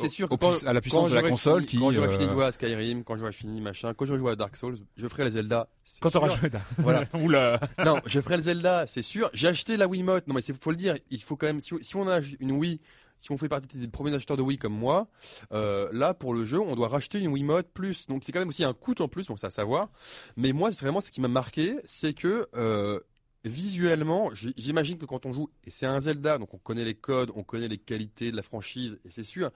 c'est 0.00 0.08
sûr 0.08 0.28
que 0.28 0.34
au 0.34 0.36
quand- 0.36 0.64
à 0.66 0.72
la 0.72 0.80
puissance 0.80 1.04
quand 1.04 1.08
de 1.10 1.14
la 1.14 1.20
j'aurai 1.20 1.30
console 1.30 1.60
fini- 1.62 1.66
qui. 1.66 1.78
quand 1.78 1.92
j'aurai 1.92 2.08
euh, 2.08 2.10
fini 2.10 2.26
de 2.26 2.30
jouer 2.32 2.44
à 2.44 2.52
Skyrim, 2.52 3.04
quand 3.04 3.16
j'aurai 3.16 3.32
fini 3.32 3.60
machin, 3.60 3.94
quand 3.94 4.04
j'aurai 4.06 4.18
joué 4.18 4.32
à 4.32 4.36
Dark 4.36 4.56
Souls, 4.56 4.76
je 4.96 5.08
ferai 5.08 5.24
les 5.24 5.30
Zelda. 5.32 5.68
c'est 5.84 6.00
Quand 6.00 6.10
t'auras 6.10 6.28
joué, 6.28 6.50
là. 6.50 6.60
Voilà. 6.78 7.04
Oula. 7.22 7.60
non, 7.84 7.96
je 8.06 8.20
ferai 8.20 8.36
le 8.36 8.42
Zelda, 8.42 8.86
c'est 8.86 9.02
sûr. 9.02 9.30
J'ai 9.32 9.48
acheté 9.48 9.76
la 9.76 9.86
Wiimote. 9.88 10.26
Non 10.28 10.34
mais 10.34 10.42
il 10.42 10.54
faut 10.54 10.70
le 10.70 10.76
dire, 10.76 10.96
il 11.10 11.22
faut 11.22 11.36
quand 11.36 11.46
même 11.46 11.60
si, 11.60 11.74
si 11.82 11.96
on 11.96 12.08
a 12.08 12.20
une 12.40 12.52
Wii, 12.52 12.80
si 13.22 13.30
on 13.30 13.38
fait 13.38 13.48
partie 13.48 13.78
des 13.78 13.86
premiers 13.86 14.12
acheteurs 14.12 14.36
de 14.36 14.42
Wii 14.42 14.58
comme 14.58 14.74
moi, 14.74 15.06
euh, 15.52 15.88
là 15.92 16.12
pour 16.12 16.34
le 16.34 16.44
jeu, 16.44 16.60
on 16.60 16.74
doit 16.74 16.88
racheter 16.88 17.20
une 17.20 17.28
Wiimote 17.28 17.68
plus. 17.72 18.08
Donc 18.08 18.24
c'est 18.24 18.32
quand 18.32 18.40
même 18.40 18.48
aussi 18.48 18.64
un 18.64 18.72
coût 18.72 18.96
en 18.98 19.06
plus, 19.06 19.28
donc 19.28 19.38
c'est 19.38 19.46
à 19.46 19.50
savoir. 19.50 19.90
Mais 20.36 20.52
moi, 20.52 20.72
c'est 20.72 20.84
vraiment 20.84 21.00
ce 21.00 21.12
qui 21.12 21.20
m'a 21.20 21.28
marqué, 21.28 21.76
c'est 21.84 22.14
que 22.14 22.48
euh, 22.56 22.98
visuellement, 23.44 24.30
j'imagine 24.56 24.98
que 24.98 25.06
quand 25.06 25.24
on 25.24 25.32
joue, 25.32 25.50
et 25.64 25.70
c'est 25.70 25.86
un 25.86 26.00
Zelda, 26.00 26.38
donc 26.38 26.52
on 26.52 26.58
connaît 26.58 26.84
les 26.84 26.96
codes, 26.96 27.30
on 27.36 27.44
connaît 27.44 27.68
les 27.68 27.78
qualités 27.78 28.32
de 28.32 28.36
la 28.36 28.42
franchise, 28.42 28.98
et 29.04 29.10
c'est 29.10 29.22
sûr. 29.22 29.52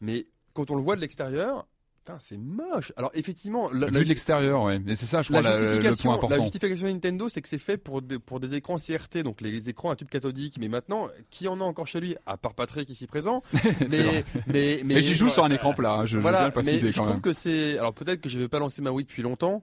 Mais 0.00 0.28
quand 0.54 0.70
on 0.70 0.76
le 0.76 0.82
voit 0.82 0.94
de 0.94 1.00
l'extérieur, 1.00 1.66
putain, 2.04 2.18
c'est 2.20 2.38
moche. 2.38 2.92
Alors 2.96 3.10
effectivement, 3.14 3.70
la, 3.70 3.86
Vu 3.88 3.92
la- 3.92 4.00
de 4.00 4.04
l'extérieur, 4.08 4.62
ouais. 4.62 4.78
Mais 4.84 4.94
c'est 4.96 5.06
ça, 5.06 5.22
je 5.22 5.32
la 5.32 5.40
crois, 5.40 5.50
la- 5.50 5.58
le 5.58 5.64
justification, 5.68 6.02
point 6.10 6.12
la 6.12 6.18
important. 6.18 6.42
justification 6.42 6.86
de 6.86 6.92
Nintendo, 6.92 7.28
c'est 7.28 7.42
que 7.42 7.48
c'est 7.48 7.58
fait 7.58 7.76
pour 7.76 8.02
des, 8.02 8.18
pour 8.18 8.40
des 8.40 8.54
écrans 8.54 8.76
CRT, 8.76 9.22
donc 9.22 9.40
les 9.40 9.68
écrans 9.68 9.90
à 9.90 9.96
tube 9.96 10.08
cathodique. 10.08 10.56
Mais 10.60 10.68
maintenant, 10.68 11.08
qui 11.30 11.46
en 11.48 11.60
a 11.60 11.64
encore 11.64 11.86
chez 11.86 12.00
lui 12.00 12.16
À 12.26 12.36
part 12.36 12.54
Patrick 12.54 12.88
ici 12.90 13.06
présent. 13.06 13.42
Mais, 13.90 14.24
mais, 14.46 14.80
Mais 14.84 15.02
j'y 15.02 15.14
joue 15.14 15.28
sur 15.30 15.44
un 15.44 15.50
écran 15.50 15.74
plat, 15.74 15.92
hein, 15.94 16.04
je, 16.04 16.12
je 16.16 16.18
Voilà, 16.18 16.40
le 16.40 16.46
mais 16.46 16.52
préciser 16.52 16.90
je 16.92 16.96
quand 16.96 17.02
trouve 17.04 17.14
même. 17.16 17.22
que 17.22 17.32
c'est. 17.32 17.78
Alors 17.78 17.92
peut-être 17.94 18.20
que 18.20 18.28
je 18.28 18.38
vais 18.38 18.48
pas 18.48 18.58
lancé 18.58 18.82
ma 18.82 18.90
Wii 18.90 19.04
depuis 19.06 19.22
longtemps. 19.22 19.62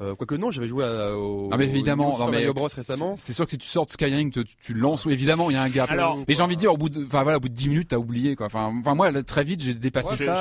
Euh, 0.00 0.14
quoique 0.14 0.34
non, 0.34 0.50
j'avais 0.50 0.68
joué 0.68 0.84
à, 0.84 1.16
au. 1.16 1.48
Ah 1.52 1.56
mais 1.56 1.66
évidemment, 1.66 2.16
non, 2.18 2.26
mais 2.26 2.32
Mario 2.32 2.54
Bros 2.54 2.68
récemment. 2.74 3.14
C'est 3.16 3.32
sûr 3.32 3.44
que 3.44 3.50
si 3.50 3.58
tu 3.58 3.66
sors 3.68 3.86
de 3.86 3.90
Skyrim, 3.90 4.30
tu, 4.30 4.44
tu 4.44 4.74
le 4.74 4.80
lances, 4.80 5.04
oui, 5.06 5.12
évidemment, 5.12 5.50
il 5.50 5.54
y 5.54 5.56
a 5.56 5.62
un 5.62 5.68
gap. 5.68 5.90
Alors- 5.90 6.18
mais 6.28 6.34
j'ai 6.34 6.42
envie 6.42 6.56
de 6.56 6.60
dire, 6.60 6.72
au 6.72 6.76
bout 6.76 6.88
de, 6.88 7.04
enfin 7.04 7.22
voilà, 7.22 7.38
au 7.38 7.40
bout 7.40 7.48
de 7.48 7.54
10 7.54 7.68
minutes, 7.68 7.88
t'as 7.88 7.96
oublié 7.96 8.36
quoi. 8.36 8.46
Enfin, 8.46 8.72
enfin 8.80 8.94
moi, 8.94 9.10
très 9.22 9.44
vite, 9.44 9.62
j'ai 9.62 9.74
dépassé 9.74 10.16
je- 10.16 10.24
ça. 10.24 10.34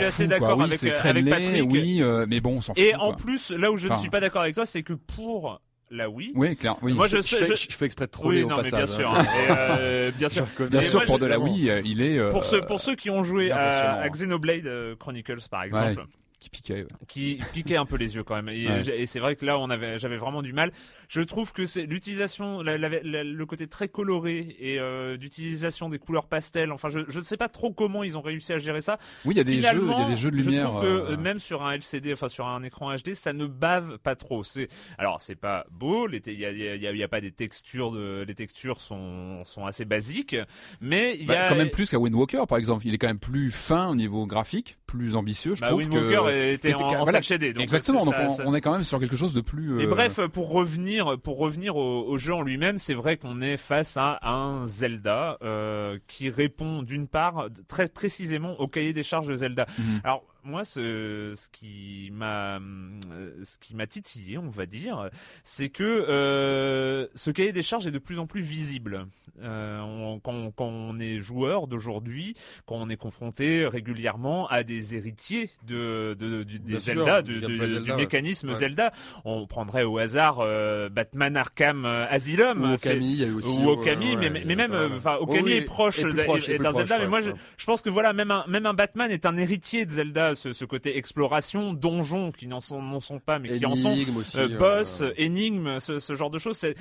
Euh, 0.00 0.06
assez- 0.06 0.24
s'en 0.24 0.24
assez 0.24 0.24
fout, 0.24 0.28
quoi. 0.28 0.38
d'accord 0.40 0.58
Oui, 0.58 0.64
avec, 0.64 0.78
c'est 0.78 0.88
avec 0.90 1.00
crénelé, 1.00 1.30
Patrick. 1.30 1.70
Oui, 1.70 2.02
euh, 2.02 2.26
mais 2.28 2.40
bon, 2.40 2.56
on 2.56 2.60
s'en 2.60 2.74
fout. 2.74 2.82
Et 2.82 2.94
en 2.94 3.08
quoi. 3.12 3.16
plus, 3.16 3.50
là 3.50 3.70
où 3.72 3.76
je 3.76 3.88
ne 3.88 3.96
suis 3.96 4.10
pas 4.10 4.20
d'accord 4.20 4.42
avec 4.42 4.54
toi, 4.54 4.66
c'est 4.66 4.82
que 4.82 4.92
pour 4.94 5.60
la 5.94 6.08
Wii, 6.08 6.32
oui, 6.34 6.56
clair, 6.56 6.76
oui. 6.80 6.94
moi 6.94 7.06
je, 7.06 7.18
Je, 7.18 7.20
sais, 7.22 7.44
fais, 7.44 7.54
je- 7.54 7.66
je 7.70 7.76
fais 7.76 7.84
exprès 7.84 8.06
de 8.06 8.10
troller 8.10 8.38
oui, 8.38 8.44
au 8.44 8.48
non, 8.48 8.56
mais 8.56 8.62
passage. 8.70 8.78
bien 8.78 8.86
sûr, 8.96 9.10
hein. 9.14 9.22
hein. 9.26 9.46
Et, 9.48 9.52
euh, 9.58 10.10
bien 10.16 10.28
sûr. 10.30 10.46
Bien 10.58 10.68
Mais 10.72 10.82
sûr, 10.82 11.00
moi, 11.00 11.04
pour 11.06 11.18
de 11.18 11.26
la. 11.26 11.38
Wii, 11.38 11.68
euh, 11.70 11.82
il 11.84 12.00
est 12.00 12.16
euh, 12.18 12.30
Pour 12.30 12.46
ceux, 12.46 12.62
pour 12.62 12.80
ceux 12.80 12.94
qui 12.96 13.10
ont 13.10 13.22
joué 13.22 13.46
bien 13.48 13.56
à, 13.56 14.08
Xenoblade 14.08 14.66
euh, 14.66 14.96
Chronicles 14.96 15.36
par 15.50 15.64
exemple, 15.64 16.04
qui 16.42 16.50
piquait. 16.50 16.82
ouais. 16.82 16.88
qui 17.08 17.38
piquait 17.52 17.76
un 17.76 17.86
peu 17.86 17.96
les 17.96 18.14
yeux 18.14 18.24
quand 18.24 18.34
même. 18.36 18.48
Et, 18.48 18.66
Ouais. 18.68 18.82
j'ai- 18.82 19.00
et 19.02 19.06
c'est 19.06 19.20
vrai 19.20 19.36
que 19.36 19.44
là, 19.46 19.58
on 19.58 19.70
avait, 19.70 19.98
j'avais 19.98 20.16
vraiment 20.16 20.42
du 20.42 20.52
mal. 20.52 20.72
Je 21.08 21.20
trouve 21.20 21.52
que 21.52 21.66
c'est 21.66 21.84
l'utilisation, 21.86 22.62
la- 22.62 22.78
la- 22.78 22.88
la- 23.02 23.24
le 23.24 23.46
côté 23.46 23.66
très 23.66 23.88
coloré 23.88 24.56
et 24.58 24.78
euh, 24.78 25.16
d'utilisation 25.16 25.88
des 25.88 25.98
couleurs 25.98 26.26
pastel. 26.26 26.72
Enfin, 26.72 26.88
je, 26.88 26.98
ne 27.00 27.24
sais 27.24 27.36
pas 27.36 27.48
trop 27.48 27.72
comment 27.72 28.02
ils 28.02 28.16
ont 28.16 28.22
réussi 28.22 28.52
à 28.52 28.58
gérer 28.58 28.80
ça. 28.80 28.98
Oui, 29.24 29.34
il 29.34 29.38
y 29.38 29.40
a 29.40 29.44
des 29.44 29.60
jeux, 29.60 29.82
il 29.84 30.00
y 30.00 30.04
a 30.04 30.08
des 30.08 30.16
jeux 30.16 30.30
de 30.30 30.36
lumière. 30.36 30.66
Je 30.66 30.70
trouve 30.70 30.82
que 30.82 30.86
euh, 30.86 31.10
euh, 31.12 31.16
même 31.16 31.38
sur 31.38 31.62
un 31.64 31.72
LCD, 31.74 32.12
enfin 32.12 32.28
sur 32.28 32.46
un 32.46 32.62
écran 32.62 32.94
HD, 32.94 33.14
ça 33.14 33.32
ne 33.32 33.46
bave 33.46 33.98
pas 33.98 34.16
trop. 34.16 34.42
C'est 34.44 34.68
alors 34.98 35.20
c'est 35.20 35.36
pas 35.36 35.66
beau, 35.70 36.08
il 36.08 36.20
y 36.38 36.44
a, 36.46 36.50
y 36.50 36.68
a- 36.68 36.90
il 36.92 36.96
y 36.98 37.02
a 37.02 37.08
pas 37.08 37.20
des 37.20 37.32
textures 37.32 37.92
de, 37.92 38.24
les 38.26 38.34
textures 38.34 38.80
sont 38.80 39.44
sont 39.44 39.66
assez 39.66 39.84
basiques, 39.84 40.36
mais 40.80 41.14
il 41.16 41.24
y 41.24 41.26
bah, 41.26 41.44
a 41.44 41.48
quand 41.48 41.56
même 41.56 41.70
plus 41.70 41.90
qu'à 41.90 41.98
Wind 41.98 42.14
Walker, 42.14 42.42
par 42.48 42.58
exemple. 42.58 42.86
Il 42.86 42.94
est 42.94 42.98
quand 42.98 43.06
même 43.06 43.18
plus 43.18 43.50
fin 43.50 43.88
au 43.88 43.94
niveau 43.94 44.26
graphique, 44.26 44.78
plus 44.86 45.14
ambitieux, 45.16 45.54
je 45.54 45.60
bah, 45.60 45.68
trouve. 45.68 45.80
Wind 45.80 45.92
que... 45.92 45.98
Walker 45.98 46.31
était 46.32 46.70
était- 46.70 46.74
en, 46.82 47.00
en 47.00 47.04
voilà, 47.04 47.20
7HD, 47.22 47.52
donc 47.52 47.62
Exactement. 47.62 48.04
Donc 48.04 48.14
ça- 48.14 48.26
on, 48.26 48.30
ça- 48.30 48.44
on 48.46 48.54
est 48.54 48.60
quand 48.60 48.72
même 48.72 48.84
sur 48.84 48.98
quelque 49.00 49.16
chose 49.16 49.34
de 49.34 49.40
plus. 49.40 49.80
Et 49.80 49.84
euh, 49.84 49.88
bref, 49.90 50.20
pour 50.32 50.50
revenir, 50.50 51.18
pour 51.22 51.38
revenir 51.38 51.76
au, 51.76 52.06
au 52.06 52.18
jeu 52.18 52.34
en 52.34 52.42
lui-même, 52.42 52.78
c'est 52.78 52.94
vrai 52.94 53.16
qu'on 53.16 53.40
est 53.40 53.56
face 53.56 53.96
à 53.96 54.18
un 54.22 54.66
Zelda 54.66 55.38
euh, 55.42 55.98
qui 56.08 56.30
répond 56.30 56.82
d'une 56.82 57.06
part 57.08 57.46
très 57.68 57.88
précisément 57.88 58.58
au 58.60 58.68
cahier 58.68 58.92
des 58.92 59.02
charges 59.02 59.28
de 59.28 59.34
Zelda. 59.36 59.66
Mhm. 59.78 60.00
Alors 60.04 60.24
moi, 60.44 60.64
ce, 60.64 61.32
ce 61.36 61.48
qui 61.50 62.10
m'a, 62.12 62.56
euh, 62.58 63.32
ce 63.44 63.58
qui 63.58 63.76
m'a 63.76 63.86
titillé, 63.86 64.38
on 64.38 64.50
va 64.50 64.66
dire, 64.66 65.08
c'est 65.42 65.68
que 65.68 65.82
euh, 65.84 67.06
ce 67.14 67.30
cahier 67.30 67.52
des 67.52 67.62
charges 67.62 67.86
est 67.86 67.90
de 67.92 67.98
plus 67.98 68.18
en 68.18 68.26
plus 68.26 68.40
visible. 68.42 69.06
Euh, 69.40 69.80
on- 69.80 70.20
quand, 70.20 70.50
quand 70.52 70.66
on 70.66 70.98
est 70.98 71.18
joueur 71.20 71.66
d'aujourd'hui, 71.66 72.34
quand 72.66 72.76
on 72.76 72.88
est 72.88 72.96
confronté 72.96 73.66
régulièrement 73.66 74.46
à 74.48 74.62
des 74.62 74.96
héritiers 74.96 75.50
de, 75.66 76.14
de, 76.18 76.42
du- 76.42 76.58
des 76.58 76.80
sûr, 76.80 76.94
Zelda, 76.96 77.22
du 77.22 77.40
Zelda, 77.40 77.94
ouais. 77.96 78.02
mécanisme 78.02 78.48
Ouais. 78.50 78.54
Zelda, 78.54 78.92
on 79.24 79.46
prendrait 79.46 79.84
au 79.84 79.98
hasard 79.98 80.38
euh, 80.40 80.88
Batman 80.88 81.36
Arkham 81.36 81.84
euh, 81.86 82.06
Asylum. 82.08 82.62
Ou 82.62 82.74
Okami, 82.74 83.12
il 83.12 83.20
y 83.20 83.24
a 83.24 83.28
eu 83.28 83.32
aussi. 83.34 83.48
ou 83.48 83.68
Okami, 83.70 84.16
ouais, 84.16 84.30
mais, 84.30 84.42
mais 84.44 84.56
même, 84.56 84.74
enfin, 84.96 85.16
Oh 85.20 85.24
Okami 85.24 85.42
oui, 85.42 85.52
est 85.52 85.60
proche 85.62 86.00
d'un 86.02 86.72
Zelda, 86.72 86.98
mais 86.98 87.08
moi, 87.08 87.20
je, 87.20 87.30
je 87.56 87.64
pense 87.66 87.80
que 87.82 87.90
voilà, 87.90 88.12
même 88.12 88.30
un, 88.30 88.44
même 88.48 88.66
un 88.66 88.74
Batman 88.74 89.10
est 89.10 89.26
un 89.26 89.36
héritier 89.36 89.86
de 89.86 89.90
Zelda 89.90 90.31
voilà 90.32 90.34
ce, 90.34 90.52
ce 90.52 90.64
côté 90.64 90.96
exploration, 90.98 91.72
donjons 91.72 92.32
qui 92.32 92.46
n'en 92.46 92.60
sont, 92.60 92.82
n'en 92.82 93.00
sont 93.00 93.18
pas, 93.18 93.38
mais 93.38 93.58
qui 93.58 93.66
en 93.66 93.74
sont, 93.74 93.92
Énigme 93.92 94.16
aussi. 94.18 94.38
euh, 94.38 94.48
euh, 94.48 94.58
boss, 94.58 95.02
énigmes, 95.16 95.78
ce, 95.80 95.98
ce 95.98 96.14
genre 96.14 96.30
de 96.30 96.38
choses. 96.38 96.56
C'est, 96.56 96.74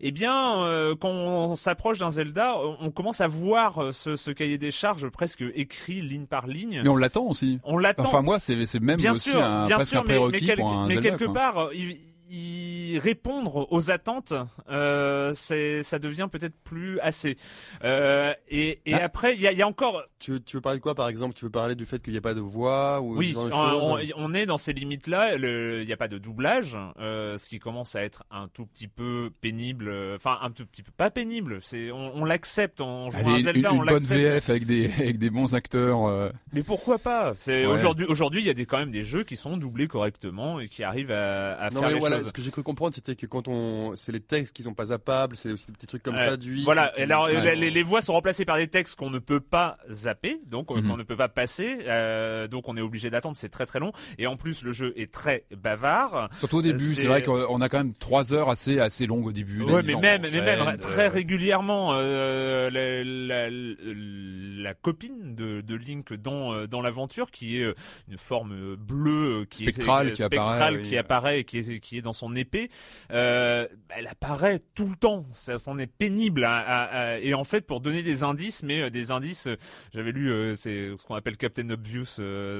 eh 0.00 0.12
bien, 0.12 0.62
euh, 0.64 0.94
quand 0.98 1.10
on 1.10 1.54
s'approche 1.54 1.98
d'un 1.98 2.10
Zelda, 2.10 2.56
on 2.80 2.90
commence 2.90 3.20
à 3.20 3.28
voir 3.28 3.82
euh, 3.82 3.92
ce, 3.92 4.16
ce 4.16 4.30
cahier 4.30 4.58
des 4.58 4.70
charges 4.70 5.08
presque 5.08 5.44
écrit 5.54 6.02
ligne 6.02 6.26
par 6.26 6.46
ligne. 6.46 6.80
Mais 6.82 6.88
on 6.88 6.96
l'attend 6.96 7.24
aussi. 7.26 7.58
On 7.64 7.78
l'attend. 7.78 8.04
Enfin 8.04 8.22
moi 8.22 8.38
c'est 8.38 8.66
c'est 8.66 8.80
même 8.80 8.96
bien 8.96 9.12
aussi 9.12 9.30
sûr, 9.30 9.42
un 9.42 9.66
bien 9.66 9.76
presque 9.76 9.90
sûr, 9.90 10.00
un 10.00 10.04
mais, 10.30 10.38
quelque, 10.38 10.60
pour 10.60 10.72
un 10.72 10.86
mais 10.86 10.94
Zelda, 10.94 11.10
quelque 11.10 11.24
quoi. 11.24 11.34
part, 11.34 11.58
euh, 11.58 11.74
il, 11.74 11.98
il 12.30 12.98
répondre 12.98 13.66
aux 13.72 13.90
attentes, 13.90 14.32
euh, 14.70 15.32
ça 15.32 15.98
devient 15.98 16.28
peut-être 16.30 16.54
plus 16.64 16.98
assez. 17.00 17.36
Euh, 17.84 18.32
et 18.48 18.80
et 18.86 18.94
Ah. 18.94 19.04
après, 19.04 19.34
il 19.34 19.40
y 19.40 19.46
a, 19.46 19.52
y 19.52 19.62
encore, 19.62 20.02
Tu, 20.18 20.32
veux- 20.32 20.40
tu 20.40 20.56
veux 20.56 20.60
parler 20.60 20.78
de 20.78 20.82
quoi 20.82 20.94
par 20.94 21.08
exemple? 21.08 21.34
Tu 21.34 21.44
veux 21.44 21.50
parler 21.50 21.74
du 21.74 21.84
fait 21.86 22.00
qu'il 22.02 22.12
n'y 22.12 22.18
a 22.18 22.22
pas 22.22 22.34
de 22.34 22.40
voix 22.40 23.00
ou 23.00 23.16
oui, 23.18 23.32
de 23.32 23.38
on, 23.38 23.42
choses 23.50 23.52
on- 23.54 23.98
on 24.16 24.34
est 24.34 24.46
dans 24.46 24.58
ces 24.58 24.72
limites-là. 24.72 25.34
Il 25.36 25.84
n'y 25.86 25.92
a 25.92 25.96
pas 25.96 26.08
de 26.08 26.18
doublage, 26.18 26.76
euh, 26.98 27.36
ce 27.38 27.48
qui 27.48 27.58
commence 27.58 27.94
à 27.96 28.02
être 28.02 28.24
un 28.30 28.48
tout 28.48 28.66
petit 28.66 28.88
peu 28.88 29.30
pénible. 29.40 29.88
euh, 29.88 30.16
Enfin, 30.16 30.38
un 30.42 30.50
tout 30.50 30.64
petit 30.66 30.82
peu 30.82 30.92
pas 30.96 31.10
pénible. 31.10 31.58
C'est, 31.62 31.90
on, 31.92 32.16
on 32.16 32.24
l'accepte. 32.24 32.80
On 32.80 33.10
joue 33.10 33.18
à 33.18 33.32
Allez, 33.34 33.42
Zelda, 33.42 33.70
une, 33.70 33.78
on 33.78 33.82
une 33.84 33.88
bonne. 33.90 34.02
VF 34.02 34.48
avec 34.50 34.64
des 34.66 34.86
avec 34.98 35.18
des 35.18 35.30
bons 35.30 35.54
acteurs. 35.54 36.06
euh, 36.06 36.30
Mais 36.52 36.62
pourquoi 36.62 36.98
pas? 36.98 37.34
C'est 37.36 37.66
Ouais. 37.66 37.72
aujourd'hui, 37.72 38.06
aujourd'hui, 38.06 38.40
il 38.42 38.46
y 38.46 38.50
a 38.50 38.54
des, 38.54 38.66
quand 38.66 38.78
même 38.78 38.90
des 38.90 39.04
jeux 39.04 39.22
qui 39.24 39.36
sont 39.36 39.56
doublés 39.56 39.86
correctement 39.88 40.58
et 40.60 40.68
qui 40.68 40.82
arrivent 40.82 41.12
à, 41.12 41.52
à 41.54 41.70
Non 41.70 41.80
faire 41.80 41.90
les 41.90 41.98
voilà, 41.98 42.15
choses. 42.18 42.28
ce 42.28 42.32
que 42.32 42.42
j'ai 42.42 42.50
cru 42.50 42.62
comprendre, 42.62 42.94
c'était 42.94 43.16
que 43.16 43.26
quand 43.26 43.48
on, 43.48 43.94
c'est 43.96 44.12
les 44.12 44.20
textes 44.20 44.54
qui 44.56 44.62
sont 44.62 44.74
pas 44.74 44.86
zappables, 44.86 45.36
c'est 45.36 45.52
aussi 45.52 45.66
des 45.66 45.72
petits 45.72 45.86
trucs 45.86 46.02
comme 46.02 46.16
ça, 46.16 46.36
du. 46.36 46.62
Voilà, 46.64 46.88
qui- 46.94 47.00
et 47.00 47.04
alors 47.04 47.26
euh, 47.26 47.54
les, 47.54 47.70
les 47.70 47.82
voix 47.82 48.00
sont 48.00 48.12
remplacées 48.12 48.44
par 48.44 48.56
des 48.58 48.68
textes 48.68 48.96
qu'on 48.98 49.10
ne 49.10 49.18
peut 49.18 49.40
pas 49.40 49.78
zapper, 49.90 50.38
donc 50.46 50.70
euh, 50.70 50.76
Mhm. 50.80 50.88
qu'on 50.90 50.96
ne 50.96 51.02
peut 51.02 51.16
pas 51.16 51.28
passer, 51.28 51.78
euh, 51.86 52.48
donc 52.48 52.68
on 52.68 52.76
est 52.76 52.80
obligé 52.80 53.10
d'attendre, 53.10 53.36
c'est 53.36 53.48
très 53.48 53.66
très 53.66 53.78
long, 53.80 53.92
et 54.18 54.26
en 54.26 54.36
plus 54.36 54.62
le 54.62 54.72
jeu 54.72 54.92
est 54.96 55.12
très 55.12 55.44
bavard. 55.56 56.28
Surtout 56.38 56.58
au 56.58 56.62
début, 56.62 56.78
C'est- 56.94 57.02
c'est 57.02 57.06
vrai 57.08 57.22
qu'on 57.22 57.60
a 57.60 57.68
quand 57.68 57.78
même 57.78 57.94
trois 57.94 58.32
heures 58.34 58.48
assez 58.48 58.78
assez 58.80 59.06
longues 59.06 59.26
au 59.26 59.32
début. 59.32 59.62
Ouais, 59.62 59.82
mais 59.84 59.94
même, 59.94 60.22
mais 60.22 60.28
scène, 60.28 60.44
même 60.44 60.60
euh, 60.60 60.76
très 60.76 61.08
régulièrement, 61.08 61.90
euh, 61.94 62.70
la, 62.70 63.04
la- 63.04 63.50
la- 63.50 64.62
la 64.62 64.74
copine 64.74 65.34
de, 65.34 65.60
de 65.60 65.74
Link 65.76 66.12
dans 66.14 66.52
euh, 66.54 66.66
dans 66.66 66.80
l'aventure, 66.82 67.30
qui 67.30 67.58
est 67.58 67.64
euh, 67.64 67.74
une 68.08 68.18
forme 68.18 68.52
euh, 68.52 68.76
bleue, 68.76 69.40
euh, 69.40 69.44
qui 69.48 69.62
Spectrale 69.64 70.08
est, 70.08 70.12
qui 70.12 70.22
spectrale, 70.22 70.52
apparaît, 70.52 70.82
qui 70.82 70.90
oui. 70.90 70.96
apparaît, 70.98 71.40
et 71.40 71.44
qui 71.44 71.58
est 71.58 71.80
qui 71.80 71.98
est 71.98 72.02
dans 72.06 72.12
son 72.12 72.34
épée. 72.36 72.70
Euh, 73.10 73.66
elle 73.90 74.06
apparaît 74.06 74.60
tout 74.74 74.88
le 74.88 74.96
temps. 74.96 75.26
Ça 75.32 75.58
s'en 75.58 75.78
est 75.78 75.86
pénible. 75.86 76.44
à- 76.44 76.58
à- 76.58 76.84
à- 76.84 77.18
et 77.18 77.34
en 77.34 77.44
fait, 77.44 77.66
pour 77.66 77.80
donner 77.80 78.02
des 78.02 78.22
indices, 78.22 78.62
mais 78.62 78.80
euh, 78.82 78.90
des 78.90 79.10
indices, 79.10 79.46
euh, 79.48 79.56
j'avais 79.92 80.12
lu, 80.12 80.54
c'est 80.56 80.90
ce 80.98 81.04
qu'on 81.06 81.14
appelle 81.16 81.36
Captain 81.36 81.68
Obvious 81.70 82.04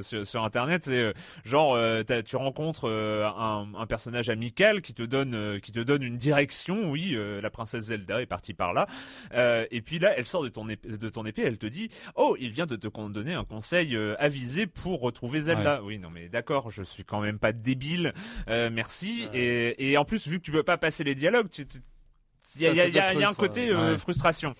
sur, 0.02 0.26
sur 0.26 0.44
Internet. 0.44 0.84
C'est 0.84 1.12
genre, 1.44 1.78
tu 2.24 2.36
rencontres 2.36 2.88
un, 2.90 3.68
un 3.78 3.86
personnage 3.86 4.28
amical 4.28 4.82
qui 4.82 4.92
te 4.94 5.02
donne, 5.02 5.60
qui 5.60 5.72
te 5.72 5.80
donne 5.80 6.02
une 6.02 6.16
direction. 6.16 6.90
Oui, 6.90 7.16
la 7.42 7.50
princesse 7.50 7.84
Zelda 7.84 8.20
est 8.20 8.26
partie 8.26 8.54
par 8.54 8.72
là. 8.72 8.86
Et 9.70 9.80
puis 9.82 9.98
là, 9.98 10.12
elle 10.16 10.26
sort 10.26 10.42
de 10.42 10.48
ton 10.48 10.68
épée, 10.68 10.88
de 10.88 11.08
ton 11.08 11.24
épée, 11.24 11.42
elle 11.44 11.58
te 11.58 11.66
dit, 11.66 11.90
oh, 12.16 12.36
il 12.40 12.50
vient 12.50 12.66
de 12.66 12.76
te 12.76 12.88
donner 13.08 13.34
un 13.34 13.44
conseil 13.44 13.96
avisé 14.18 14.66
pour 14.66 15.00
retrouver 15.00 15.42
Zelda. 15.42 15.82
Oui, 15.84 15.98
non, 15.98 16.10
mais 16.10 16.28
d'accord, 16.28 16.70
je 16.70 16.82
suis 16.82 17.04
quand 17.04 17.20
même 17.20 17.38
pas 17.38 17.52
débile. 17.52 18.12
Merci. 18.48 19.28
Et, 19.36 19.90
et 19.92 19.96
en 19.98 20.04
plus, 20.04 20.26
vu 20.28 20.38
que 20.38 20.44
tu 20.44 20.52
peux 20.52 20.62
pas 20.62 20.78
passer 20.78 21.04
les 21.04 21.14
dialogues, 21.14 21.48
il 22.56 22.62
y 22.62 22.66
a, 22.66 22.86
y 22.86 22.90
y 22.90 23.20
y 23.20 23.24
un 23.24 23.34
côté 23.34 23.68
euh, 23.70 23.92
Ouais. 23.92 23.98
frustration. 23.98 24.54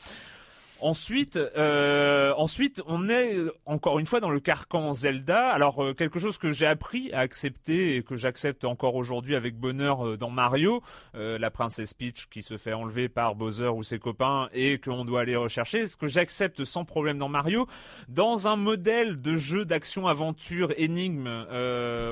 Ensuite, 0.79 1.39
euh, 1.39 2.35
ensuite, 2.37 2.83
on 2.87 3.09
est 3.09 3.35
euh, 3.35 3.51
encore 3.65 3.99
une 3.99 4.05
fois 4.05 4.21
dans 4.21 4.29
le 4.29 4.41
carcan 4.41 4.93
Zelda. 4.93 5.49
Alors 5.49 5.83
euh, 5.83 5.95
quelque 5.95 6.19
chose 6.19 6.37
que 6.37 6.53
j'ai 6.53 6.67
appris 6.67 7.11
à 7.15 7.21
accepter 7.21 7.97
et 7.97 8.03
que 8.03 8.15
j'accepte 8.15 8.63
encore 8.67 8.95
aujourd'hui 8.95 9.37
avec 9.37 9.57
bonheur 9.57 10.07
euh, 10.07 10.17
dans 10.19 10.29
Mario, 10.29 10.83
la 11.15 11.51
princesse 11.51 11.95
Peach 11.95 12.27
qui 12.31 12.43
se 12.43 12.59
fait 12.59 12.75
enlever 12.75 13.09
par 13.09 13.37
Bowser 13.37 13.69
ou 13.69 13.83
ses 13.83 13.99
copains 13.99 14.51
et 14.53 14.79
qu'on 14.79 15.07
doit 15.07 15.23
aller 15.23 15.35
rechercher, 15.37 15.87
ce 15.87 15.97
que 15.97 16.09
j'accepte 16.09 16.63
sans 16.65 16.85
problème 16.85 17.17
dans 17.17 17.31
Mario, 17.31 17.67
dans 18.09 18.47
un 18.47 18.57
modèle 18.57 19.23
de 19.23 19.37
jeu 19.39 19.65
d'action 19.65 20.07
aventure 20.09 20.75
énigme 20.77 21.47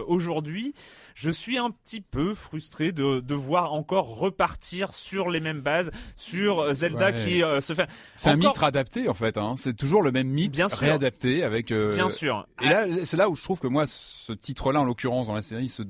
aujourd'hui. 0.07 0.75
Je 1.15 1.31
suis 1.31 1.59
un 1.59 1.71
petit 1.71 2.01
peu 2.01 2.35
frustré 2.35 2.91
de, 2.91 3.21
de 3.21 3.35
voir 3.35 3.73
encore 3.73 4.17
repartir 4.17 4.93
sur 4.93 5.31
les 5.31 5.39
mêmes 5.41 5.61
bases, 5.61 5.91
sur 6.17 6.59
euh, 6.61 6.73
Zelda 6.75 7.13
Ouais. 7.13 7.25
qui 7.25 7.43
euh, 7.45 7.61
se 7.61 7.73
fait. 7.73 7.89
C'est 8.17 8.31
un 8.31 8.37
mythe 8.37 8.61
adapté 8.63 9.09
en 9.09 9.15
fait. 9.15 9.39
Hein. 9.39 9.55
C'est 9.57 9.77
toujours 9.77 10.03
le 10.03 10.11
même 10.11 10.27
mythe 10.29 10.53
Bien 10.53 10.69
sûr. 10.69 10.79
réadapté 10.79 11.45
avec. 11.45 11.71
euh, 11.71 11.95
Bien 11.95 12.09
sûr. 12.09 12.47
Et 12.61 12.69
là, 12.69 12.87
c'est 13.05 13.17
là 13.17 13.29
où 13.31 13.37
je 13.37 13.45
trouve 13.45 13.61
que 13.61 13.69
moi, 13.69 13.87
ce 13.87 14.33
titre-là, 14.33 14.81
en 14.81 14.85
l'occurrence, 14.85 15.29
dans 15.29 15.35
la 15.35 15.43
série, 15.43 15.69
se 15.69 15.83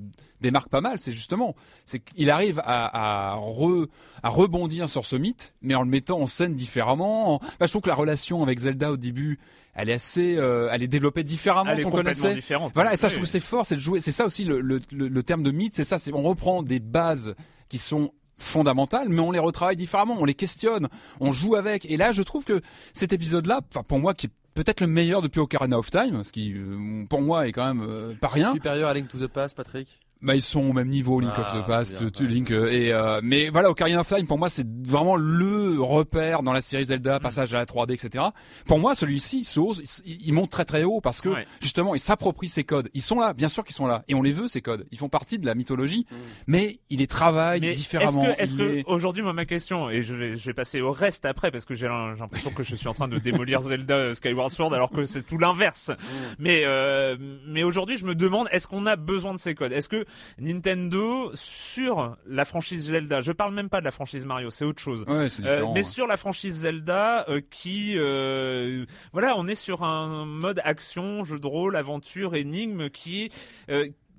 démarque 0.42 0.68
pas 0.68 0.82
mal. 0.82 0.98
C'est 0.98 1.12
justement, 1.12 1.54
c'est 1.86 2.00
qu'il 2.00 2.28
arrive 2.30 2.58
à, 2.64 3.32
à, 3.32 3.34
re, 3.36 3.86
à 4.22 4.28
rebondir 4.28 4.90
sur 4.90 5.06
ce 5.06 5.16
mythe, 5.16 5.54
mais 5.62 5.74
en 5.74 5.82
le 5.82 5.88
mettant 5.88 6.20
en 6.20 6.26
scène 6.26 6.54
différemment. 6.54 7.40
Bah, 7.58 7.64
je 7.66 7.72
trouve 7.72 7.82
que 7.82 7.88
la 7.88 7.94
relation 7.94 8.42
avec 8.42 8.58
Zelda 8.58 8.92
au 8.92 8.96
début, 8.98 9.38
elle 9.76 9.88
est 9.88 9.94
assez, 9.94 10.36
euh, 10.36 10.68
elle 10.70 10.82
est 10.82 10.88
développée 10.88 11.22
différemment 11.24 11.70
Elle 11.70 11.80
est 11.80 11.82
qu'on 11.82 11.90
complètement 11.90 12.22
connaissait. 12.22 12.34
différente. 12.34 12.72
Voilà, 12.74 12.92
et 12.92 12.96
ça, 12.96 13.08
je 13.08 13.14
trouve 13.14 13.24
que 13.24 13.30
c'est 13.30 13.40
fort, 13.40 13.64
c'est 13.66 13.74
de 13.76 13.80
jouer. 13.80 14.00
C'est 14.00 14.12
ça 14.12 14.26
aussi 14.26 14.44
le, 14.44 14.60
le, 14.60 14.80
le, 14.92 15.13
le 15.14 15.22
terme 15.22 15.42
de 15.42 15.50
mythe, 15.50 15.74
c'est 15.74 15.84
ça. 15.84 15.98
C'est 15.98 16.12
on 16.12 16.22
reprend 16.22 16.62
des 16.62 16.80
bases 16.80 17.34
qui 17.68 17.78
sont 17.78 18.12
fondamentales, 18.36 19.08
mais 19.08 19.20
on 19.20 19.30
les 19.30 19.38
retravaille 19.38 19.76
différemment, 19.76 20.16
on 20.18 20.24
les 20.24 20.34
questionne, 20.34 20.88
on 21.20 21.32
joue 21.32 21.54
avec. 21.54 21.86
Et 21.86 21.96
là, 21.96 22.12
je 22.12 22.22
trouve 22.22 22.44
que 22.44 22.60
cet 22.92 23.12
épisode-là, 23.12 23.60
enfin 23.70 23.84
pour 23.84 24.00
moi, 24.00 24.12
qui 24.12 24.26
est 24.26 24.32
peut-être 24.54 24.80
le 24.80 24.86
meilleur 24.86 25.22
depuis 25.22 25.40
Ocarina 25.40 25.78
of 25.78 25.90
Time, 25.90 26.24
ce 26.24 26.32
qui 26.32 26.52
euh, 26.52 27.04
pour 27.08 27.22
moi 27.22 27.46
est 27.46 27.52
quand 27.52 27.64
même 27.64 27.86
euh, 27.88 28.14
pas 28.20 28.28
rien. 28.28 28.52
Supérieur 28.52 28.88
à 28.88 28.94
Link 28.94 29.08
to 29.08 29.18
the 29.18 29.28
Past, 29.28 29.56
Patrick? 29.56 29.88
Bah 30.24 30.34
ils 30.34 30.42
sont 30.42 30.62
au 30.64 30.72
même 30.72 30.88
niveau, 30.88 31.20
Link 31.20 31.32
Ah, 31.36 31.40
of 31.42 31.52
the 31.62 31.66
Past, 31.66 31.92
c'est 31.98 32.00
bien, 32.00 32.10
tu- 32.10 32.22
ouais. 32.24 32.28
Link 32.30 32.50
euh, 32.50 32.72
et 32.72 32.92
euh, 32.92 33.20
mais 33.22 33.50
voilà, 33.50 33.70
Ocarina 33.70 34.00
of 34.00 34.08
Time 34.08 34.26
pour 34.26 34.38
moi 34.38 34.48
c'est 34.48 34.66
vraiment 34.86 35.16
le 35.16 35.80
repère 35.80 36.42
dans 36.42 36.52
la 36.52 36.60
série 36.62 36.86
Zelda, 36.86 37.20
passage 37.20 37.54
à 37.54 37.58
la 37.58 37.66
3D, 37.66 37.92
etc. 37.92 38.24
Pour 38.66 38.78
moi 38.78 38.94
celui-ci 38.94 39.38
il 39.40 39.44
s'ose, 39.44 39.82
il, 40.06 40.18
il 40.26 40.32
monte 40.32 40.50
très 40.50 40.64
très 40.64 40.82
haut 40.82 41.00
parce 41.02 41.20
que 41.20 41.28
Ouais. 41.28 41.46
justement 41.60 41.94
il 41.94 42.00
s'approprie 42.00 42.48
ses 42.48 42.64
codes. 42.64 42.88
Ils 42.94 43.02
sont 43.02 43.20
là, 43.20 43.34
bien 43.34 43.48
sûr 43.48 43.64
qu'ils 43.64 43.74
sont 43.76 43.86
là 43.86 44.02
et 44.08 44.14
on 44.14 44.22
les 44.22 44.32
veut 44.32 44.48
ces 44.48 44.62
codes. 44.62 44.86
Ils 44.92 44.98
font 44.98 45.08
partie 45.10 45.38
de 45.38 45.44
la 45.46 45.54
mythologie, 45.54 46.06
mais 46.46 46.80
il 46.90 47.00
les 47.00 47.06
travaille 47.06 47.60
Mais 47.60 47.72
différemment. 47.74 48.24
Est-ce 48.38 48.54
que, 48.54 48.58
que 48.62 48.74
est- 48.78 48.84
aujourd'hui, 48.86 49.22
moi, 49.22 49.32
ma 49.34 49.44
question, 49.44 49.90
et 49.90 50.02
je 50.02 50.14
vais, 50.14 50.36
je 50.36 50.46
vais 50.46 50.54
passer 50.54 50.80
au 50.80 50.90
reste 50.92 51.24
après 51.26 51.50
parce 51.50 51.64
que 51.66 51.74
j'ai 51.74 51.86
l'im- 51.86 52.14
j'ai 52.14 52.20
l'impression 52.20 52.50
que 52.50 52.62
je 52.62 52.74
suis 52.74 52.88
en 52.88 52.94
train 52.94 53.08
de 53.08 53.18
démolir 53.18 53.60
Zelda 53.62 53.94
euh, 53.96 54.14
Skyward 54.14 54.50
Sword 54.52 54.72
alors 54.74 54.90
que 54.90 55.04
c'est 55.06 55.22
tout 55.26 55.36
l'inverse. 55.38 55.90
Mais, 56.38 56.62
euh, 56.64 57.16
mais 57.46 57.62
aujourd'hui, 57.62 57.96
je 57.98 58.06
me 58.06 58.14
demande, 58.14 58.48
est-ce 58.52 58.66
qu'on 58.68 58.86
a 58.86 58.96
besoin 58.96 59.34
de 59.34 59.38
ces 59.38 59.54
codes? 59.54 59.72
Est-ce 59.72 59.88
que 59.88 60.04
Nintendo 60.38 61.30
sur 61.34 62.16
la 62.26 62.44
franchise 62.44 62.90
Zelda, 62.90 63.20
je 63.22 63.32
parle 63.32 63.54
même 63.54 63.68
pas 63.68 63.80
de 63.80 63.84
la 63.84 63.90
franchise 63.90 64.24
Mario, 64.26 64.50
c'est 64.50 64.64
autre 64.64 64.80
chose. 64.82 65.04
Ouais, 65.08 65.28
Euh, 65.44 65.60
mais 65.68 65.72
ouais. 65.74 65.82
sur 65.82 66.06
la 66.06 66.16
franchise 66.16 66.58
Zelda, 66.60 67.24
euh, 67.28 67.40
qui, 67.50 67.94
euh, 67.96 68.84
voilà, 69.12 69.34
on 69.36 69.46
est 69.46 69.54
sur 69.54 69.82
un 69.82 70.24
mode 70.24 70.60
action, 70.64 71.24
jeu 71.24 71.38
de 71.38 71.46
rôle, 71.46 71.76
aventure, 71.76 72.34
énigme, 72.34 72.88
qui, 72.90 73.30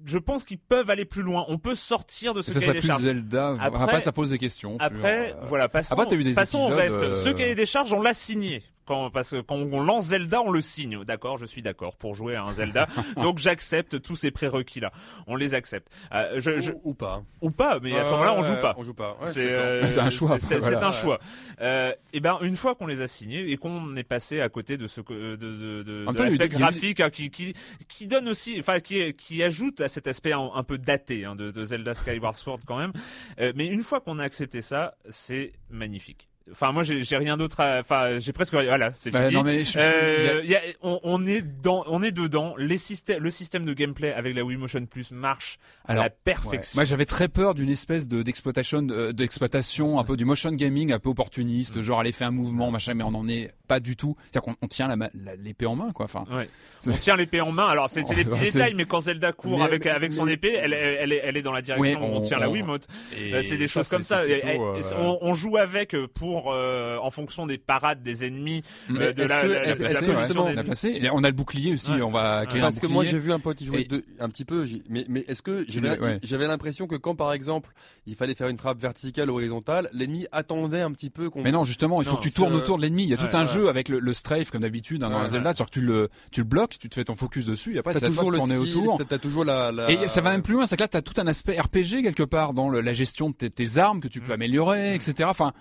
je 0.05 0.17
pense 0.19 0.43
qu'ils 0.43 0.59
peuvent 0.59 0.89
aller 0.89 1.05
plus 1.05 1.23
loin. 1.23 1.45
On 1.47 1.57
peut 1.57 1.73
sortir 1.75 2.33
de 2.35 2.41
ce 2.43 2.51
ça 2.51 2.59
cahier 2.59 2.73
des 2.73 2.79
plus 2.79 2.87
charges. 2.87 3.03
Après, 3.07 3.57
Après- 3.59 3.83
après, 3.83 3.99
ça 4.01 4.11
pose 4.11 4.29
des 4.29 4.37
questions. 4.37 4.77
sur, 4.77 4.85
Après, 4.85 5.33
euh, 5.33 5.45
voilà, 5.47 5.67
passons, 5.67 5.93
Après, 5.93 6.05
t'as 6.05 6.15
eu 6.15 6.23
des 6.23 6.33
passons 6.33 6.59
au 6.59 6.79
épisodes, 6.79 6.79
reste. 6.79 6.95
euh, 6.97 7.13
Ce 7.13 7.29
cahier 7.29 7.55
des 7.55 7.65
charges, 7.65 7.91
on 7.93 8.01
l'a 8.01 8.13
signé. 8.13 8.61
Quand, 8.85 9.09
parce 9.09 9.31
que 9.31 9.41
quand 9.41 9.55
on 9.55 9.81
lance 9.81 10.05
Zelda, 10.07 10.41
on 10.41 10.51
le 10.51 10.61
signe. 10.61 11.03
D'accord, 11.03 11.37
je 11.37 11.45
suis 11.45 11.61
d'accord 11.61 11.95
pour 11.97 12.13
jouer 12.15 12.35
à 12.35 12.43
un 12.43 12.53
Zelda. 12.53 12.87
donc 13.15 13.39
j'accepte 13.39 14.01
tous 14.01 14.15
ces 14.15 14.31
prérequis 14.31 14.79
là. 14.79 14.91
On 15.27 15.35
les 15.35 15.53
accepte. 15.55 15.87
Euh, 16.13 16.39
je, 16.39 16.59
je- 16.59 16.71
Ou, 16.71 16.81
ou 16.91 16.93
pas. 16.93 17.23
ou 17.41 17.49
pas, 17.51 17.79
mais 17.81 17.97
à 17.97 18.03
ce 18.03 18.11
moment-là, 18.11 18.33
on 18.35 18.43
joue 18.43 18.61
pas. 18.61 18.75
On 18.77 18.83
joue 18.83 18.93
pas. 18.93 19.11
Ouais, 19.19 19.25
C'est 19.25 19.49
euh, 19.51 19.89
C'est 19.89 19.99
un 19.99 20.09
choix, 20.09 20.37
C'est 20.39 20.59
voilà. 20.59 20.87
un 20.87 20.91
choix. 20.91 21.19
Euh, 21.61 21.93
et 22.13 22.19
ben 22.19 22.37
une 22.41 22.57
fois 22.57 22.75
qu'on 22.75 22.85
les 22.87 23.01
a 23.01 23.07
signés 23.07 23.49
et 23.51 23.57
qu'on 23.57 23.95
est 23.95 24.03
passé 24.03 24.39
à 24.41 24.49
côté 24.49 24.77
de 24.77 24.87
ce 24.87 25.01
que- 25.01 25.35
de, 25.35 25.35
de, 25.35 25.83
de, 25.83 26.11
de 26.11 26.23
l'aspect 26.23 26.49
graphique 26.49 26.99
hein, 26.99 27.09
qui, 27.09 27.29
qui 27.31 27.53
qui 27.87 28.07
donne 28.07 28.29
aussi, 28.29 28.57
enfin 28.59 28.79
qui 28.79 29.13
qui 29.13 29.41
ajoute 29.41 29.81
à 29.81 29.87
cet 29.87 30.07
aspect 30.07 30.33
un, 30.33 30.49
un 30.53 30.63
peu 30.63 30.77
daté 30.77 31.25
hein, 31.25 31.35
de, 31.35 31.49
de 31.51 31.63
Zelda 31.65 31.93
Skyward 31.93 32.35
Sword 32.35 32.59
quand 32.65 32.77
même. 32.77 32.93
Euh, 33.39 33.51
mais 33.55 33.65
une 33.67 33.83
fois 33.83 33.99
qu'on 34.01 34.19
a 34.19 34.23
accepté 34.23 34.61
ça, 34.61 34.95
c'est 35.09 35.53
magnifique. 35.69 36.27
Enfin 36.51 36.71
moi 36.71 36.83
j'ai 36.83 37.17
rien 37.17 37.37
d'autre. 37.37 37.59
à- 37.59 37.79
Enfin 37.79 38.19
j'ai 38.19 38.31
presque 38.33 38.53
rien. 38.53 38.65
Voilà, 38.67 38.91
c'est 38.95 39.09
bah, 39.11 39.23
fini. 39.23 39.33
non 39.33 39.43
mais 39.43 39.65
je- 39.65 39.71
je- 39.73 39.79
Euh, 39.79 40.41
il 40.43 40.49
y 40.49 40.55
a- 40.55 40.63
il 40.63 40.69
y 40.69 40.71
a- 40.71 40.75
on, 40.83 40.99
on 41.03 41.25
est 41.25 41.41
dans, 41.41 41.83
on 41.87 42.03
est 42.03 42.11
dedans. 42.11 42.53
Les 42.57 42.77
systèmes, 42.77 43.23
le 43.23 43.29
système 43.31 43.65
de 43.65 43.73
gameplay 43.73 44.13
avec 44.13 44.35
la 44.35 44.43
Wii 44.43 44.57
Motion 44.57 44.85
Plus 44.85 45.11
marche 45.11 45.57
à 45.85 45.91
Alors, 45.93 46.03
la 46.03 46.09
Ouais. 46.09 46.15
perfection. 46.23 46.77
Moi, 46.77 46.85
j'avais 46.85 47.05
très 47.05 47.27
peur 47.29 47.55
d'une 47.55 47.69
espèce 47.69 48.07
de 48.07 48.21
d'exploitation, 48.21 48.85
euh, 48.91 49.11
d'exploitation, 49.11 49.99
un 49.99 50.03
peu 50.03 50.15
du 50.17 50.25
motion 50.25 50.51
gaming, 50.51 50.91
un 50.91 50.99
peu 50.99 51.09
opportuniste, 51.09 51.81
genre 51.81 51.99
aller 51.99 52.11
faire 52.11 52.27
un 52.27 52.31
mouvement, 52.31 52.69
machin, 52.71 52.93
mais 52.93 53.03
on 53.03 53.11
n'en 53.11 53.27
est 53.27 53.51
pas 53.67 53.79
du 53.79 53.95
tout. 53.95 54.15
C'est-à-dire 54.31 54.41
qu'on 54.43 54.55
on 54.61 54.67
tient 54.67 54.87
la 54.87 54.95
la- 54.95 55.35
l'épée 55.35 55.65
en 55.65 55.75
main, 55.75 55.91
quoi. 55.93 56.05
Enfin, 56.05 56.25
Ouais. 56.31 56.47
On 56.87 56.91
tient 56.91 57.15
l'épée 57.15 57.41
en 57.41 57.51
main. 57.51 57.65
Alors 57.67 57.89
c'est 57.89 58.01
des 58.15 58.23
petits 58.23 58.39
détails, 58.51 58.75
mais 58.75 58.85
quand 58.85 59.01
Zelda 59.01 59.31
court 59.33 59.57
Mais- 59.57 59.63
avec 59.65 59.85
mais- 59.85 59.91
avec 59.91 60.13
son 60.13 60.25
mais- 60.25 60.33
épée, 60.33 60.53
elle, 60.53 60.73
elle, 60.73 60.97
elle 61.01 61.11
est, 61.11 61.21
elle 61.23 61.37
est 61.37 61.41
dans 61.41 61.51
la 61.53 61.63
direction 61.63 61.99
Oui, 61.99 62.07
où 62.07 62.13
on, 62.13 62.17
on- 62.17 62.21
tient 62.21 62.37
la 62.37 62.49
on- 62.49 62.53
Wiimote. 62.53 62.87
et 63.17 63.33
Euh, 63.33 63.41
c'est 63.41 63.57
des 63.57 63.67
ça, 63.67 63.79
choses 63.79 63.89
comme 63.89 64.03
ça. 64.03 64.19
plutôt, 64.21 64.47
euh, 64.47 64.81
on, 64.97 65.17
on 65.21 65.33
joue 65.33 65.57
avec 65.57 65.95
pour 66.13 66.34
tour 66.41 66.51
euh, 66.53 66.97
en 67.01 67.09
fonction 67.11 67.45
des 67.45 67.57
parades 67.57 68.01
des 68.03 68.25
ennemis 68.25 68.61
Mais 68.89 69.05
euh, 69.07 69.13
de 69.13 69.23
est-ce 69.23 69.29
la, 69.29 69.41
que- 69.41 69.47
la- 69.47 69.63
la- 69.65 69.89
justement- 69.89 70.15
des 70.25 70.35
On 70.35 70.45
a 70.45 70.51
ennemis. 70.51 70.63
placé. 70.65 70.89
Et 71.01 71.09
On 71.11 71.23
a 71.23 71.27
le 71.27 71.33
bouclier 71.35 71.73
aussi. 71.73 71.91
Ouais. 71.91 72.01
On 72.01 72.11
va 72.11 72.41
un 72.41 72.45
Parce 72.45 72.79
que 72.79 72.87
moi 72.87 73.03
j'ai 73.03 73.19
vu 73.19 73.31
un 73.31 73.39
pote 73.39 73.61
y 73.61 73.65
jouer 73.65 73.81
Et- 73.81 73.85
de- 73.85 74.03
un 74.19 74.29
petit 74.29 74.45
peu, 74.45 74.65
mais, 74.89 75.05
mais 75.09 75.23
est-ce 75.27 75.41
que 75.41 75.65
j'avais 75.67 75.89
ouais. 75.99 76.47
l'impression 76.47 76.87
que 76.87 76.95
quand 76.95 77.15
par 77.15 77.33
exemple 77.33 77.71
il 78.05 78.15
fallait 78.15 78.35
faire 78.35 78.47
une 78.47 78.57
frappe 78.57 78.79
verticale 78.79 79.29
ou 79.29 79.35
horizontale, 79.35 79.89
l'ennemi 79.93 80.27
attendait 80.31 80.81
un 80.81 80.91
petit 80.91 81.09
peu 81.09 81.29
qu'on. 81.29 81.41
Mais 81.41 81.51
non, 81.51 81.63
justement, 81.63 82.01
il 82.01 82.05
faut 82.05 82.11
Non, 82.11 82.17
que 82.17 82.23
tu 82.23 82.31
tournes 82.31 82.53
autour 82.55 82.77
de 82.77 82.81
l'ennemi. 82.83 83.03
Il 83.03 83.09
y 83.09 83.13
a 83.13 83.21
ouais, 83.21 83.27
tout 83.27 83.35
un 83.35 83.41
ouais. 83.41 83.47
jeu 83.47 83.69
avec 83.69 83.89
le, 83.89 83.99
le 83.99 84.13
strafe 84.13 84.51
comme 84.51 84.61
d'habitude 84.61 85.03
hein, 85.03 85.09
dans 85.09 85.17
Ouais, 85.17 85.23
la 85.23 85.29
Zelda, 85.29 85.49
c'est-à-dire 85.53 85.65
que 85.67 85.71
tu 85.71 85.81
le, 85.81 86.09
tu 86.31 86.41
le 86.41 86.45
bloques, 86.47 86.77
tu 86.79 86.89
te 86.89 86.95
fais 86.95 87.03
ton 87.03 87.15
focus 87.15 87.45
dessus, 87.45 87.75
et 87.75 87.79
après 87.79 87.93
T'as 87.93 87.99
c'est 88.01 88.05
toujours 88.07 88.25
de 88.27 88.31
le 88.31 88.37
tourner 88.37 88.57
autour. 88.57 88.97
t'as- 88.97 89.05
t'as 89.05 89.17
toujours 89.17 89.45
la. 89.45 89.71
Et 89.89 90.07
ça 90.07 90.21
va 90.21 90.31
même 90.31 90.41
plus 90.41 90.53
loin, 90.53 90.65
c'est 90.67 90.75
que 90.77 90.81
là, 90.83 90.87
tu 90.87 90.97
as 90.97 91.01
tout 91.01 91.19
un 91.19 91.27
aspect 91.27 91.59
RPG 91.59 92.01
quelque 92.03 92.23
part 92.23 92.53
dans 92.53 92.69
la 92.69 92.93
gestion 92.93 93.29
de 93.29 93.35
tes, 93.35 93.49
tes 93.49 93.77
armes 93.77 93.99
que 94.01 94.07
tu 94.07 94.21
peux 94.21 94.33
améliorer, 94.33 94.95
etc. 94.95 95.27
Enfin, 95.29 95.53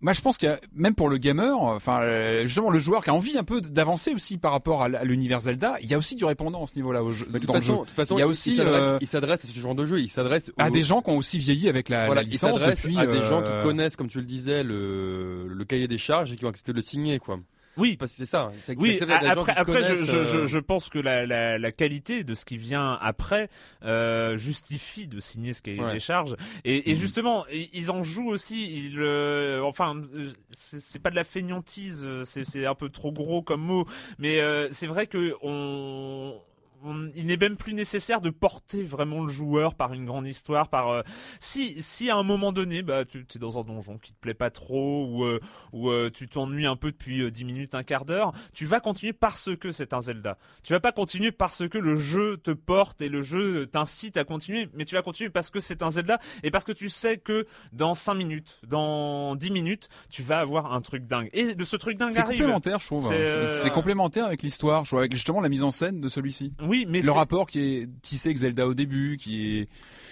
moi 0.00 0.12
je 0.12 0.20
pense 0.22 0.38
qu'il 0.38 0.48
y 0.48 0.52
a, 0.52 0.60
même 0.74 0.94
pour 0.94 1.08
le 1.08 1.16
gamer, 1.18 1.56
enfin, 1.60 2.00
euh, 2.02 2.42
justement 2.46 2.70
le 2.70 2.78
joueur 2.78 3.02
qui 3.04 3.10
a 3.10 3.14
envie 3.14 3.36
un 3.36 3.42
peu 3.44 3.60
d'avancer 3.60 4.14
aussi 4.14 4.38
par 4.38 4.52
rapport 4.52 4.82
à, 4.82 4.88
l'univers 5.04 5.40
Zelda, 5.40 5.74
il 5.82 5.90
y 5.90 5.94
a 5.94 5.98
aussi 5.98 6.14
du 6.16 6.24
répondant 6.24 6.62
à 6.62 6.66
ce 6.66 6.76
niveau-là 6.76 7.02
au 7.02 7.12
jeu, 7.12 7.26
de 7.26 7.38
toute 7.38 7.50
façon, 7.52 7.72
jeu. 7.72 7.72
de 7.80 7.84
toute 7.86 7.90
façon, 7.90 8.16
Il 8.16 8.20
y 8.20 8.22
a 8.22 8.26
il- 8.26 8.30
aussi, 8.30 8.50
il 8.50 8.56
s'adresse- 8.56 8.80
euh, 8.82 8.98
il 9.00 9.06
s'adresse 9.06 9.44
à 9.44 9.48
ce 9.48 9.58
genre 9.60 9.74
de 9.74 9.84
jeu. 9.86 10.00
Il 10.00 10.08
s'adresse 10.08 10.50
À 10.58 10.70
des 10.70 10.82
gens 10.82 11.00
qui 11.02 11.10
ont 11.10 11.16
aussi 11.16 11.38
vieilli 11.38 11.68
avec 11.68 11.88
la, 11.88 12.06
voilà, 12.06 12.22
la 12.22 12.26
il 12.26 12.30
licence 12.30 12.60
depuis. 12.62 12.96
à 12.98 13.06
des 13.06 13.18
gens 13.22 13.42
euh, 13.42 13.60
qui 13.60 13.66
connaissent, 13.66 13.96
comme 13.96 14.08
tu 14.08 14.18
le 14.18 14.24
disais, 14.24 14.62
le, 14.62 15.46
le 15.48 15.64
cahier 15.64 15.88
des 15.88 15.98
charges 15.98 16.32
et 16.32 16.36
qui 16.36 16.44
ont 16.44 16.48
accepté 16.48 16.72
de 16.72 16.76
le 16.76 16.82
signer, 16.82 17.18
quoi. 17.18 17.38
Oui, 17.76 17.96
Parce 17.96 18.10
que 18.12 18.18
c'est 18.18 18.26
ça. 18.26 18.52
C'est 18.60 18.76
Oui, 18.78 18.96
c'est 18.98 19.06
gens 19.08 19.40
après, 19.40 19.52
qui 19.54 19.58
après 19.58 19.82
je, 19.82 19.94
je, 19.96 20.24
je, 20.24 20.38
euh, 20.38 20.46
je 20.46 20.58
pense 20.58 20.88
que 20.88 20.98
la, 20.98 21.24
la, 21.26 21.58
la 21.58 21.72
qualité 21.72 22.22
de 22.22 22.34
ce 22.34 22.44
qui 22.44 22.58
vient 22.58 22.98
après 23.00 23.48
euh, 23.82 24.36
justifie 24.36 25.06
de 25.06 25.20
signer 25.20 25.52
ce 25.54 25.62
cahier 25.62 25.80
Ouais. 25.82 25.92
des 25.92 25.98
charges. 25.98 26.36
Et, 26.64 26.90
et 26.90 26.94
Mhm. 26.94 27.00
justement, 27.00 27.46
ils 27.50 27.90
en 27.90 28.02
jouent 28.02 28.28
aussi. 28.30 28.86
Ils, 28.86 29.00
euh, 29.00 29.62
enfin, 29.62 29.96
euh, 30.14 30.32
c'est 30.50 30.80
c'est 30.80 30.98
pas 30.98 31.10
de 31.10 31.16
la 31.16 31.24
feignantise, 31.24 32.02
euh, 32.04 32.24
c'est 32.26 32.44
c'est 32.44 32.66
un 32.66 32.74
peu 32.74 32.90
trop 32.90 33.10
gros 33.12 33.42
comme 33.42 33.62
mot, 33.62 33.86
mais 34.18 34.40
euh, 34.40 34.68
c'est 34.70 34.86
vrai 34.86 35.06
que 35.06 35.34
on 35.42 36.38
on- 36.84 37.10
il 37.14 37.26
n'est 37.26 37.36
même 37.36 37.56
plus 37.56 37.74
nécessaire 37.74 38.20
de 38.20 38.30
porter 38.30 38.82
vraiment 38.82 39.22
le 39.22 39.28
joueur 39.28 39.74
par 39.74 39.92
une 39.92 40.04
grande 40.04 40.26
histoire, 40.26 40.68
par 40.68 40.90
euh, 40.90 41.02
si 41.40 41.82
si 41.82 42.10
à 42.10 42.16
un 42.16 42.22
moment 42.22 42.52
donné, 42.52 42.82
bah 42.82 43.04
tu 43.04 43.24
es 43.34 43.38
dans 43.38 43.58
un 43.58 43.64
donjon 43.64 43.98
qui 43.98 44.12
te 44.12 44.18
plaît 44.18 44.34
pas 44.34 44.50
trop 44.50 45.06
ou 45.06 45.24
euh, 45.24 45.40
ou 45.72 45.90
euh, 45.90 46.10
tu 46.12 46.28
t'ennuies 46.28 46.66
un 46.66 46.76
peu 46.76 46.90
depuis 46.92 47.22
euh, 47.22 47.30
10 47.30 47.44
minutes, 47.44 47.74
un 47.74 47.82
quart 47.82 48.04
d'heure, 48.04 48.32
tu 48.52 48.66
vas 48.66 48.80
continuer 48.80 49.12
parce 49.12 49.50
que 49.56 49.72
c'est 49.72 49.92
un 49.92 50.00
Zelda. 50.00 50.38
Tu 50.62 50.72
vas 50.72 50.80
pas 50.80 50.92
continuer 50.92 51.32
parce 51.32 51.68
que 51.68 51.78
le 51.78 51.96
jeu 51.96 52.36
te 52.38 52.50
porte 52.50 53.00
et 53.02 53.08
le 53.08 53.22
jeu 53.22 53.66
t'incite 53.66 54.16
à 54.16 54.24
continuer, 54.24 54.68
mais 54.74 54.84
tu 54.84 54.94
vas 54.94 55.02
continuer 55.02 55.30
parce 55.30 55.50
que 55.50 55.60
c'est 55.60 55.82
un 55.82 55.90
Zelda 55.90 56.18
et 56.42 56.50
parce 56.50 56.64
que 56.64 56.72
tu 56.72 56.88
sais 56.88 57.18
que 57.18 57.46
dans 57.72 57.94
5 57.94 58.14
minutes, 58.14 58.60
dans 58.66 59.36
10 59.36 59.50
minutes, 59.50 59.88
tu 60.10 60.22
vas 60.22 60.38
avoir 60.40 60.72
un 60.72 60.80
truc 60.80 61.06
dingue. 61.06 61.28
Et 61.32 61.54
de 61.54 61.64
ce 61.64 61.76
truc 61.76 61.96
dingue 61.98 62.10
C'est 62.10 62.20
arrive. 62.20 62.38
complémentaire, 62.38 62.80
je 62.80 62.86
trouve. 62.86 63.06
C'est, 63.06 63.14
hein. 63.14 63.18
euh, 63.18 63.46
C'est 63.46 63.62
c'est 63.64 63.70
complémentaire 63.70 64.26
avec 64.26 64.42
l'histoire, 64.42 64.84
je 64.84 64.90
trouve, 64.90 64.98
avec 65.00 65.12
justement 65.12 65.40
la 65.40 65.48
mise 65.48 65.62
en 65.62 65.70
scène 65.70 66.00
de 66.00 66.08
celui-ci. 66.08 66.52
Oui, 66.62 66.71
mais 66.88 67.00
Le 67.02 67.12
rapport 67.12 67.46
qui 67.46 67.60
est 67.60 67.88
tissé 68.02 68.28
avec 68.30 68.38
Zelda 68.38 68.66
au 68.66 68.74
début, 68.74 69.16
qui 69.18 69.58
est. 69.58 69.68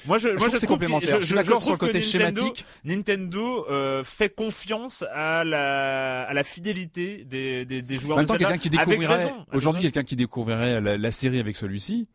moi 0.07 0.19
je, 0.19 0.29
Je 0.29 0.35
moi 0.35 0.39
je 0.39 0.43
c'est 0.43 0.49
trouve 0.49 0.59
qu'il- 0.61 0.69
complémentaire. 0.69 1.21
Je 1.21 1.27
suis 1.27 1.35
d'accord 1.35 1.63
sur 1.63 1.73
le 1.73 1.79
côté 1.79 2.01
Nintendo- 2.01 2.11
schématique. 2.11 2.65
Nintendo 2.85 3.67
euh, 3.71 4.05
fait 4.05 4.29
confiance 4.35 5.05
à 5.15 5.45
la 5.45 6.23
à 6.25 6.33
la 6.35 6.45
fidélité 6.45 7.25
des 7.25 7.65
des, 7.65 7.83
des 7.83 7.95
joueurs 7.97 8.19
En 8.19 8.21
même 8.23 8.27
de 8.27 8.37
quelqu'un 8.37 8.59
qui 8.59 8.71
découvrirait 8.71 9.33
aujourd'hui, 9.53 9.83
quelqu'un 9.83 10.03
qui 10.05 10.17
découvrirait 10.17 10.81
la, 10.81 10.97
la 10.99 11.11
série 11.11 11.39
avec 11.41 11.57
celui-ci. 11.57 12.09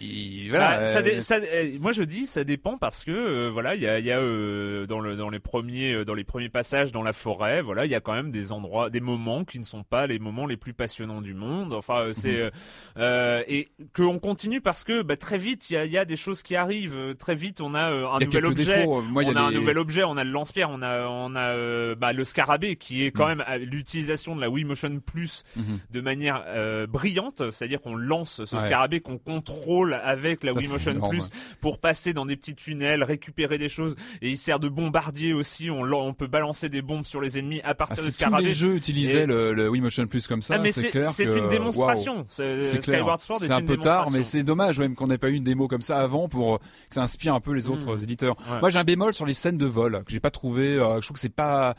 Il- 0.00 0.48
voilà, 0.50 0.78
Bah, 0.78 0.86
ça, 0.86 0.98
euh, 0.98 1.02
dé- 1.02 1.20
ça- 1.20 1.36
euh, 1.36 1.70
moi 1.80 1.92
je 1.92 2.02
dis 2.02 2.26
ça 2.26 2.44
dépend 2.44 2.76
parce 2.78 3.04
que 3.04 3.10
euh, 3.10 3.50
voilà 3.52 3.74
il 3.74 3.82
y 3.82 3.86
a, 3.86 3.98
y 3.98 4.10
a 4.12 4.18
euh, 4.18 4.86
dans 4.86 5.00
le 5.00 5.16
dans 5.16 5.30
les 5.30 5.38
premiers 5.40 5.92
euh, 5.94 6.04
dans 6.04 6.14
les 6.14 6.24
premiers 6.24 6.48
passages 6.48 6.92
dans 6.92 7.02
la 7.02 7.12
forêt 7.12 7.62
voilà 7.62 7.84
il 7.84 7.90
y 7.90 7.94
a 7.94 8.00
quand 8.00 8.14
même 8.14 8.30
des 8.30 8.52
endroits 8.52 8.90
des 8.90 9.00
moments 9.00 9.44
qui 9.44 9.58
ne 9.58 9.64
sont 9.64 9.82
pas 9.82 10.06
les 10.06 10.18
moments 10.18 10.46
les 10.46 10.56
plus 10.56 10.72
passionnants 10.72 11.20
du 11.22 11.34
monde 11.34 11.72
enfin 11.72 11.98
euh, 12.00 12.12
c'est 12.12 12.36
euh, 12.40 12.50
euh, 12.98 13.42
et 13.48 13.68
que 13.92 14.02
on 14.02 14.18
continue 14.18 14.60
parce 14.60 14.84
que 14.84 15.02
bah, 15.02 15.16
très 15.16 15.38
vite 15.38 15.70
il 15.70 15.74
y 15.74 15.76
a, 15.76 15.84
y 15.84 15.98
a 15.98 16.04
des 16.04 16.16
choses 16.16 16.42
qui 16.42 16.56
arrivent 16.56 17.14
très 17.18 17.34
vite 17.34 17.60
on 17.60 17.74
a 17.74 17.90
euh, 17.90 18.06
un 18.08 18.18
a 18.18 18.24
nouvel 18.24 18.46
objet. 18.46 18.86
Moi, 18.86 19.22
on 19.26 19.36
a 19.36 19.40
un 19.40 19.50
nouvel 19.52 19.78
objet, 19.78 20.04
on 20.04 20.16
a 20.16 20.24
le 20.24 20.30
lance-pierre, 20.30 20.70
on 20.70 20.82
a 20.82 21.06
on 21.08 21.34
a 21.34 21.40
euh, 21.54 21.94
bah, 21.94 22.12
le 22.12 22.24
scarabée 22.24 22.76
qui 22.76 23.04
est 23.04 23.10
quand 23.10 23.26
Mm. 23.28 23.38
même 23.38 23.44
l'utilisation 23.62 24.34
de 24.36 24.40
la 24.40 24.48
Wii 24.50 24.64
Motion 24.64 25.00
Plus 25.00 25.44
Mhm. 25.56 25.78
de 25.90 26.00
manière 26.00 26.44
euh, 26.46 26.86
brillante, 26.86 27.50
c'est-à-dire 27.50 27.80
qu'on 27.80 27.94
lance 27.96 28.44
ce 28.44 28.56
Ouais. 28.56 28.62
scarabée 28.62 29.00
qu'on 29.00 29.18
contrôle 29.18 29.87
avec 29.94 30.44
la 30.44 30.52
Ça, 30.52 30.58
Wii 30.58 30.66
c'est 30.66 30.72
Motion 30.72 30.90
énorme, 30.92 31.10
Plus 31.10 31.30
pour 31.60 31.78
passer 31.78 32.12
dans 32.12 32.26
des 32.26 32.36
petits 32.36 32.54
tunnels, 32.54 33.02
récupérer 33.02 33.58
des 33.58 33.68
choses 33.68 33.96
et 34.22 34.30
il 34.30 34.36
sert 34.38 34.58
de 34.60 34.68
bombardier 34.68 35.32
aussi, 35.32 35.70
on, 35.70 36.14
peut 36.14 36.26
balancer 36.26 36.68
des 36.68 36.82
bombes 36.82 37.04
sur 37.04 37.20
les 37.20 37.38
ennemis 37.38 37.60
à 37.60 37.68
Ah, 37.70 37.74
partir 37.74 37.98
si 38.02 38.04
tous 38.10 38.14
scarabée. 38.14 38.46
les 38.46 38.52
jeux 38.54 38.74
utilisaient 38.76 39.22
Et- 39.22 39.26
le, 39.26 39.52
le 39.54 39.68
Wii 39.68 39.80
Motion 39.82 40.06
Plus 40.06 40.26
comme 40.26 40.42
ça, 40.42 40.56
ah 40.58 40.68
c'est 40.70 40.88
clair 40.88 41.10
c'est 41.10 41.24
que, 41.26 41.38
une 41.38 41.48
démonstration. 41.48 42.24
C'est- 42.28 42.62
C'est 42.62 42.78
clair. 42.78 42.98
Skyward 43.00 43.20
Sword 43.20 43.42
est, 43.42 43.46
C'est 43.46 43.52
un 43.52 43.62
peu 43.62 43.76
tard, 43.76 44.10
mais 44.10 44.22
c'est 44.22 44.42
dommage 44.42 44.78
même 44.78 44.94
qu'on 44.94 45.06
n'ait 45.08 45.18
pas 45.18 45.28
eu 45.30 45.34
une 45.34 45.44
démo 45.44 45.68
comme 45.68 45.82
ça 45.82 46.00
avant 46.00 46.28
pour 46.28 46.58
que 46.60 46.64
ça 46.94 47.02
inspire 47.02 47.34
un 47.34 47.40
peu 47.40 47.52
les 47.52 47.68
autres 47.68 48.02
éditeurs. 48.02 48.36
Ouais. 48.50 48.60
Moi, 48.60 48.70
j'ai 48.70 48.78
un 48.78 48.84
bémol 48.84 49.12
sur 49.14 49.26
les 49.26 49.34
scènes 49.34 49.58
de 49.58 49.66
vol 49.66 50.02
que 50.04 50.12
j'ai 50.12 50.20
pas 50.20 50.30
trouvé. 50.30 50.76
euh, 50.76 50.96
je 51.00 51.06
trouve 51.06 51.14
que 51.14 51.20
c'est 51.20 51.28
pas 51.34 51.74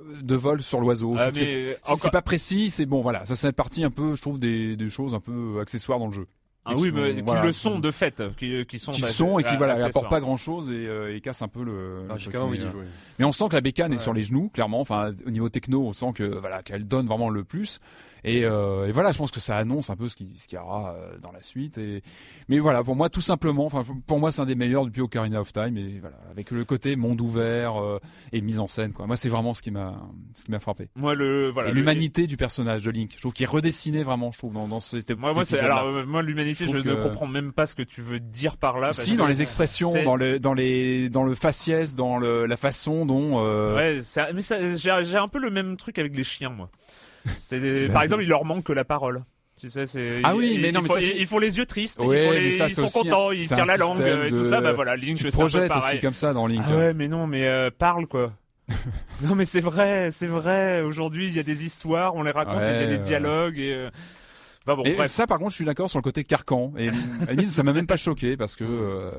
euh, 0.00 0.20
de 0.22 0.34
vol 0.34 0.62
sur 0.62 0.80
l'oiseau. 0.80 1.14
Ah, 1.18 1.30
c'est- 1.34 1.78
encore- 1.88 2.10
pas 2.10 2.22
précis. 2.22 2.70
C'est 2.70 2.86
bon, 2.86 3.00
voilà. 3.02 3.24
Ça, 3.24 3.36
c'est 3.36 3.52
partie 3.52 3.84
un 3.84 3.90
peu, 3.90 4.14
je 4.16 4.22
trouve, 4.22 4.38
des, 4.38 4.76
des 4.76 4.88
choses 4.90 5.14
un 5.14 5.20
peu 5.20 5.58
accessoires 5.60 5.98
dans 5.98 6.06
le 6.06 6.12
jeu. 6.12 6.26
Ah 6.68 6.74
oui, 6.76 6.88
sont- 6.88 6.94
mais 6.94 7.14
qui 7.14 7.22
voilà. 7.22 7.44
le 7.44 7.52
sont 7.52 7.78
de 7.78 7.90
fait, 7.90 8.22
qui, 8.36 8.64
qui 8.66 8.78
sont 8.78 8.92
qui 8.92 9.00
le 9.02 9.06
bah, 9.06 9.12
sont 9.12 9.38
et 9.38 9.44
qui 9.44 9.54
euh, 9.54 9.58
voilà 9.58 9.84
apportent 9.84 10.10
pas 10.10 10.20
grand 10.20 10.36
chose 10.36 10.70
et, 10.70 10.86
euh, 10.86 11.14
et 11.16 11.20
cassent 11.20 11.42
un 11.42 11.48
peu 11.48 11.62
le. 11.64 12.02
Ah, 12.08 12.12
le 12.12 12.18
j'ai 12.18 12.24
truc, 12.24 12.34
quand 12.34 12.40
même 12.40 12.48
envie 12.48 12.58
mais, 12.58 12.64
d'y 12.64 12.68
euh, 12.68 12.72
jouer. 12.72 12.84
mais 13.18 13.24
on 13.24 13.32
sent 13.32 13.48
que 13.48 13.54
la 13.54 13.60
bécane 13.60 13.92
est 13.92 13.96
Ouais. 13.96 14.02
sur 14.02 14.12
les 14.12 14.22
genoux, 14.22 14.50
clairement. 14.52 14.80
Enfin, 14.80 15.12
au 15.26 15.30
niveau 15.30 15.48
techno, 15.48 15.82
on 15.86 15.92
sent 15.92 16.12
que 16.14 16.24
voilà 16.38 16.62
qu'elle 16.62 16.86
donne 16.86 17.06
vraiment 17.06 17.30
le 17.30 17.44
plus. 17.44 17.80
Et, 18.24 18.44
euh, 18.44 18.86
et 18.86 18.92
voilà, 18.92 19.12
je 19.12 19.18
pense 19.18 19.30
que 19.30 19.40
ça 19.40 19.56
annonce 19.56 19.90
un 19.90 19.96
peu 19.96 20.08
ce 20.08 20.16
qui 20.16 20.32
ce 20.36 20.48
qu'il 20.48 20.58
y 20.58 20.60
aura 20.62 20.92
euh, 20.94 21.18
dans 21.20 21.32
la 21.32 21.42
suite. 21.42 21.78
Et 21.78 22.02
mais 22.48 22.58
voilà, 22.58 22.82
pour 22.82 22.96
moi, 22.96 23.08
tout 23.08 23.20
simplement, 23.20 23.66
enfin 23.66 23.84
pour 24.06 24.18
moi, 24.18 24.32
c'est 24.32 24.42
un 24.42 24.46
des 24.46 24.54
meilleurs 24.54 24.84
depuis 24.84 25.00
Ocarina 25.02 25.40
of 25.40 25.52
Time. 25.52 25.76
Et 25.76 25.98
voilà, 26.00 26.16
avec 26.32 26.50
le 26.50 26.64
côté 26.64 26.96
monde 26.96 27.20
ouvert 27.20 27.80
euh, 27.82 27.98
et 28.32 28.40
mise 28.40 28.58
en 28.58 28.66
scène. 28.68 28.92
Quoi. 28.92 29.06
Moi, 29.06 29.16
c'est 29.16 29.28
vraiment 29.28 29.54
ce 29.54 29.62
qui 29.62 29.70
m'a 29.70 29.94
ce 30.34 30.44
qui 30.44 30.50
m'a 30.50 30.58
frappé. 30.58 30.88
Moi 30.96 31.14
le 31.14 31.48
voilà 31.50 31.68
le- 31.70 31.74
l'humanité 31.74 32.26
du 32.26 32.36
personnage 32.36 32.82
de 32.82 32.90
Link, 32.90 33.12
je 33.14 33.20
trouve 33.20 33.32
qu'il 33.32 33.44
est 33.44 33.48
redessiné 33.48 34.02
vraiment. 34.02 34.32
Je 34.32 34.38
trouve 34.38 34.52
dans 34.54 34.68
dans 34.68 34.80
ce 34.80 34.96
Moi, 35.16 35.32
moi, 35.32 35.44
c'est, 35.44 35.60
alors, 35.60 35.84
euh, 35.86 36.04
moi, 36.04 36.22
l'humanité, 36.22 36.66
Je 36.68 36.76
ne 36.78 36.94
comprends 37.02 37.26
même 37.26 37.52
pas 37.52 37.66
ce 37.66 37.74
que 37.74 37.82
tu 37.82 38.02
veux 38.02 38.20
dire 38.20 38.56
par 38.56 38.78
là. 38.80 38.88
parce 38.88 39.02
si 39.02 39.12
que- 39.12 39.16
dans 39.18 39.26
les 39.26 39.42
expressions, 39.42 39.92
dans 40.04 40.16
le 40.16 40.38
dans 40.40 40.54
les 40.54 41.08
dans 41.08 41.24
le 41.24 41.34
faciès, 41.34 41.94
dans 41.94 42.18
le, 42.18 42.46
la 42.46 42.56
façon 42.56 43.06
dont 43.06 43.36
euh, 43.44 43.76
Ouais, 43.76 44.02
ça, 44.02 44.28
mais 44.34 44.42
ça, 44.42 44.74
j'ai 44.74 44.90
un 45.18 45.28
peu 45.28 45.38
le 45.38 45.50
même 45.50 45.76
truc 45.76 45.98
avec 45.98 46.16
les 46.16 46.24
chiens, 46.24 46.50
moi. 46.50 46.68
Par 47.92 48.02
exemple, 48.02 48.22
il 48.22 48.28
leur 48.28 48.44
manque 48.44 48.64
que 48.64 48.72
la 48.72 48.84
parole. 48.84 49.24
Tu 49.60 49.68
sais, 49.68 49.86
c'est. 49.88 50.20
Ah 50.22 50.32
ils- 50.34 50.38
oui, 50.38 50.52
ils- 50.54 50.60
mais 50.60 50.70
non, 50.70 50.80
ils 50.80 50.82
mais 50.84 50.88
font, 50.88 50.94
ça, 50.94 51.00
c'est- 51.00 51.16
ils, 51.16 51.20
ils 51.22 51.26
font 51.26 51.38
les 51.40 51.58
yeux 51.58 51.66
tristes, 51.66 52.00
Ouais, 52.00 52.22
ils, 52.22 52.26
font 52.26 52.32
les- 52.32 52.52
ça, 52.52 52.66
ils 52.66 52.70
sont 52.70 52.84
un- 52.86 52.90
contents, 52.90 53.30
ils 53.32 53.46
tirent 53.46 53.64
la 53.66 53.76
langue 53.76 54.00
euh, 54.00 54.26
et 54.26 54.28
tout 54.28 54.36
de- 54.38 54.44
ça. 54.44 54.60
Bah 54.60 54.72
voilà, 54.72 54.94
Link, 54.94 55.16
tu 55.18 55.28
projettes 55.30 55.72
aussi 55.74 55.98
comme 55.98 56.14
ça 56.14 56.32
dans 56.32 56.46
Link. 56.46 56.62
Ah 56.66 56.76
ouais, 56.76 56.94
mais 56.94 57.08
non, 57.08 57.26
mais 57.26 57.44
euh, 57.46 57.68
parle 57.76 58.06
quoi. 58.06 58.32
non, 59.22 59.34
mais 59.34 59.44
c'est 59.46 59.60
vrai, 59.60 60.10
c'est 60.12 60.26
vrai. 60.28 60.82
Aujourd'hui, 60.82 61.26
il 61.26 61.34
y 61.34 61.40
a 61.40 61.42
des 61.42 61.64
histoires, 61.64 62.14
on 62.14 62.22
les 62.22 62.30
raconte, 62.30 62.60
il 62.62 62.66
y 62.66 62.84
a 62.84 62.86
des 62.86 62.92
ouais. 62.92 62.98
dialogues 62.98 63.58
et. 63.58 63.72
euh, 63.74 63.90
Enfin 64.68 64.76
bon, 64.76 64.84
et 64.84 64.94
bref. 64.96 65.10
ça, 65.10 65.26
par 65.26 65.38
contre, 65.38 65.50
je 65.50 65.56
suis 65.56 65.64
d'accord 65.64 65.88
sur 65.88 65.98
le 65.98 66.02
côté 66.02 66.24
carcan. 66.24 66.72
Et 66.78 66.90
ça 67.46 67.62
m'a 67.62 67.72
même 67.72 67.86
pas 67.86 67.96
choqué 67.96 68.36
parce 68.36 68.54
que 68.54 68.64
euh, 68.64 69.10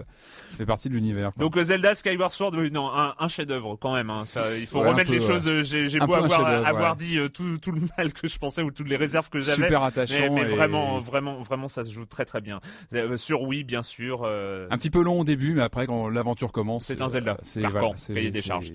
ça 0.48 0.58
fait 0.58 0.66
partie 0.66 0.90
de 0.90 0.94
l'univers. 0.94 1.32
Donc 1.38 1.58
Zelda 1.60 1.96
Skyward 1.96 2.32
Sword, 2.32 2.54
oui, 2.56 2.72
non, 2.72 2.90
un, 2.92 3.16
un 3.18 3.28
chef-d'œuvre 3.28 3.76
quand 3.82 3.96
même. 3.96 4.10
Hein. 4.12 4.20
Enfin, 4.22 4.42
il 4.60 4.68
faut 4.68 4.82
Ouais, 4.82 4.90
remettre 4.90 5.10
peu, 5.10 5.18
les 5.18 5.26
choses. 5.26 5.48
euh, 5.48 5.62
J'ai, 5.64 5.88
beau 5.98 6.14
avoir, 6.14 6.30
chef-d'œuvre, 6.30 6.68
avoir 6.68 6.92
ouais. 6.92 6.98
dit 6.98 7.18
euh, 7.18 7.30
tout, 7.30 7.58
tout 7.58 7.72
le 7.72 7.82
mal 7.98 8.14
que 8.14 8.28
je 8.28 8.38
pensais 8.38 8.62
ou 8.62 8.70
toutes 8.70 8.88
les 8.90 8.96
réserves 8.96 9.30
que 9.30 9.40
j'avais. 9.40 9.64
super 9.64 9.82
Mais, 9.82 9.88
attachant. 9.88 10.34
mais 10.34 10.42
et 10.42 10.46
vraiment, 10.46 11.00
vraiment, 11.00 11.42
vraiment, 11.42 11.68
ça 11.68 11.84
se 11.84 11.92
joue 11.92 12.06
très 12.06 12.26
très 12.26 12.42
bien. 12.42 12.60
Euh, 12.94 13.18
sur 13.18 13.42
Wii, 13.42 13.64
bien 13.64 13.82
sûr. 13.82 14.22
euh, 14.26 14.68
Un 14.70 14.78
petit 14.78 14.92
peu 14.92 15.02
long 15.02 15.22
au 15.22 15.24
début, 15.24 15.54
mais 15.56 15.64
après, 15.64 15.88
quand 15.88 16.10
l'aventure 16.10 16.52
commence, 16.52 16.86
C'est 16.86 17.02
un 17.02 17.10
Zelda. 17.10 17.38
C'est 17.42 17.62
Carcan, 17.62 17.94
voilà, 18.10 18.30
des 18.30 18.42
charges. 18.42 18.72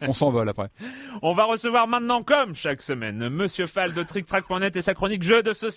On 0.00 0.12
s'envole 0.12 0.48
après. 0.48 0.68
On 1.22 1.32
va 1.34 1.44
recevoir 1.44 1.86
maintenant, 1.86 2.24
comme 2.24 2.54
chaque 2.56 2.82
semaine, 2.82 3.28
Monsieur 3.28 3.66
Fall 3.68 3.94
de 3.94 4.02
TrickTrack.net 4.02 4.74
et 4.76 4.82
sa 4.82 4.94
chronique 4.94 5.22
jeux 5.22 5.42
de 5.44 5.52
société. 5.52 5.75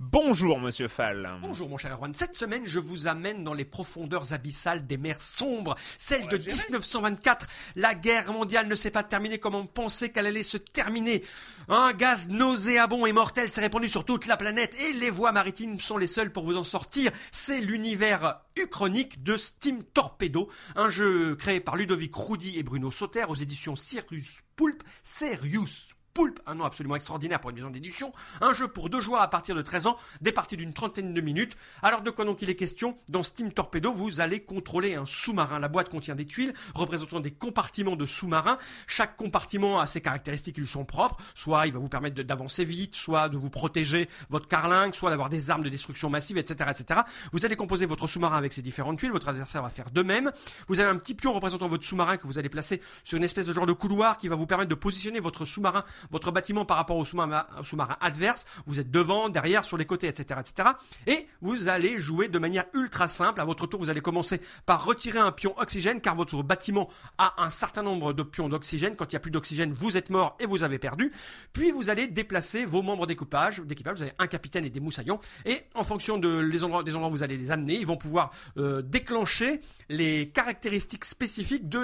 Bonjour, 0.00 0.58
Monsieur 0.58 0.88
Fall. 0.88 1.38
Bonjour 1.40 1.68
mon 1.68 1.76
cher 1.76 1.92
Erwan, 1.92 2.14
cette 2.14 2.36
semaine 2.36 2.62
je 2.64 2.78
vous 2.78 3.06
amène 3.06 3.42
dans 3.42 3.54
les 3.54 3.64
profondeurs 3.64 4.32
abyssales 4.32 4.86
des 4.86 4.96
mers 4.96 5.22
sombres, 5.22 5.76
celle 5.98 6.28
de 6.28 6.36
1924. 6.36 7.46
La 7.76 7.94
guerre 7.94 8.32
mondiale 8.32 8.68
ne 8.68 8.74
s'est 8.74 8.90
pas 8.90 9.02
terminée 9.02 9.38
comme 9.38 9.54
on 9.54 9.66
pensait 9.66 10.10
qu'elle 10.10 10.26
allait 10.26 10.42
se 10.42 10.56
terminer. 10.56 11.22
Un 11.68 11.92
gaz 11.92 12.28
nauséabond 12.28 13.06
et 13.06 13.12
mortel 13.12 13.50
s'est 13.50 13.60
répandu 13.60 13.88
sur 13.88 14.04
toute 14.04 14.26
la 14.26 14.36
planète 14.36 14.76
et 14.82 14.92
les 14.92 15.10
voies 15.10 15.32
maritimes 15.32 15.80
sont 15.80 15.96
les 15.96 16.06
seules 16.06 16.32
pour 16.32 16.44
vous 16.44 16.56
en 16.56 16.64
sortir. 16.64 17.10
C'est 17.32 17.60
l'univers 17.60 18.40
uchronique 18.56 19.22
de 19.22 19.36
Steam 19.36 19.82
Torpedo, 19.82 20.48
un 20.76 20.90
jeu 20.90 21.34
créé 21.36 21.60
par 21.60 21.76
Ludovic 21.76 22.14
Roudy 22.14 22.58
et 22.58 22.62
Bruno 22.62 22.90
Sauter 22.90 23.24
aux 23.28 23.34
éditions 23.34 23.76
Sirius 23.76 24.42
Pulp. 24.56 24.82
Sirius 25.02 25.93
Poulpe, 26.14 26.38
un 26.46 26.54
nom 26.54 26.64
absolument 26.64 26.94
extraordinaire 26.94 27.40
pour 27.40 27.50
une 27.50 27.56
maison 27.56 27.70
d'édition. 27.70 28.12
Un 28.40 28.52
jeu 28.52 28.68
pour 28.68 28.88
deux 28.88 29.00
joueurs 29.00 29.20
à 29.20 29.28
partir 29.28 29.56
de 29.56 29.62
13 29.62 29.88
ans, 29.88 29.96
des 30.20 30.30
parties 30.30 30.56
d'une 30.56 30.72
trentaine 30.72 31.12
de 31.12 31.20
minutes. 31.20 31.56
Alors 31.82 32.02
de 32.02 32.10
quoi 32.10 32.24
donc 32.24 32.40
il 32.40 32.48
est 32.48 32.54
question? 32.54 32.94
Dans 33.08 33.24
Steam 33.24 33.52
Torpedo, 33.52 33.92
vous 33.92 34.20
allez 34.20 34.40
contrôler 34.40 34.94
un 34.94 35.06
sous-marin. 35.06 35.58
La 35.58 35.66
boîte 35.66 35.88
contient 35.88 36.14
des 36.14 36.24
tuiles 36.24 36.54
représentant 36.72 37.18
des 37.18 37.32
compartiments 37.32 37.96
de 37.96 38.06
sous-marins. 38.06 38.58
Chaque 38.86 39.16
compartiment 39.16 39.80
a 39.80 39.86
ses 39.88 40.00
caractéristiques 40.00 40.54
qui 40.54 40.60
lui 40.60 40.68
sont 40.68 40.84
propres. 40.84 41.16
Soit 41.34 41.66
il 41.66 41.72
va 41.72 41.80
vous 41.80 41.88
permettre 41.88 42.22
d'avancer 42.22 42.64
vite, 42.64 42.94
soit 42.94 43.28
de 43.28 43.36
vous 43.36 43.50
protéger 43.50 44.08
votre 44.30 44.46
carlingue, 44.46 44.94
soit 44.94 45.10
d'avoir 45.10 45.30
des 45.30 45.50
armes 45.50 45.64
de 45.64 45.68
destruction 45.68 46.10
massive, 46.10 46.38
etc., 46.38 46.70
etc. 46.70 47.00
Vous 47.32 47.44
allez 47.44 47.56
composer 47.56 47.86
votre 47.86 48.06
sous-marin 48.06 48.36
avec 48.36 48.52
ces 48.52 48.62
différentes 48.62 48.98
tuiles. 48.98 49.10
Votre 49.10 49.30
adversaire 49.30 49.62
va 49.62 49.70
faire 49.70 49.90
de 49.90 50.02
même. 50.02 50.30
Vous 50.68 50.78
avez 50.78 50.90
un 50.90 50.96
petit 50.96 51.14
pion 51.14 51.32
représentant 51.32 51.66
votre 51.66 51.84
sous-marin 51.84 52.18
que 52.18 52.28
vous 52.28 52.38
allez 52.38 52.48
placer 52.48 52.80
sur 53.02 53.18
une 53.18 53.24
espèce 53.24 53.46
de 53.46 53.52
genre 53.52 53.66
de 53.66 53.72
couloir 53.72 54.16
qui 54.16 54.28
va 54.28 54.36
vous 54.36 54.46
permettre 54.46 54.70
de 54.70 54.76
positionner 54.76 55.18
votre 55.18 55.44
sous-marin, 55.44 55.84
votre 56.10 56.30
bâtiment 56.30 56.64
par 56.64 56.76
rapport 56.76 56.96
au 56.96 57.04
sous-marin, 57.04 57.46
adverse. 58.00 58.44
Vous 58.66 58.80
êtes 58.80 58.90
devant, 58.90 59.28
derrière, 59.28 59.64
sur 59.64 59.76
les 59.76 59.84
côtés, 59.84 60.08
etc., 60.08 60.40
etc. 60.40 60.70
Et 61.06 61.26
vous 61.40 61.68
allez 61.68 61.98
jouer 61.98 62.28
de 62.28 62.38
manière 62.38 62.64
ultra 62.74 63.08
simple. 63.08 63.40
À 63.40 63.44
votre 63.44 63.66
tour, 63.66 63.80
vous 63.80 63.90
allez 63.90 64.00
commencer 64.00 64.40
par 64.66 64.84
retirer 64.84 65.18
un 65.18 65.32
pion 65.32 65.54
oxygène 65.58 66.00
car 66.00 66.14
votre 66.14 66.42
bâtiment 66.42 66.88
a 67.18 67.42
un 67.42 67.50
certain 67.50 67.82
nombre 67.82 68.12
de 68.12 68.22
pions 68.22 68.48
d'oxygène. 68.48 68.96
Quand 68.96 69.06
il 69.06 69.14
n'y 69.14 69.16
a 69.16 69.20
plus 69.20 69.30
d'oxygène, 69.30 69.72
vous 69.72 69.96
êtes 69.96 70.10
mort 70.10 70.36
et 70.40 70.46
vous 70.46 70.62
avez 70.62 70.78
perdu. 70.78 71.12
Puis 71.52 71.70
vous 71.70 71.90
allez 71.90 72.06
déplacer 72.06 72.64
vos 72.64 72.82
membres 72.82 73.06
d'équipage. 73.06 73.60
D'équipage, 73.60 73.98
vous 73.98 74.02
avez 74.02 74.14
un 74.18 74.26
capitaine 74.26 74.64
et 74.64 74.70
des 74.70 74.80
moussaillons. 74.80 75.18
Et 75.44 75.62
en 75.74 75.84
fonction 75.84 76.18
de 76.18 76.38
les 76.38 76.64
endroits, 76.64 76.82
des 76.82 76.94
endroits 76.94 77.08
où 77.08 77.12
vous 77.12 77.22
allez 77.22 77.36
les 77.36 77.50
amener, 77.50 77.74
ils 77.74 77.86
vont 77.86 77.96
pouvoir 77.96 78.30
euh, 78.58 78.82
déclencher 78.82 79.60
les 79.88 80.30
caractéristiques 80.30 81.04
spécifiques 81.04 81.68
de 81.68 81.78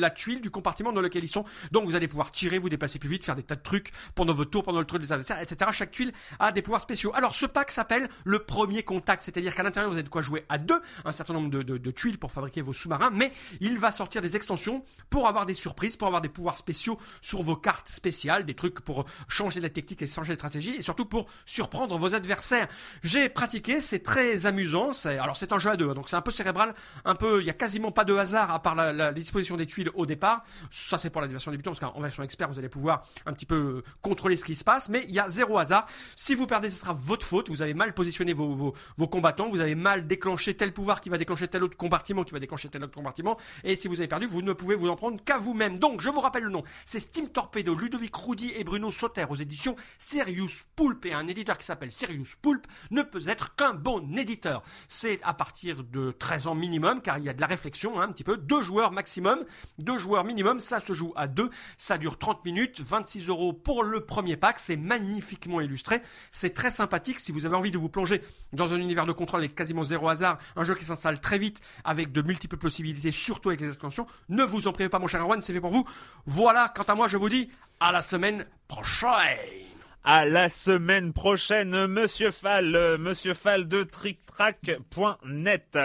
la 0.00 0.10
tuile 0.10 0.40
du 0.40 0.50
compartiment 0.50 0.92
dans 0.92 1.00
lequel 1.00 1.24
ils 1.24 1.28
sont. 1.28 1.44
Donc 1.72 1.86
vous 1.86 1.94
allez 1.94 2.08
pouvoir 2.08 2.30
tirer, 2.30 2.58
vous 2.58 2.68
déplacer 2.68 2.98
plus 2.98 3.08
vite, 3.08 3.24
faire 3.24 3.36
des 3.36 3.42
tas 3.42 3.56
de 3.56 3.62
trucs 3.66 3.90
pendant 4.14 4.32
votre 4.32 4.50
tour, 4.50 4.62
pendant 4.62 4.78
le 4.78 4.86
tour 4.86 4.98
des 4.98 5.12
adversaires, 5.12 5.40
etc. 5.40 5.70
Chaque 5.72 5.90
tuile 5.90 6.12
a 6.38 6.52
des 6.52 6.62
pouvoirs 6.62 6.80
spéciaux. 6.80 7.12
Alors 7.14 7.34
ce 7.34 7.46
pack 7.46 7.70
s'appelle 7.70 8.08
le 8.24 8.38
premier 8.38 8.82
contact, 8.82 9.22
c'est-à-dire 9.22 9.54
qu'à 9.54 9.62
l'intérieur 9.62 9.90
vous 9.90 9.96
avez 9.96 10.04
de 10.04 10.08
quoi 10.08 10.22
jouer 10.22 10.44
à 10.48 10.58
deux, 10.58 10.80
un 11.04 11.12
certain 11.12 11.34
nombre 11.34 11.50
de, 11.50 11.90
tuiles 11.90 12.18
pour 12.18 12.32
fabriquer 12.32 12.62
vos 12.62 12.72
sous-marins, 12.72 13.10
mais 13.12 13.32
il 13.60 13.78
va 13.78 13.90
sortir 13.92 14.22
des 14.22 14.36
extensions 14.36 14.84
pour 15.10 15.28
avoir 15.28 15.46
des 15.46 15.54
surprises, 15.54 15.96
pour 15.96 16.06
avoir 16.06 16.22
des 16.22 16.28
pouvoirs 16.28 16.58
spéciaux 16.58 16.98
sur 17.20 17.42
vos 17.42 17.56
cartes 17.56 17.88
spéciales, 17.88 18.44
des 18.44 18.54
trucs 18.54 18.80
pour 18.80 19.04
changer 19.28 19.60
la 19.60 19.68
technique 19.68 20.02
et 20.02 20.06
changer 20.06 20.32
la 20.32 20.36
stratégie, 20.36 20.76
et 20.76 20.82
surtout 20.82 21.06
pour 21.06 21.26
surprendre 21.44 21.98
vos 21.98 22.14
adversaires. 22.14 22.68
J'ai 23.02 23.28
pratiqué, 23.28 23.80
c'est 23.80 24.00
très 24.00 24.46
amusant. 24.46 24.90
Alors 25.04 25.36
c'est 25.36 25.52
un 25.52 25.58
jeu 25.58 25.70
à 25.70 25.76
deux, 25.76 25.90
hein, 25.90 25.94
donc 25.94 26.08
c'est 26.08 26.16
un 26.16 26.22
peu 26.22 26.30
cérébral, 26.30 26.74
un 27.04 27.14
peu, 27.14 27.40
il 27.40 27.46
y 27.46 27.50
a 27.50 27.54
quasiment 27.54 27.90
pas 27.90 28.04
de 28.04 28.14
hasard 28.14 28.52
à 28.52 28.62
part 28.62 28.74
la, 28.74 28.92
la 28.92 29.12
disposition 29.12 29.56
des 29.56 29.66
tuiles 29.66 29.90
au 29.94 30.06
départ. 30.06 30.44
Ça 30.70 30.98
c'est 30.98 31.10
pour 31.10 31.20
la 31.20 31.26
version 31.26 31.50
débutant, 31.50 31.72
parce 31.72 31.80
qu'en 31.80 32.00
version 32.00 32.22
expert 32.22 32.48
vous 32.48 32.58
allez 32.58 32.68
pouvoir 32.68 33.02
un 33.24 33.32
petit 33.32 33.46
peu 33.46 33.55
contrôler 34.02 34.36
ce 34.36 34.44
qui 34.44 34.54
se 34.54 34.64
passe, 34.64 34.88
mais 34.88 35.04
il 35.08 35.14
y 35.14 35.20
a 35.20 35.28
zéro 35.28 35.58
hasard. 35.58 35.86
Si 36.14 36.34
vous 36.34 36.46
perdez, 36.46 36.70
ce 36.70 36.76
sera 36.76 36.92
votre 36.92 37.26
faute. 37.26 37.48
Vous 37.48 37.62
avez 37.62 37.74
mal 37.74 37.94
positionné 37.94 38.32
vos, 38.32 38.74
vos, 38.96 39.08
combattants, 39.08 39.48
vous 39.48 39.60
avez 39.60 39.74
mal 39.74 40.06
déclenché 40.06 40.54
tel 40.54 40.72
pouvoir 40.72 41.00
qui 41.00 41.08
va 41.08 41.18
déclencher 41.18 41.48
tel 41.48 41.64
autre 41.64 41.76
compartiment, 41.76 42.24
qui 42.24 42.32
va 42.32 42.40
déclencher 42.40 42.68
tel 42.68 42.84
autre 42.84 42.94
compartiment, 42.94 43.36
et 43.64 43.76
si 43.76 43.88
vous 43.88 44.00
avez 44.00 44.08
perdu, 44.08 44.26
vous 44.26 44.42
ne 44.42 44.52
pouvez 44.52 44.74
vous 44.74 44.88
en 44.88 44.96
prendre 44.96 45.22
qu'à 45.22 45.38
vous-même. 45.38 45.78
Donc 45.78 46.00
je 46.00 46.10
vous 46.10 46.20
rappelle 46.20 46.44
le 46.44 46.50
nom, 46.50 46.62
c'est 46.84 47.00
Steam 47.00 47.28
Torpedo, 47.28 47.74
Ludovic 47.74 48.14
Roudy 48.14 48.52
et 48.56 48.64
Bruno 48.64 48.90
Sauter 48.90 49.26
aux 49.28 49.36
éditions 49.36 49.76
Sirius 49.98 50.64
Poulpe, 50.74 51.06
et 51.06 51.14
un 51.14 51.26
éditeur 51.28 51.58
qui 51.58 51.64
s'appelle 51.64 51.92
Sirius 51.92 52.36
Poulpe 52.36 52.66
ne 52.90 53.02
peut 53.02 53.28
être 53.28 53.54
qu'un 53.54 53.74
bon 53.74 54.16
éditeur. 54.16 54.62
C'est 54.88 55.20
à 55.22 55.34
partir 55.34 55.84
de 55.84 56.12
13 56.12 56.46
ans 56.46 56.54
minimum, 56.54 57.00
car 57.02 57.18
il 57.18 57.24
y 57.24 57.28
a 57.28 57.34
de 57.34 57.40
la 57.40 57.46
réflexion, 57.46 58.00
hein, 58.00 58.04
un 58.08 58.12
petit 58.12 58.24
peu, 58.24 58.36
deux 58.36 58.62
joueurs 58.62 58.92
maximum, 58.92 59.44
deux 59.78 59.98
joueurs 59.98 60.24
minimum, 60.24 60.60
ça 60.60 60.80
se 60.80 60.92
joue 60.92 61.12
à 61.16 61.26
deux, 61.26 61.50
ça 61.78 61.98
dure 61.98 62.18
30 62.18 62.44
minutes, 62.44 62.80
26 62.80 63.28
euros 63.28 63.45
pour 63.52 63.82
le 63.82 64.00
premier 64.00 64.36
pack, 64.36 64.58
c'est 64.58 64.76
magnifiquement 64.76 65.60
illustré, 65.60 66.02
c'est 66.30 66.54
très 66.54 66.70
sympathique 66.70 67.20
si 67.20 67.32
vous 67.32 67.46
avez 67.46 67.56
envie 67.56 67.70
de 67.70 67.78
vous 67.78 67.88
plonger 67.88 68.22
dans 68.52 68.74
un 68.74 68.78
univers 68.78 69.06
de 69.06 69.12
contrôle 69.12 69.40
avec 69.40 69.54
quasiment 69.54 69.84
zéro 69.84 70.08
hasard, 70.08 70.38
un 70.56 70.64
jeu 70.64 70.74
qui 70.74 70.84
s'installe 70.84 71.20
très 71.20 71.38
vite 71.38 71.60
avec 71.84 72.12
de 72.12 72.22
multiples 72.22 72.56
possibilités, 72.56 73.10
surtout 73.10 73.48
avec 73.50 73.60
les 73.60 73.68
extensions, 73.68 74.06
ne 74.28 74.44
vous 74.44 74.68
en 74.68 74.72
privez 74.72 74.88
pas 74.88 74.98
mon 74.98 75.06
cher 75.06 75.20
Erwan, 75.20 75.42
c'est 75.42 75.52
fait 75.52 75.60
pour 75.60 75.70
vous. 75.70 75.84
Voilà, 76.26 76.72
quant 76.74 76.84
à 76.84 76.94
moi 76.94 77.08
je 77.08 77.16
vous 77.16 77.28
dis 77.28 77.50
à 77.80 77.92
la 77.92 78.02
semaine 78.02 78.46
prochaine. 78.68 79.75
À 80.08 80.24
la 80.24 80.48
semaine 80.48 81.12
prochaine, 81.12 81.88
Monsieur 81.88 82.30
Fall, 82.30 82.96
Monsieur 82.98 83.34
Fall 83.34 83.66
de 83.66 83.82
TrickTrack.net. 83.82 85.76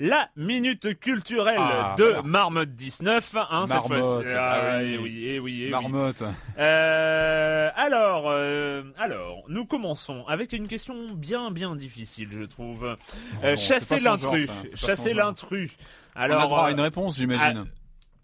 La 0.00 0.28
minute 0.34 0.98
culturelle 0.98 1.54
Ah, 1.60 1.94
de 1.96 2.02
voilà. 2.02 2.22
Marmotte 2.22 2.70
19. 2.74 3.36
Hein, 3.48 3.66
cette 3.68 3.76
Marmotte, 3.76 4.00
fois-ci. 4.22 4.34
ah 4.36 4.78
oui. 4.80 4.90
eh 4.94 4.98
oui, 4.98 5.24
eh 5.28 5.38
oui, 5.38 5.58
eh 5.60 5.64
oui. 5.66 5.70
Marmotte. 5.70 6.24
Euh, 6.58 7.70
alors, 7.76 8.24
euh, 8.26 8.82
alors, 8.98 9.44
nous 9.48 9.66
commençons 9.66 10.24
avec 10.26 10.52
une 10.52 10.66
question 10.66 10.96
bien, 11.14 11.52
bien 11.52 11.76
difficile, 11.76 12.30
je 12.32 12.42
trouve. 12.42 12.96
Euh, 13.44 13.54
chasser 13.56 14.00
l'intrus. 14.00 14.48
Chasser 14.74 15.14
l'intrus. 15.14 15.70
Alors, 16.16 16.40
on 16.40 16.42
a 16.42 16.46
droit 16.46 16.62
à 16.64 16.68
euh, 16.70 16.72
une 16.72 16.80
réponse, 16.80 17.16
j'imagine. 17.18 17.66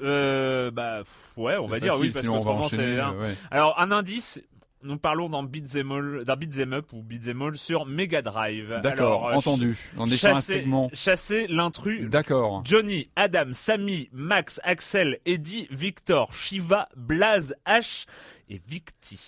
euh, 0.02 0.72
bah, 0.72 1.02
ouais, 1.36 1.56
on 1.56 1.68
va 1.68 1.78
dire 1.78 1.94
oui, 2.00 2.08
parce 2.10 2.22
sinon 2.24 2.38
on 2.38 2.40
va 2.40 2.50
enchaîner, 2.50 2.98
euh, 2.98 3.10
ouais. 3.12 3.36
Alors, 3.52 3.78
un 3.78 3.92
indice. 3.92 4.40
Nous 4.82 4.96
parlons 4.96 5.28
d'un 5.28 5.42
beat'em 5.42 6.72
up 6.72 6.92
ou 6.94 7.02
beat'em 7.02 7.42
all 7.42 7.56
sur 7.56 7.84
Mega 7.84 8.22
Drive. 8.22 8.80
D'accord, 8.82 9.28
euh, 9.28 9.34
entendu. 9.34 9.76
On 9.98 10.06
est 10.10 10.16
sur 10.16 10.30
un 10.30 10.34
chasser- 10.36 10.52
segment. 10.54 10.90
Chasser 10.94 11.46
l'intrus. 11.48 12.08
D'accord. 12.08 12.62
Johnny, 12.64 13.10
Adam, 13.14 13.50
Sammy, 13.52 14.08
Max, 14.12 14.58
Axel, 14.64 15.18
Eddie, 15.26 15.66
Victor, 15.70 16.32
Shiva, 16.32 16.88
Blaze, 16.96 17.54
H 17.66 18.06
et 18.50 18.60
Victi. 18.66 19.18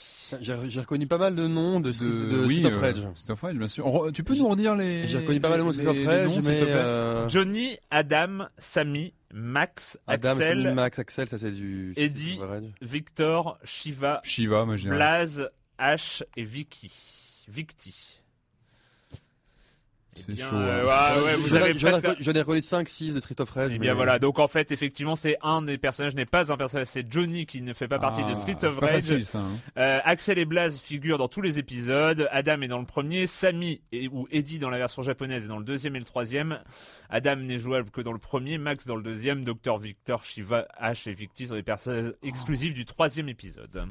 J'ai 0.40 0.80
reconnu 0.80 1.06
pas 1.06 1.16
mal 1.16 1.34
de 1.36 1.46
noms 1.46 1.78
de, 1.80 1.92
de, 1.92 2.30
de 2.30 2.44
oui, 2.44 2.58
Street 2.58 2.66
of 2.66 2.74
euh, 2.74 2.80
Rage. 2.80 3.08
Street 3.14 3.32
of 3.32 3.40
Rage, 3.40 3.56
bien 3.56 3.68
sûr. 3.68 3.86
Re- 3.86 4.12
Tu 4.12 4.24
peux 4.24 4.34
nous 4.34 4.48
redire 4.48 4.74
les. 4.74 5.06
J'ai 5.06 5.18
reconnu 5.18 5.40
pas 5.40 5.48
mal 5.48 5.58
de 5.60 5.64
noms 5.64 5.70
de 5.70 5.74
Street 5.74 5.86
of 5.88 6.06
Rage, 6.06 6.38
mais 6.44 6.60
euh, 6.62 7.28
Johnny, 7.28 7.78
Adam, 7.90 8.46
Sammy, 8.58 9.14
Max, 9.32 9.98
Adam, 10.06 10.30
Axel, 10.30 10.62
Sammy, 10.64 10.74
Max, 10.74 10.98
Axel, 10.98 11.28
ça 11.28 11.38
c'est 11.38 11.52
du 11.52 11.92
Eddie. 11.96 12.38
Victor, 12.82 13.58
Shiva, 13.64 14.20
Shiva, 14.24 14.64
moi. 14.64 14.76
Blaze, 14.76 15.48
H 15.78 16.22
et 16.36 16.44
Vicky. 16.44 16.90
Victi. 17.48 18.21
C'est 20.14 20.32
bien, 20.32 20.46
chaud. 20.48 20.56
euh, 20.56 20.88
hein. 20.90 21.14
ouais, 21.16 21.24
ouais, 21.24 21.34
vous 21.36 21.54
avez 21.56 21.78
j'en 21.78 21.88
ai 21.88 21.92
reconnu- 21.92 22.16
J'en 22.20 22.32
ai 22.32 22.38
reconnu 22.40 22.60
5, 22.60 22.88
6 22.88 23.14
de 23.14 23.20
Street 23.20 23.40
of 23.40 23.50
Rage. 23.50 23.70
Eh 23.70 23.78
mais- 23.78 23.86
bien 23.86 23.94
voilà, 23.94 24.18
donc 24.18 24.38
en 24.38 24.46
fait 24.48 24.70
effectivement 24.70 25.16
c'est 25.16 25.36
un 25.42 25.62
des 25.62 25.78
personnages 25.78 26.14
n'est 26.14 26.26
pas 26.26 26.52
un 26.52 26.56
personnage, 26.58 26.88
c'est 26.88 27.10
Johnny 27.10 27.46
qui 27.46 27.62
ne 27.62 27.72
fait 27.72 27.88
pas 27.88 27.98
partie 27.98 28.22
de 28.22 28.28
Ah, 28.30 28.34
Street 28.34 28.62
of 28.64 28.78
Rage. 28.78 28.90
facile, 28.90 29.24
ça, 29.24 29.38
hein. 29.38 29.50
Euh, 29.78 30.00
Axel 30.04 30.38
et 30.38 30.44
Blaze 30.44 30.78
figurent 30.78 31.18
dans 31.18 31.28
tous 31.28 31.40
les 31.40 31.58
épisodes. 31.58 32.28
Adam 32.30 32.60
est 32.60 32.68
dans 32.68 32.78
le 32.78 32.84
premier, 32.84 33.26
Sammy 33.26 33.80
et, 33.90 34.08
ou 34.08 34.28
Eddie 34.30 34.58
dans 34.58 34.70
la 34.70 34.78
version 34.78 35.02
japonaise 35.02 35.44
est 35.46 35.48
dans 35.48 35.58
le 35.58 35.64
deuxième 35.64 35.96
et 35.96 35.98
le 35.98 36.04
troisième. 36.04 36.58
Adam 37.08 37.36
n'est 37.36 37.58
jouable 37.58 37.90
que 37.90 38.00
dans 38.02 38.12
le 38.12 38.18
premier, 38.18 38.58
Max 38.58 38.86
dans 38.86 38.96
le 38.96 39.02
deuxième, 39.02 39.44
Dr 39.44 39.78
Victor, 39.78 40.22
Shiva, 40.24 40.68
H 40.80 41.08
et 41.08 41.14
Victi 41.14 41.46
sont 41.46 41.54
les 41.54 41.62
personnages 41.62 42.12
exclusifs 42.22 42.74
du 42.74 42.84
troisième 42.84 43.28
épisode. 43.30 43.86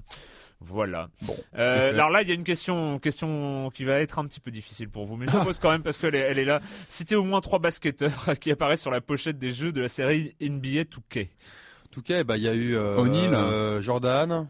Voilà. 0.63 1.09
Bon. 1.23 1.35
Euh, 1.57 1.89
alors 1.89 2.09
là, 2.11 2.21
il 2.21 2.27
y 2.27 2.31
a 2.31 2.35
une 2.35 2.43
question, 2.43 2.99
question 2.99 3.71
qui 3.73 3.83
va 3.83 3.99
être 3.99 4.19
un 4.19 4.25
petit 4.25 4.39
peu 4.39 4.51
difficile 4.51 4.89
pour 4.89 5.05
vous, 5.05 5.17
mais 5.17 5.27
je 5.27 5.35
la 5.35 5.39
pose 5.43 5.59
quand 5.59 5.71
même 5.71 5.81
parce 5.83 5.97
qu'elle 5.97 6.15
est, 6.15 6.19
elle 6.19 6.37
est 6.39 6.45
là. 6.45 6.61
Citez 6.87 7.15
au 7.15 7.23
moins 7.23 7.41
trois 7.41 7.59
basketteurs 7.59 8.31
qui 8.39 8.51
apparaissent 8.51 8.81
sur 8.81 8.91
la 8.91 9.01
pochette 9.01 9.37
des 9.39 9.51
jeux 9.51 9.71
de 9.71 9.81
la 9.81 9.89
série 9.89 10.35
NBA 10.39 10.83
2K. 10.83 11.23
En 11.23 11.89
tout 11.91 12.01
cas, 12.03 12.23
bah 12.23 12.37
il 12.37 12.43
y 12.43 12.47
a 12.47 12.53
eu 12.53 12.75
euh, 12.75 12.95
O'Neal. 12.97 13.33
euh, 13.33 13.81
Jordan, 13.81 14.47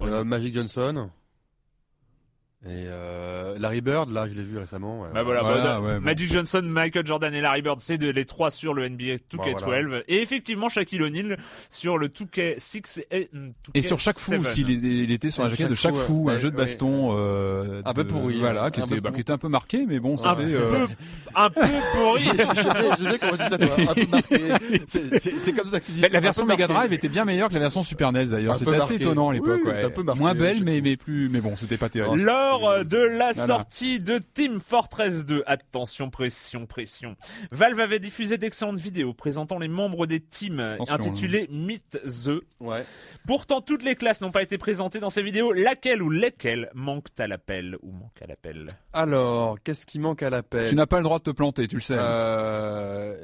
euh. 0.00 0.24
Magic 0.24 0.54
Johnson 0.54 1.10
et 2.68 2.86
euh, 2.88 3.56
Larry 3.58 3.80
Bird. 3.80 4.10
Là, 4.10 4.26
je 4.28 4.34
l'ai 4.34 4.42
vu 4.42 4.58
récemment. 4.58 5.02
ouais. 5.02 5.08
Bah 5.14 5.22
voilà, 5.22 5.42
Voilà, 5.42 5.62
bah, 5.62 5.80
ouais, 5.80 5.94
bon. 5.96 6.00
Magic 6.00 6.32
Johnson, 6.32 6.62
Michael 6.64 7.06
Jordan 7.06 7.32
et 7.34 7.40
Larry 7.40 7.62
Bird, 7.62 7.80
c'est 7.80 7.96
les 8.02 8.24
trois 8.24 8.50
sur 8.50 8.74
le 8.74 8.88
NBA 8.88 9.16
2K12. 9.32 9.64
voilà. 9.64 10.00
Et 10.08 10.20
effectivement, 10.22 10.68
Shaquille 10.68 11.02
O'Neal 11.02 11.38
sur 11.70 11.96
le 11.98 12.08
2K6 12.08 13.04
et, 13.10 13.28
mm, 13.32 13.38
2K7. 13.48 13.52
Et 13.74 13.82
sur 13.82 14.00
chaque 14.00 14.18
fou 14.18 14.34
aussi, 14.34 14.62
il, 14.62 15.10
était 15.12 15.30
sur 15.30 15.42
la 15.42 15.48
Et 15.48 15.52
jaquette 15.52 15.70
de 15.70 15.74
chaque 15.74 15.94
fou, 15.94 16.24
fou, 16.24 16.30
un 16.30 16.38
jeu 16.38 16.50
de 16.50 16.56
ouais. 16.56 16.62
baston 16.62 17.10
euh, 17.16 17.82
Un 17.84 17.94
peu 17.94 18.04
de- 18.04 18.08
pourri, 18.08 18.38
voilà, 18.40 18.64
hein. 18.64 18.70
qui 18.70 18.80
Un 18.80 18.84
était, 18.84 18.96
peu 18.96 19.00
bah, 19.00 19.10
qui 19.14 19.20
était 19.20 19.32
un 19.32 19.38
peu 19.38 19.48
marqué, 19.48 19.86
mais 19.86 19.98
bon, 20.00 20.14
un 20.14 20.34
c'était. 20.34 20.50
peu, 20.50 20.56
euh, 20.56 20.86
un 21.36 21.50
peu 21.50 21.60
pourri. 21.94 22.24
Bien 22.24 23.18
comment 23.18 23.36
tu 23.36 23.42
dis 23.44 23.50
ça, 23.50 23.58
toi. 23.58 23.76
Un 23.78 23.94
peu 23.94 24.06
marqué. 24.10 24.86
C'est- 24.86 25.52
comme 25.56 25.70
ça 25.70 25.80
que 25.80 25.86
tu 25.86 25.92
dis. 25.92 26.00
La, 26.00 26.08
Un 26.18 26.20
version 26.20 26.44
Mega. 26.46 26.66
Drive 26.66 26.92
était 26.92 27.08
bien 27.08 27.24
meilleure 27.24 27.48
que 27.48 27.54
la 27.54 27.60
version 27.60 27.82
Super 27.82 28.12
NES 28.12 28.26
d'ailleurs. 28.26 28.54
Un 28.54 28.56
C'était 28.56 28.74
assez 28.74 28.94
étonnant 28.96 29.28
à 29.30 29.34
l'époque. 29.34 29.60
Un 29.66 29.90
peu 29.90 30.02
Moins 30.16 30.34
belle, 30.34 30.58
je 30.58 30.64
mais 30.64 30.96
plus, 30.96 31.28
mais 31.28 31.40
bon, 31.40 31.54
c'était 31.56 31.76
pas 31.76 31.88
terrible. 31.88 32.22
Lors 32.60 32.68
euh, 32.70 32.84
de 32.84 32.98
la 32.98 33.34
sortie 33.34 34.00
de 34.00 34.18
Team 34.18 34.60
Fortress 34.60 35.24
2, 35.26 35.42
attention, 35.46 36.10
pression, 36.10 36.66
pression. 36.66 37.16
Valve 37.50 37.80
avait 37.80 37.98
diffusé 37.98 38.38
d'excellentes 38.38 38.78
vidéos 38.78 39.12
présentant 39.14 39.58
les 39.58 39.68
membres 39.68 40.06
des 40.06 40.20
teams 40.20 40.60
euh, 40.60 40.74
Attention, 40.74 40.94
intitulées 40.94 41.48
Meet 41.50 42.00
the. 42.04 42.42
Ouais. 42.60 42.84
Pourtant, 43.26 43.60
toutes 43.60 43.82
les 43.82 43.94
classes 43.94 44.20
n'ont 44.20 44.30
pas 44.30 44.42
été 44.42 44.58
présentées 44.58 45.00
dans 45.00 45.10
ces 45.10 45.22
vidéos. 45.22 45.52
Laquelle 45.52 46.02
ou 46.02 46.10
lesquelles 46.10 46.70
manquent 46.74 47.18
à 47.18 47.26
l'appel 47.26 47.76
ou 47.82 47.92
manquent 47.92 48.22
à 48.22 48.26
l'appel? 48.26 48.66
Alors, 48.92 49.58
qu'est-ce 49.62 49.84
qui 49.86 49.98
manque 49.98 50.22
à 50.22 50.30
l'appel? 50.30 50.68
Tu 50.68 50.74
n'as 50.74 50.86
pas 50.86 50.98
le 50.98 51.04
droit 51.04 51.18
de 51.18 51.24
te 51.24 51.30
planter, 51.30 51.68
tu 51.68 51.76
le 51.76 51.82
sais. 51.82 51.96
Euh, 51.98 53.14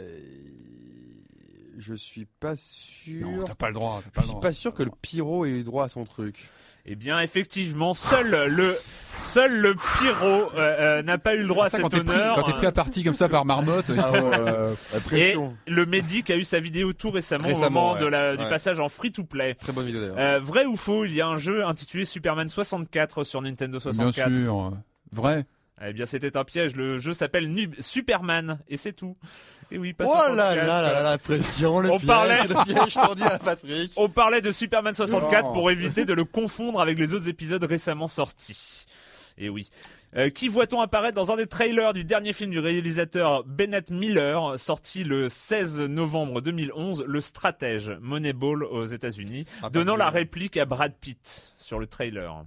je 1.78 1.94
suis 1.94 2.26
pas 2.26 2.54
sûr. 2.56 3.28
Non, 3.28 3.44
t'as 3.44 3.54
pas 3.54 3.68
le 3.68 3.74
droit. 3.74 4.00
je 4.04 4.10
Pas 4.10 4.20
le 4.20 4.22
suis 4.22 4.30
droit. 4.30 4.40
pas 4.40 4.52
sûr 4.52 4.74
que 4.74 4.82
le 4.82 4.90
pyro 5.00 5.44
ait 5.46 5.50
eu 5.50 5.62
droit 5.62 5.84
à 5.84 5.88
son 5.88 6.04
truc. 6.04 6.48
Eh 6.84 6.96
bien, 6.96 7.20
effectivement, 7.20 7.94
seul 7.94 8.46
le 8.50 8.74
seul 9.18 9.52
le 9.60 9.74
pyro 9.74 10.26
euh, 10.26 10.48
euh, 10.56 11.02
n'a 11.02 11.16
pas 11.16 11.34
eu 11.36 11.38
le 11.42 11.46
droit 11.46 11.66
à 11.66 11.68
cet 11.68 11.80
quand 11.80 11.90
t'es 11.90 12.02
pris, 12.02 12.12
honneur. 12.16 12.34
quand 12.34 12.42
t'es 12.42 12.52
pris 12.54 12.66
à 12.66 12.72
partie 12.72 13.04
comme 13.04 13.14
ça 13.14 13.28
par 13.28 13.44
marmotte, 13.44 13.90
il 13.90 14.00
faut, 14.00 14.14
euh, 14.16 14.74
La 15.12 15.16
Et 15.18 15.36
le 15.68 15.86
Medic 15.86 16.28
a 16.30 16.36
eu 16.36 16.42
sa 16.42 16.58
vidéo 16.58 16.92
tout 16.92 17.10
récemment, 17.12 17.46
Récemment, 17.46 17.66
au 17.66 17.70
moment 17.70 17.92
ouais. 17.94 18.00
de 18.00 18.06
la, 18.06 18.36
du 18.36 18.42
Ouais. 18.42 18.48
passage 18.50 18.80
en 18.80 18.88
free-to-play. 18.88 19.54
Très 19.54 19.72
bonne 19.72 19.86
vidéo 19.86 20.00
d'ailleurs. 20.00 20.16
Euh, 20.18 20.40
vrai 20.40 20.64
ou 20.64 20.76
faux, 20.76 21.04
il 21.04 21.14
y 21.14 21.20
a 21.20 21.28
un 21.28 21.36
jeu 21.36 21.64
intitulé 21.64 22.04
Superman 22.04 22.48
64 22.48 23.22
sur 23.22 23.40
Nintendo 23.42 23.78
bien 23.78 23.92
64. 23.92 24.32
sûr. 24.34 24.72
Vrai. 25.12 25.44
Eh 25.84 25.92
bien, 25.92 26.06
c'était 26.06 26.36
un 26.36 26.44
piège. 26.44 26.76
Le 26.76 26.98
jeu 26.98 27.14
s'appelle 27.14 27.48
Nub- 27.48 27.80
Superman 27.80 28.58
et 28.68 28.76
c'est 28.76 28.92
tout. 28.92 29.16
Et 29.70 29.78
oui, 29.78 29.92
pas 29.94 30.04
Oh 30.06 30.12
là 30.14 30.52
64. 30.52 30.56
là 30.56 30.64
là 30.82 30.92
là, 30.92 31.02
la 31.02 31.18
pression, 31.18 31.80
le 31.80 31.90
On 31.90 31.96
piège, 31.96 32.06
parlait- 32.06 32.46
le 32.46 32.64
piège 32.64 32.94
tendu 32.94 33.22
à 33.22 33.38
Patrick. 33.38 33.92
On 33.96 34.08
parlait 34.08 34.40
de 34.42 34.52
Superman 34.52 34.92
64 34.94 35.44
Non. 35.46 35.52
pour 35.52 35.70
éviter 35.70 36.04
de 36.04 36.12
le 36.12 36.24
confondre 36.24 36.80
avec 36.80 36.98
les 36.98 37.14
autres 37.14 37.28
épisodes 37.28 37.64
récemment 37.64 38.06
sortis. 38.08 38.86
Et 39.38 39.48
oui. 39.48 39.68
Euh, 40.14 40.28
qui 40.28 40.48
voit-on 40.48 40.78
apparaître 40.82 41.14
dans 41.14 41.32
un 41.32 41.36
des 41.36 41.46
trailers 41.46 41.94
du 41.94 42.04
dernier 42.04 42.34
film 42.34 42.50
du 42.50 42.58
réalisateur 42.58 43.44
Bennett 43.44 43.90
Miller, 43.90 44.58
sorti 44.58 45.04
le 45.04 45.30
16 45.30 45.80
novembre 45.80 46.42
2011, 46.42 47.02
Le 47.08 47.20
Stratège, 47.22 47.92
Moneyball 48.02 48.62
aux 48.64 48.84
États-Unis, 48.84 49.46
Ah, 49.62 49.70
donnant 49.70 49.96
la 49.96 50.10
réplique 50.10 50.58
à 50.58 50.66
Brad 50.66 50.92
Pitt 51.00 51.54
sur 51.56 51.78
le 51.78 51.86
trailer. 51.86 52.44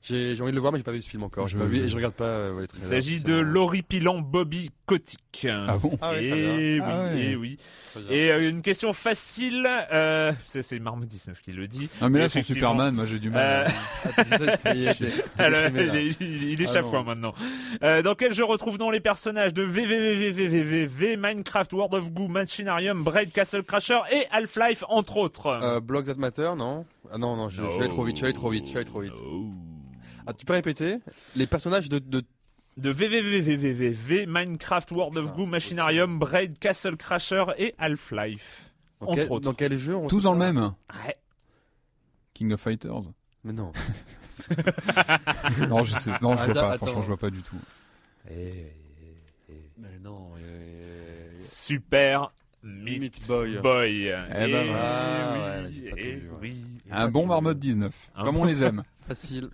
J'ai 0.00 0.40
envie 0.40 0.52
de 0.52 0.54
le 0.54 0.60
voir, 0.60 0.72
mais 0.72 0.78
j'ai 0.78 0.84
pas 0.84 0.92
vu 0.92 1.02
ce 1.02 1.08
film 1.10 1.24
encore. 1.24 1.46
Je- 1.48 1.58
pas 1.58 1.64
vu 1.64 1.78
et 1.78 1.88
je 1.88 1.96
regarde 1.96 2.14
pas 2.14 2.24
euh, 2.24 2.66
Il 2.76 2.82
s'agit 2.82 3.22
de 3.22 3.34
l'horripilant 3.34 4.20
Bobby 4.20 4.70
Kotick. 4.86 5.46
Ah 5.50 5.76
bon 5.76 5.98
Ah 6.00 6.12
ouais, 6.12 6.28
très 6.30 6.38
et 6.38 6.54
oui, 6.56 6.76
bien. 6.80 6.84
Ah 6.88 7.04
ouais. 7.04 7.20
et 7.20 7.36
oui. 7.36 7.58
Très 7.92 8.00
bien. 8.02 8.10
Et 8.12 8.30
euh, 8.30 8.48
une 8.48 8.62
question 8.62 8.92
facile, 8.92 9.66
euh, 9.92 10.32
c'est 10.46 10.78
Marmot 10.78 11.04
19 11.04 11.40
qui 11.42 11.52
le 11.52 11.66
dit. 11.66 11.90
Non 12.00 12.08
mais 12.10 12.20
là, 12.20 12.28
son. 12.28 12.42
Superman, 12.42 12.94
moi 12.94 13.06
j'ai 13.06 13.18
du 13.18 13.28
mal. 13.30 13.66
Euh, 13.66 13.70
Ah, 14.16 14.22
Alors, 15.38 15.62
déprimé, 15.70 15.86
là. 15.86 16.00
il 16.00 16.08
est, 16.10 16.20
il- 16.20 16.62
est 16.62 16.68
Ah 16.68 16.72
chafouin 16.74 17.02
maintenant. 17.02 17.34
Euh, 17.82 18.00
dans 18.02 18.14
quel 18.14 18.32
jeu 18.32 18.44
retrouvons 18.44 18.90
les 18.90 19.00
personnages 19.00 19.52
de 19.52 19.62
VVVVVVV, 19.64 21.16
Minecraft, 21.16 21.72
World 21.72 21.94
of 21.94 22.12
Goo, 22.12 22.28
Machinarium, 22.28 23.02
Braid, 23.02 23.32
Castle 23.32 23.62
Crasher 23.64 24.00
et 24.12 24.26
Half-Life 24.30 24.84
entre 24.88 25.16
autres? 25.18 25.46
Euh, 25.48 25.80
Block 25.80 26.06
That 26.06 26.14
Matter, 26.14 26.52
non? 26.56 26.86
Ah 27.12 27.18
non, 27.18 27.36
non, 27.36 27.48
je, 27.48 27.62
je 27.62 27.68
suis 27.70 27.80
allé 27.80 27.88
trop 27.88 28.04
vite, 28.04 28.16
je 28.16 28.18
suis 28.18 28.26
allé 28.26 28.34
trop 28.34 28.50
vite, 28.50 28.64
je 28.64 28.68
suis 28.70 28.76
allé 28.78 28.86
trop 28.86 29.00
vite. 29.00 29.12
Ah, 30.30 30.34
tu 30.34 30.44
peux 30.44 30.52
répéter 30.52 30.96
Les 31.36 31.46
personnages 31.46 31.88
de, 31.88 31.98
de 31.98 32.22
De 32.76 32.90
VVVVVV, 32.90 34.26
Minecraft, 34.26 34.90
World 34.92 35.16
of 35.16 35.32
Goo, 35.34 35.46
Machinarium, 35.46 36.18
Braid, 36.18 36.58
Castle 36.58 36.96
Crasher 36.98 37.44
et 37.56 37.74
Half-Life. 37.78 38.72
dans, 39.00 39.06
Entre 39.06 39.14
quel, 39.16 39.32
autres. 39.32 39.44
dans 39.44 39.54
quel 39.54 39.74
jeu 39.78 39.96
on 39.96 40.06
Tous 40.06 40.22
dans 40.24 40.32
le 40.34 40.38
même. 40.38 40.58
Ouais. 40.58 41.16
King 42.34 42.52
of 42.52 42.60
Fighters. 42.60 43.10
Mais 43.44 43.52
non. 43.54 43.72
Non, 45.68 45.84
je 45.84 45.94
sais. 45.96 46.10
Non, 46.22 46.36
je 46.36 46.44
vois 46.44 46.54
pas. 46.54 46.72
attends. 46.72 46.76
Franchement, 46.86 47.02
je 47.02 47.06
vois 47.08 47.16
pas 47.18 47.30
du 47.30 47.42
tout. 47.42 47.56
Mais 48.30 49.98
non. 50.02 50.30
Super 51.40 52.32
Meat, 52.62 53.00
Meat 53.00 53.26
Boy. 53.28 53.58
Boy. 53.58 54.06
Eh 54.06 54.10
ben 54.30 54.48
Et 54.48 54.50
voilà. 54.68 54.74
Ah, 54.78 55.32
oui, 55.34 55.64
ouais, 55.64 55.70
j'ai 55.72 55.90
pas 55.90 55.96
tout 55.96 56.02
et 56.02 56.12
vu, 56.16 56.28
ouais. 56.30 56.36
oui. 56.40 56.64
Un 56.90 57.08
bon 57.10 57.26
marmotte 57.26 57.58
19. 57.58 58.10
Un 58.16 58.24
Comme 58.24 58.34
bon- 58.36 58.42
on 58.42 58.44
les 58.44 58.62
aime. 58.62 58.82
Facile. 59.06 59.50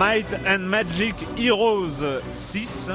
Might 0.00 0.32
and 0.32 0.70
Magic 0.70 1.14
Heroes 1.36 2.02
6. 2.32 2.90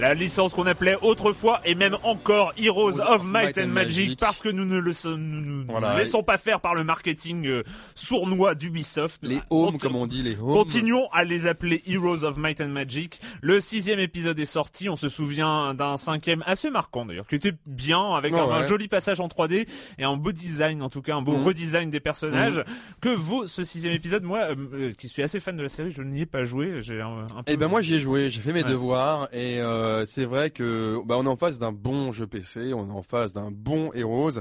La 0.00 0.14
licence 0.14 0.54
qu'on 0.54 0.66
appelait 0.66 0.96
autrefois 1.02 1.60
et 1.64 1.74
même 1.74 1.96
encore 2.04 2.52
Heroes 2.56 3.00
of 3.00 3.24
Might 3.24 3.58
and 3.58 3.68
Magic 3.68 4.18
parce 4.18 4.40
que 4.40 4.48
nous 4.48 4.64
ne 4.64 4.78
le 4.78 4.92
nous, 5.08 5.16
nous 5.40 5.64
Voilà. 5.68 5.94
ne 5.94 5.98
laissons 5.98 6.22
pas 6.22 6.38
faire 6.38 6.60
par 6.60 6.74
le 6.74 6.84
marketing 6.84 7.46
euh, 7.46 7.62
sournois 7.94 8.54
d'Ubisoft. 8.54 9.20
Les 9.22 9.40
homes, 9.50 9.72
Conti- 9.72 9.78
comme 9.78 9.96
on 9.96 10.06
dit, 10.06 10.22
les 10.22 10.36
homes. 10.40 10.52
Continuons 10.52 11.08
à 11.12 11.24
les 11.24 11.46
appeler 11.46 11.82
Heroes 11.86 12.24
of 12.24 12.36
Might 12.36 12.60
and 12.60 12.68
Magic. 12.68 13.20
Le 13.40 13.60
sixième 13.60 13.98
épisode 13.98 14.38
est 14.38 14.44
sorti. 14.44 14.88
On 14.88 14.96
se 14.96 15.08
souvient 15.08 15.74
d'un 15.74 15.96
cinquième 15.96 16.42
assez 16.46 16.70
marquant 16.70 17.04
d'ailleurs, 17.04 17.26
qui 17.26 17.34
était 17.34 17.54
bien 17.66 18.14
avec 18.14 18.32
un, 18.34 18.66
joli 18.66 18.86
passage 18.88 19.20
en 19.20 19.26
3D 19.28 19.66
et 19.98 20.04
un 20.04 20.16
beau 20.16 20.32
design, 20.32 20.82
en 20.82 20.90
tout 20.90 21.02
cas 21.02 21.16
un 21.16 21.22
beau 21.22 21.36
Mhm. 21.36 21.44
redesign 21.44 21.90
des 21.90 22.00
personnages. 22.00 22.62
Que 23.00 23.08
vaut 23.08 23.46
ce 23.46 23.64
sixième 23.64 23.92
épisode 23.94 24.22
Moi, 24.22 24.38
euh, 24.40 24.54
euh, 24.74 24.92
qui 24.92 25.08
suis 25.08 25.22
assez 25.22 25.40
fan 25.40 25.56
de 25.56 25.62
la 25.62 25.68
série, 25.68 25.90
je 25.90 26.02
n'y 26.02 26.20
ai 26.22 26.26
pas 26.26 26.44
joué. 26.44 26.80
J'ai 26.82 27.00
un, 27.00 27.26
un 27.36 27.42
peu. 27.42 27.52
Eh 27.52 27.56
ben 27.56 27.66
moi 27.68 27.82
j'y 27.82 27.94
ai 27.94 28.00
joué, 28.00 28.30
j'ai 28.30 28.40
fait 28.40 28.52
mes 28.52 28.62
Ouais. 28.62 28.70
devoirs 28.70 29.28
et 29.32 29.58
euh, 29.60 29.87
c'est 30.06 30.24
vrai 30.24 30.50
que 30.50 31.00
bah 31.04 31.16
on 31.18 31.24
est 31.24 31.28
en 31.28 31.36
face 31.36 31.58
d'un 31.58 31.72
bon 31.72 32.12
jeu 32.12 32.26
PC, 32.26 32.72
on 32.74 32.88
est 32.88 32.92
en 32.92 33.02
face 33.02 33.32
d'un 33.32 33.50
bon 33.50 33.90
Heroes. 33.94 34.40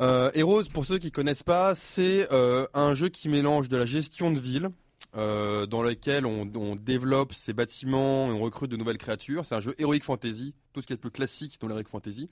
Euh, 0.00 0.30
Heroes, 0.34 0.64
pour 0.72 0.84
ceux 0.86 0.98
qui 0.98 1.10
connaissent 1.12 1.42
pas, 1.42 1.74
c'est 1.74 2.26
euh, 2.32 2.66
un 2.74 2.94
jeu 2.94 3.08
qui 3.08 3.28
mélange 3.28 3.68
de 3.68 3.76
la 3.76 3.84
gestion 3.86 4.30
de 4.30 4.38
ville. 4.40 4.70
euh, 5.16 5.66
dans 5.66 5.82
lequel 5.82 6.24
on, 6.24 6.50
on 6.56 6.74
développe 6.74 7.34
ses 7.34 7.52
bâtiments 7.52 8.28
et 8.28 8.32
on 8.32 8.40
recrute 8.40 8.70
de 8.70 8.76
nouvelles 8.76 8.98
créatures. 8.98 9.44
C'est 9.44 9.54
un 9.54 9.60
jeu 9.60 9.74
Heroic 9.78 10.00
Fantasy, 10.02 10.54
tout 10.72 10.80
ce 10.80 10.86
qui 10.86 10.92
est 10.94 10.96
le 10.96 11.00
plus 11.00 11.10
classique 11.10 11.58
dans 11.60 11.68
l'Heroic 11.68 11.84
Fantasy. 11.88 12.30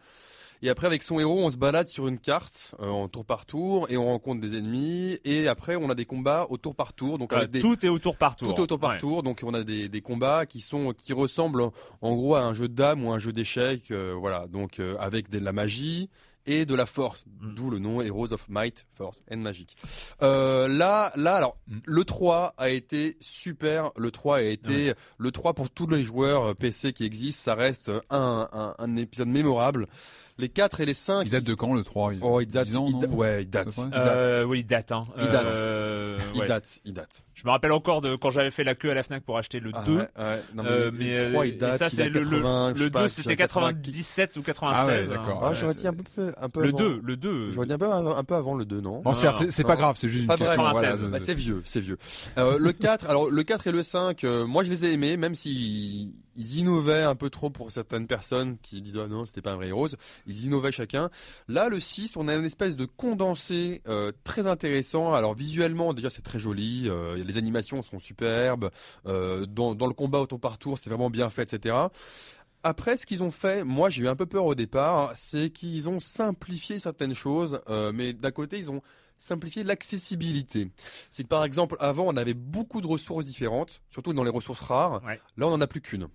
Et 0.63 0.69
après, 0.69 0.87
avec 0.87 1.03
son 1.03 1.19
héros, 1.19 1.43
on 1.45 1.51
se 1.51 1.57
balade 1.57 1.89
sur 1.89 2.07
une 2.07 2.19
carte, 2.19 2.75
euh, 2.81 2.89
en 2.89 3.09
tour 3.09 3.25
par 3.25 3.47
tour, 3.47 3.87
et 3.91 3.97
on 3.97 4.05
rencontre 4.07 4.41
des 4.41 4.57
ennemis. 4.59 5.19
Et 5.25 5.49
après, 5.49 5.77
on 5.77 5.89
a 5.89 5.95
des 5.95 6.05
combats 6.05 6.47
au 6.51 6.59
tour 6.59 6.75
par 6.75 6.93
tour. 6.93 7.19
Donc 7.19 7.33
Euh, 7.33 7.37
avec 7.37 7.51
des, 7.51 7.61
Tout 7.61 7.85
est 7.85 7.89
au 7.89 7.99
tour 7.99 8.17
par 8.17 8.37
tour. 8.37 8.49
tout 8.55 8.61
est 8.61 8.65
au 8.65 8.67
tour 8.67 8.79
par 8.79 8.91
Ouais. 8.91 8.99
tour, 8.99 9.23
donc 9.23 9.41
on 9.43 9.55
a 9.55 9.63
des, 9.63 9.89
des 9.89 10.01
combats 10.03 10.45
qui 10.47 10.61
sont 10.61 10.93
qui 10.93 11.13
ressemblent 11.15 11.63
en, 11.63 11.73
en 12.03 12.15
gros 12.15 12.35
à 12.35 12.43
un 12.43 12.53
jeu 12.55 12.69
de 12.69 12.75
dames 12.75 13.05
ou 13.05 13.11
un 13.13 13.19
jeu 13.19 13.33
d'échecs, 13.33 13.91
euh, 13.91 14.15
voilà. 14.19 14.47
Donc 14.49 14.81
euh, 14.81 14.97
avec 14.99 15.31
de 15.31 15.39
la 15.39 15.53
magie 15.53 16.11
et 16.47 16.65
de 16.67 16.75
la 16.75 16.87
force, 16.87 17.25
Mm. 17.41 17.55
d'où 17.55 17.71
le 17.71 17.79
nom 17.79 18.01
Heroes 18.03 18.33
of 18.33 18.47
Might, 18.49 18.87
Force 18.95 19.23
and 19.31 19.39
Magic. 19.39 19.77
Euh, 20.23 20.69
là, 20.69 21.13
là, 21.17 21.37
alors 21.37 21.57
Mm. 21.69 21.79
le 21.85 22.05
3 22.05 22.55
a 22.59 22.69
été 22.71 23.17
super. 23.21 23.93
Le 23.97 24.11
3 24.11 24.39
a 24.39 24.43
été 24.43 24.93
le 25.19 25.31
3 25.31 25.55
pour 25.55 25.71
tous 25.71 25.87
les 25.87 26.03
joueurs 26.05 26.51
euh, 26.51 26.55
PC 26.55 26.93
qui 26.93 27.05
existent. 27.05 27.43
Ça 27.45 27.55
reste 27.55 27.91
un, 28.11 28.49
un, 28.53 28.75
un 28.79 28.97
épisode 28.97 29.29
mémorable. 29.29 29.87
Les 30.41 30.49
4 30.49 30.81
et 30.81 30.87
les 30.87 30.95
5 30.95 31.23
Il 31.27 31.31
date 31.31 31.45
de 31.45 31.55
quand 31.55 31.75
le 31.75 31.83
3 31.83 32.13
Oh, 32.23 32.41
il 32.41 32.47
date, 32.49 32.67
10 32.67 32.77
ans, 32.77 32.87
il 32.89 32.99
da- 32.99 33.07
ouais, 33.09 33.43
il 33.43 33.51
date, 33.51 33.69
il 33.77 33.91
Euh, 33.95 34.45
oui, 34.45 34.61
il 34.61 34.67
date. 34.67 34.91
Hein. 34.93 35.05
Il 35.21 35.29
date. 35.29 35.47
Euh, 35.51 36.17
il 36.35 36.41
ouais. 36.41 36.47
date, 36.49 36.81
il 36.85 36.93
date. 36.95 37.25
Je 37.35 37.47
me 37.47 37.51
rappelle 37.51 37.73
encore 37.73 38.01
de 38.01 38.17
quand 38.17 38.31
j'avais 38.31 38.51
fait 38.51 38.65
la 38.65 38.75
queue 38.75 38.91
à 38.91 38.95
la 38.95 39.03
Fnac 39.03 39.23
pour 39.23 39.39
acheter 39.39 39.61
le 39.61 39.71
Ah 39.75 39.83
2. 39.87 39.97
ouais, 39.97 40.01
ouais. 40.19 40.43
Non, 40.55 40.63
mais 40.63 40.69
Euh, 40.71 40.85
le 40.87 40.91
mais 40.93 41.31
3 41.31 41.43
euh, 41.43 41.47
il 41.47 41.55
et 41.55 41.57
date, 41.57 41.79
ça 41.79 41.87
il 41.87 41.91
c'est 41.91 42.09
le, 42.09 42.21
le, 42.21 42.25
80, 42.31 42.73
je 42.75 42.79
sais 42.79 42.85
le 42.85 42.91
pas, 42.91 42.99
2 43.03 43.05
je 43.09 43.13
c'était 43.13 43.29
sais 43.31 43.37
pas, 43.37 43.43
97 43.45 44.37
ou 44.37 44.43
96. 44.43 44.79
Ah 44.81 44.87
ouais, 44.87 45.05
hein. 45.05 45.09
d'accord. 45.11 45.41
Ah, 45.43 45.49
Ouais, 45.51 45.55
j'aurais 45.55 45.75
dit 45.75 45.87
un 45.87 45.93
peu, 45.95 46.33
un 46.41 46.49
peu 46.49 46.61
Le 46.63 46.69
avant. 46.69 46.79
2, 46.79 47.01
le 47.03 47.17
2. 47.17 47.53
J'aurais 47.53 47.67
dit 47.67 47.73
un 47.73 47.79
peu, 47.79 47.91
un, 47.91 48.07
un 48.17 48.25
peu 48.25 48.35
avant 48.35 48.55
le 48.55 48.65
2, 48.65 48.81
non? 48.81 49.01
Non, 49.05 49.15
certes, 49.15 49.51
c'est- 49.51 49.65
pas 49.65 49.77
grave, 49.77 49.97
c'est 49.99 50.09
juste 50.09 50.25
une 50.25 50.29
question. 50.29 50.47
vraiment, 50.47 50.71
voilà, 50.73 50.89
96. 50.89 51.03
de- 51.07 51.13
Bah, 51.13 51.19
c'est 51.21 51.35
vieux, 51.35 51.63
c'est 51.65 51.81
vieux. 51.81 51.99
Euh, 52.39 52.59
le 52.59 52.73
4, 52.73 53.09
alors 53.09 53.31
le 53.31 53.43
4 53.43 53.67
et 53.67 53.73
le 53.73 53.83
5, 53.83 54.25
euh, 54.25 54.47
moi 54.47 54.65
je 54.65 54.71
les 54.71 54.85
ai 54.87 54.93
aimés, 54.93 55.17
même 55.17 55.35
s'ils 55.35 56.13
ils 56.41 56.59
innovaient 56.59 57.03
un 57.03 57.15
peu 57.15 57.29
trop 57.29 57.51
pour 57.51 57.71
certaines 57.71 58.07
personnes 58.07 58.57
qui 58.63 58.81
disent 58.81 58.99
ah 58.99 59.09
non 59.09 59.27
c'était 59.27 59.43
pas 59.43 59.53
un 59.53 59.57
vrai 59.57 59.69
Heroes, 59.69 59.91
ils 60.27 60.47
innovaient 60.47 60.73
chacun. 60.73 61.11
Là 61.49 61.69
le 61.69 61.79
6, 61.79 62.17
on 62.17 62.29
a 62.29 62.35
une 62.35 62.47
espèce 62.47 62.77
de 62.77 62.87
condensé 62.87 63.83
euh, 63.87 64.11
très 64.25 64.47
intéressant. 64.47 65.13
Alors 65.13 65.35
visuellement 65.35 65.93
déjà 65.93 66.09
c'est 66.09 66.23
très 66.23 66.39
joli, 66.39 66.89
euh, 66.89 67.23
les 67.23 67.37
animations 67.37 67.83
sont 67.83 68.01
superbes, 68.01 68.71
euh, 69.07 69.45
dans, 69.45 69.75
dans 69.75 69.87
le 69.87 69.93
combat 69.93 70.21
au 70.21 70.27
tour 70.27 70.41
par 70.41 70.57
tour 70.57 70.79
c'est 70.79 70.89
vraiment 70.89 71.11
bien 71.11 71.29
fait, 71.29 71.53
etc. 71.53 71.77
Après, 72.63 72.99
ce 72.99 73.07
qu'ils 73.07 73.23
ont 73.23 73.31
fait, 73.31 73.65
moi 73.65 73.89
j'ai 73.89 74.03
eu 74.03 74.09
un 74.09 74.17
peu 74.17 74.27
peur 74.27 74.45
au 74.45 74.55
départ, 74.55 75.13
c'est 75.15 75.51
qu'ils 75.51 75.89
ont 75.89 76.01
simplifié 76.01 76.79
certaines 76.79 77.15
choses, 77.15 77.61
euh, 77.71 77.91
mais 77.95 78.13
d'un 78.13 78.31
côté 78.31 78.59
ils 78.59 78.71
ont 78.71 78.83
simplifié 79.19 79.65
l'accessibilité. 79.65 80.71
C'est 81.11 81.23
que 81.23 81.29
par 81.29 81.45
exemple, 81.45 81.77
avant 81.81 82.05
on 82.07 82.17
avait 82.17 82.35
beaucoup 82.35 82.81
de 82.81 82.87
ressources 82.87 83.25
différentes, 83.25 83.81
surtout 83.89 84.13
dans 84.13 84.25
les 84.25 84.31
ressources 84.31 84.61
rares. 84.61 85.03
Ouais. 85.05 85.21
Là 85.37 85.47
on 85.47 85.53
en 85.53 85.61
a 85.61 85.67
plus 85.67 85.81
qu'une. 85.81 86.09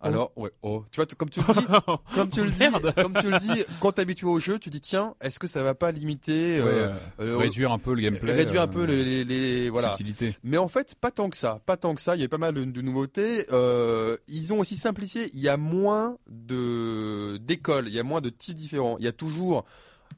Alors, 0.00 0.32
ouais, 0.36 0.50
oh, 0.62 0.84
tu 0.90 0.96
vois, 0.96 1.06
comme 1.16 1.28
tu 1.30 1.40
le 1.40 1.54
dis, 1.54 1.66
comme 2.14 2.30
tu 2.30 2.42
le 2.44 2.50
dis, 2.50 2.64
comme 2.94 3.14
tu 3.20 3.30
le 3.30 3.38
dis, 3.38 3.64
quand 3.80 3.92
t'es 3.92 4.02
habitué 4.02 4.26
au 4.26 4.40
jeu, 4.40 4.58
tu 4.58 4.70
dis 4.70 4.80
tiens, 4.80 5.14
est-ce 5.20 5.38
que 5.38 5.46
ça 5.46 5.62
va 5.62 5.74
pas 5.74 5.92
limiter, 5.92 6.58
euh, 6.58 6.64
euh, 6.64 6.94
euh, 7.20 7.36
réduire 7.36 7.70
un 7.72 7.78
peu 7.78 7.94
le 7.94 8.02
gameplay. 8.02 8.32
réduire 8.32 8.62
un 8.62 8.66
peu 8.68 8.84
les, 8.84 9.04
les, 9.04 9.24
les- 9.24 9.68
voilà. 9.70 9.88
subtilité. 9.96 10.36
Mais 10.42 10.56
en 10.56 10.68
fait, 10.68 10.94
pas 10.94 11.10
tant 11.10 11.28
que 11.28 11.36
ça, 11.36 11.60
pas 11.66 11.76
tant 11.76 11.94
que 11.94 12.00
ça. 12.00 12.16
Il 12.16 12.22
y 12.22 12.24
a 12.24 12.28
pas 12.28 12.38
mal 12.38 12.54
de, 12.54 12.64
de 12.64 12.80
nouveautés. 12.82 13.46
Euh, 13.52 14.16
ils 14.28 14.52
ont 14.52 14.60
aussi 14.60 14.76
simplifié. 14.76 15.30
Il 15.34 15.40
y 15.40 15.48
a 15.48 15.56
moins 15.56 16.16
de 16.30 17.36
d'écoles, 17.38 17.88
il 17.88 17.94
y 17.94 18.00
a 18.00 18.04
moins 18.04 18.20
de 18.20 18.30
types 18.30 18.56
différents. 18.56 18.96
Il 18.98 19.04
y 19.04 19.08
a 19.08 19.12
toujours. 19.12 19.64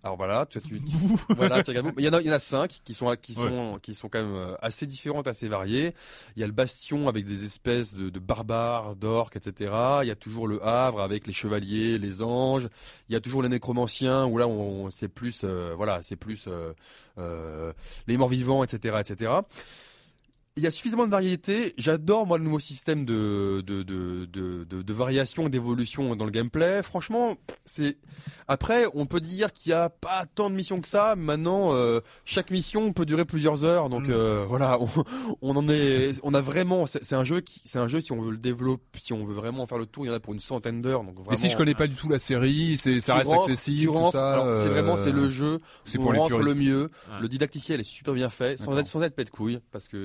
Alors 0.04 0.16
voilà, 0.16 0.46
tu, 0.46 0.60
tu, 0.60 0.80
tu- 0.80 0.96
voilà, 1.36 1.62
tu 1.62 1.70
regardes. 1.70 1.92
Il 1.96 2.04
y 2.04 2.08
en 2.08 2.12
a, 2.12 2.20
il 2.20 2.26
y 2.26 2.30
en 2.30 2.32
a 2.32 2.40
cinq 2.40 2.80
qui 2.84 2.92
sont 2.92 3.14
qui 3.22 3.34
sont 3.34 3.78
qui 3.80 3.94
sont 3.94 4.08
quand 4.08 4.20
même 4.22 4.34
euh, 4.34 4.54
assez 4.60 4.86
différentes, 4.86 5.28
assez 5.28 5.46
variées. 5.48 5.94
Il 6.36 6.40
y 6.40 6.42
a 6.42 6.46
le 6.46 6.52
bastion 6.52 7.08
avec 7.08 7.24
des 7.24 7.44
espèces 7.44 7.94
de, 7.94 8.10
de 8.10 8.18
barbares, 8.18 8.96
d'orques, 8.96 9.36
etc. 9.36 9.70
Il 10.02 10.08
y 10.08 10.10
a 10.10 10.16
toujours 10.16 10.48
le 10.48 10.60
Havre 10.66 11.00
avec 11.00 11.26
les 11.28 11.32
chevaliers, 11.32 11.98
les 11.98 12.20
anges. 12.22 12.68
Il 13.08 13.12
y 13.12 13.16
a 13.16 13.20
toujours 13.20 13.42
les 13.42 13.48
nécromanciens 13.48 14.26
où 14.26 14.38
là 14.38 14.48
on, 14.48 14.90
c'est 14.90 15.08
plus 15.08 15.42
euh, 15.44 15.72
voilà, 15.76 16.00
c'est 16.02 16.16
plus 16.16 16.46
euh, 16.48 16.72
euh, 17.18 17.72
les 18.08 18.16
morts 18.16 18.28
vivants, 18.28 18.64
etc., 18.64 18.96
etc. 19.00 19.30
Il 20.58 20.62
y 20.62 20.66
a 20.66 20.70
suffisamment 20.70 21.06
de 21.06 21.10
variété. 21.10 21.72
J'adore 21.78 22.26
moi 22.26 22.36
le 22.36 22.44
nouveau 22.44 22.58
système 22.58 23.06
de 23.06 23.62
de 23.66 23.82
de 23.82 24.26
de, 24.26 24.64
de, 24.64 24.82
de 24.82 24.92
variation 24.92 25.46
et 25.46 25.50
d'évolution 25.50 26.14
dans 26.14 26.26
le 26.26 26.30
gameplay. 26.30 26.82
Franchement, 26.82 27.36
c'est 27.64 27.96
après 28.48 28.84
on 28.92 29.06
peut 29.06 29.20
dire 29.20 29.54
qu'il 29.54 29.70
y 29.70 29.72
a 29.72 29.88
pas 29.88 30.26
tant 30.34 30.50
de 30.50 30.54
missions 30.54 30.82
que 30.82 30.88
ça. 30.88 31.16
Maintenant, 31.16 31.72
euh, 31.72 32.00
chaque 32.26 32.50
mission 32.50 32.92
peut 32.92 33.06
durer 33.06 33.24
plusieurs 33.24 33.64
heures. 33.64 33.88
Donc 33.88 34.08
Mm. 34.08 34.12
euh, 34.12 34.44
voilà, 34.46 34.78
on, 34.82 34.88
on 35.40 35.56
en 35.56 35.66
est, 35.70 36.20
on 36.22 36.34
a 36.34 36.42
vraiment. 36.42 36.86
C'est 36.86 37.14
un 37.14 37.24
jeu 37.24 37.40
qui, 37.40 37.62
c'est 37.64 37.78
un 37.78 37.88
jeu 37.88 38.02
si 38.02 38.12
on 38.12 38.20
veut 38.20 38.32
le 38.32 38.36
développer, 38.36 38.98
si 39.00 39.14
on 39.14 39.24
veut 39.24 39.34
vraiment 39.34 39.66
faire 39.66 39.78
le 39.78 39.86
tour, 39.86 40.04
il 40.04 40.08
y 40.08 40.10
en 40.10 40.14
a 40.14 40.20
pour 40.20 40.34
une 40.34 40.40
centaine 40.40 40.82
d'heures. 40.82 41.02
Donc 41.02 41.14
Mais 41.16 41.22
vraiment. 41.24 41.36
si 41.38 41.48
je 41.48 41.56
connais 41.56 41.74
pas 41.74 41.86
du 41.86 41.94
tout 41.94 42.10
la 42.10 42.18
série, 42.18 42.76
c'est 42.76 43.00
ça 43.00 43.14
reste 43.14 43.30
rentres, 43.30 43.44
accessible, 43.44 43.88
alors, 43.90 44.10
c'est 44.12 44.18
euh, 44.18 44.68
vraiment 44.68 44.98
c'est 44.98 45.12
le 45.12 45.30
jeu 45.30 45.60
c'est 45.86 45.96
pour 45.96 46.08
on 46.08 46.12
les 46.12 46.18
rentre 46.18 46.36
le 46.40 46.54
mieux. 46.54 46.82
Ouais. 47.08 47.20
Le 47.22 47.28
didacticiel 47.28 47.80
est 47.80 47.84
super 47.84 48.12
bien 48.12 48.28
fait, 48.28 48.60
sans 48.60 48.76
être 48.76 48.86
sans 48.86 49.00
être 49.02 49.14
pète 49.14 49.30
couille, 49.30 49.58
parce 49.70 49.88
que 49.88 49.96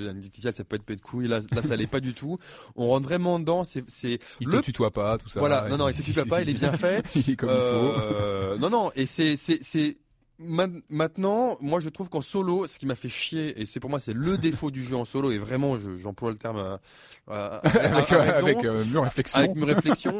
ça 0.42 0.52
peut 0.64 0.76
être 0.76 0.84
pète 0.84 1.02
couille. 1.02 1.28
Là, 1.28 1.40
là 1.52 1.62
ça 1.62 1.76
l'est 1.76 1.88
pas 1.88 2.00
du 2.00 2.14
tout. 2.14 2.38
On 2.76 2.88
rentre 2.90 3.08
vraiment 3.08 3.40
dedans. 3.40 3.64
C'est 3.64 3.84
c'est 3.88 4.20
Il 4.40 4.48
le 4.50 4.60
te 4.60 4.66
tutoie 4.66 4.92
pas, 4.92 5.18
tout 5.18 5.30
ça. 5.30 5.40
voilà. 5.40 5.68
Non 5.70 5.78
non, 5.78 5.90
il 5.90 5.96
te 5.96 6.02
tutoie 6.02 6.26
pas. 6.26 6.42
Il 6.42 6.50
est 6.50 6.54
bien 6.54 6.72
fait. 6.78 7.04
il 7.16 7.30
est 7.32 7.36
comme 7.36 7.50
il 7.50 7.56
faut. 7.56 8.02
Euh, 8.02 8.58
non 8.58 8.70
non, 8.70 8.92
et 8.96 9.06
c'est 9.06 9.36
c'est 9.38 9.60
c'est 9.62 9.98
ma- 10.40 10.68
maintenant, 10.90 11.58
moi 11.62 11.80
je 11.80 11.90
trouve 11.90 12.10
qu'en 12.10 12.22
solo, 12.22 12.68
ce 12.68 12.78
qui 12.80 12.86
m'a 12.86 12.96
fait 12.96 13.10
chier, 13.10 13.60
et 13.60 13.66
c'est 13.66 13.80
pour 13.80 13.90
moi 13.90 14.00
c'est 14.00 14.14
le 14.14 14.38
défaut 14.38 14.72
du 14.72 14.84
jeu 14.84 14.96
en 14.96 15.06
solo, 15.06 15.32
et 15.32 15.38
vraiment 15.38 15.80
je- 15.80 15.98
j'emploie 15.98 16.32
le 16.32 16.38
terme 16.38 16.58
à, 16.58 16.80
à- 17.28 17.56
à- 17.58 17.68
avec 17.68 18.12
euh, 18.12 18.20
raison, 18.22 18.46
avec 18.46 18.66
euh, 18.66 18.84
réflexion. 19.02 19.42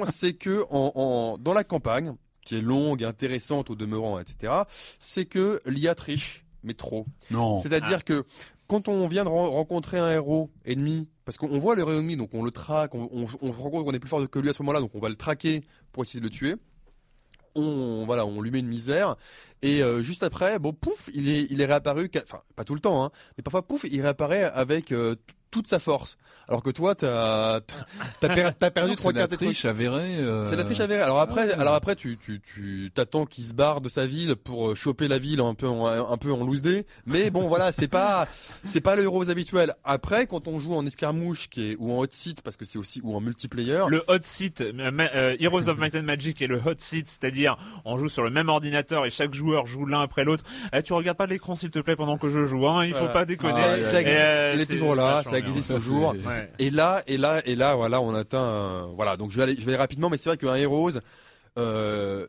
avec 0.02 0.14
c'est 0.14 0.34
que 0.34 0.64
en, 0.72 0.92
en- 0.96 1.38
dans 1.38 1.54
la 1.54 1.64
campagne, 1.64 2.14
qui 2.42 2.56
est 2.58 2.62
longue, 2.62 3.04
intéressante 3.04 3.70
au 3.70 3.76
demeurant, 3.76 4.20
etc., 4.20 4.54
c'est 5.00 5.26
que 5.26 5.62
l'IA 5.66 5.94
triche, 5.96 6.46
mais 6.64 6.74
trop. 6.74 7.06
Non. 7.32 7.56
C'est-à-dire 7.62 8.04
que 8.04 8.26
quand 8.68 8.88
on 8.88 9.08
vient 9.08 9.24
de 9.24 9.30
ren- 9.30 9.50
rencontrer 9.50 9.98
un 9.98 10.12
héros 10.12 10.50
ennemi, 10.66 11.08
parce 11.26 11.38
qu'on 11.38 11.60
voit 11.60 11.76
le 11.76 11.82
héros 11.82 11.92
ennemi, 11.92 12.18
donc 12.18 12.34
on 12.34 12.44
le 12.44 12.52
traque, 12.52 12.96
on, 12.96 13.10
on, 13.14 13.28
on 13.42 13.54
se 13.54 13.58
rend 13.58 13.70
compte 13.70 13.86
qu'on 13.86 13.94
est 13.94 14.00
plus 14.00 14.10
fort 14.10 14.30
que 14.30 14.40
lui 14.40 14.50
à 14.50 14.54
ce 14.54 14.62
moment-là, 14.64 14.80
donc 14.82 14.92
on 14.96 15.00
va 15.00 15.10
le 15.10 15.16
traquer 15.16 15.64
pour 15.92 16.04
essayer 16.04 16.20
de 16.20 16.26
le 16.26 16.30
tuer. 16.32 16.56
On, 17.56 18.04
voilà, 18.06 18.26
on 18.26 18.40
lui 18.42 18.52
met 18.52 18.60
une 18.60 18.68
misère. 18.68 19.16
Et 19.62 19.82
euh, 19.82 20.02
juste 20.02 20.24
après, 20.24 20.60
bon, 20.60 20.74
pouf, 20.74 21.10
il 21.14 21.30
est, 21.30 21.48
il 21.50 21.62
est 21.62 21.66
réapparu, 21.66 22.10
enfin, 22.24 22.42
pas 22.56 22.64
tout 22.64 22.76
le 22.76 22.80
temps, 22.80 23.04
hein, 23.04 23.12
mais 23.38 23.42
parfois, 23.44 23.66
pouf, 23.68 23.86
il 23.90 24.02
réapparaît 24.02 24.44
avec 24.44 24.92
euh, 24.92 25.16
toute 25.50 25.66
sa 25.68 25.80
force. 25.80 26.18
Alors 26.50 26.62
que 26.64 26.70
toi, 26.70 26.94
t'as, 26.96 27.60
t'as, 27.62 27.76
t'as 28.22 28.36
per- 28.36 28.50
t'as 28.58 28.72
perdu 28.72 28.96
trois 28.96 29.12
c'est 29.12 29.16
la 29.18 29.22
quarts 29.24 29.28
de 29.30 29.32
tes 29.36 29.38
trucs. 29.46 29.50
triche 29.50 29.66
avérée. 29.66 30.18
euh, 30.20 30.42
C'est 30.44 30.56
la 30.56 30.64
triche 30.64 30.80
avérée. 30.80 31.02
Alors 31.02 31.20
après, 31.20 31.42
Ah 31.44 31.56
ouais. 31.56 31.62
alors 31.62 31.74
après, 31.74 31.96
tu, 31.96 32.18
tu, 32.18 32.40
tu 32.40 32.90
t'attends 32.94 33.26
qu'il 33.26 33.44
se 33.46 33.54
barre 33.54 33.82
de 33.82 33.90
sa 33.90 34.06
ville 34.06 34.36
pour 34.36 34.70
euh, 34.70 34.76
choper 34.76 35.08
la 35.10 35.20
ville 35.20 35.40
un 35.42 35.54
peu, 35.56 35.68
en, 35.68 35.88
un 36.10 36.18
peu 36.18 36.32
en 36.32 36.46
loose 36.46 36.62
day. 36.62 36.86
Mais 37.06 37.32
bon, 37.32 37.48
voilà, 37.50 37.72
c'est 37.74 37.88
pas, 37.90 38.28
c'est 38.64 38.80
pas 38.82 38.96
le 38.96 39.04
héros 39.04 39.30
habituel. 39.30 39.74
Après, 39.84 40.26
quand 40.28 40.48
on 40.48 40.60
joue 40.60 40.74
en 40.74 40.86
escarmouche, 40.86 41.50
qui 41.50 41.72
est 41.72 41.76
ou 41.80 41.92
en 41.92 42.00
hot 42.00 42.08
seat, 42.12 42.42
parce 42.42 42.56
que 42.56 42.64
c'est 42.64 42.78
aussi 42.78 43.02
ou 43.04 43.14
en 43.16 43.20
multiplayer. 43.22 43.84
Le 43.90 44.04
hot 44.08 44.20
seat, 44.22 44.62
euh, 44.62 44.72
euh, 45.16 45.36
Heroes 45.40 45.68
of 45.70 45.78
Might 45.80 45.96
and 45.96 46.04
Magic 46.04 46.42
est 46.42 46.48
le 46.48 46.60
hot 46.66 46.76
seat, 46.78 47.10
c'est-à-dire 47.10 47.58
on 47.84 47.98
joue 47.98 48.10
sur 48.10 48.24
le 48.24 48.30
même 48.30 48.48
ordinateur 48.50 49.06
et 49.06 49.10
chaque 49.10 49.34
joueur 49.34 49.47
joue 49.66 49.86
l'un 49.86 50.02
après 50.02 50.24
l'autre. 50.24 50.44
Eh, 50.74 50.82
tu 50.84 50.94
regardes 50.94 51.18
pas 51.18 51.26
l'écran 51.28 51.56
s'il 51.56 51.70
te 51.72 51.80
plaît 51.80 51.96
pendant 51.96 52.18
que 52.18 52.30
je 52.30 52.46
joue, 52.46 52.68
hein, 52.68 52.86
il 52.86 52.94
faut 52.94 53.00
Voilà. 53.00 53.14
pas 53.14 53.26
déconner. 53.26 53.54
Ah, 53.58 53.62
Ça- 53.92 54.02
existe. 54.02 54.08
Euh, 54.18 54.52
il 54.56 54.62
est 54.62 54.66
toujours 54.66 54.96
là, 54.96 55.24
ça 55.24 55.38
existe 55.38 55.74
toujours. 55.74 56.16
Ouais. 56.26 56.50
Et 56.60 56.70
là, 56.70 57.04
et 57.08 57.18
là, 57.18 57.42
et 57.46 57.56
là, 57.56 57.76
voilà, 57.76 58.02
on 58.02 58.14
atteint, 58.16 58.40
un- 58.42 58.86
voilà. 58.96 59.18
Donc 59.18 59.32
je 59.32 59.38
vais 59.38 59.44
aller, 59.44 59.54
je 59.58 59.62
vais 59.66 59.72
aller 59.74 59.78
rapidement, 59.78 60.10
mais 60.10 60.18
c'est 60.18 60.30
vrai 60.30 60.38
qu'un 60.38 60.56
Heroes, 60.56 61.00
euh, 61.58 62.28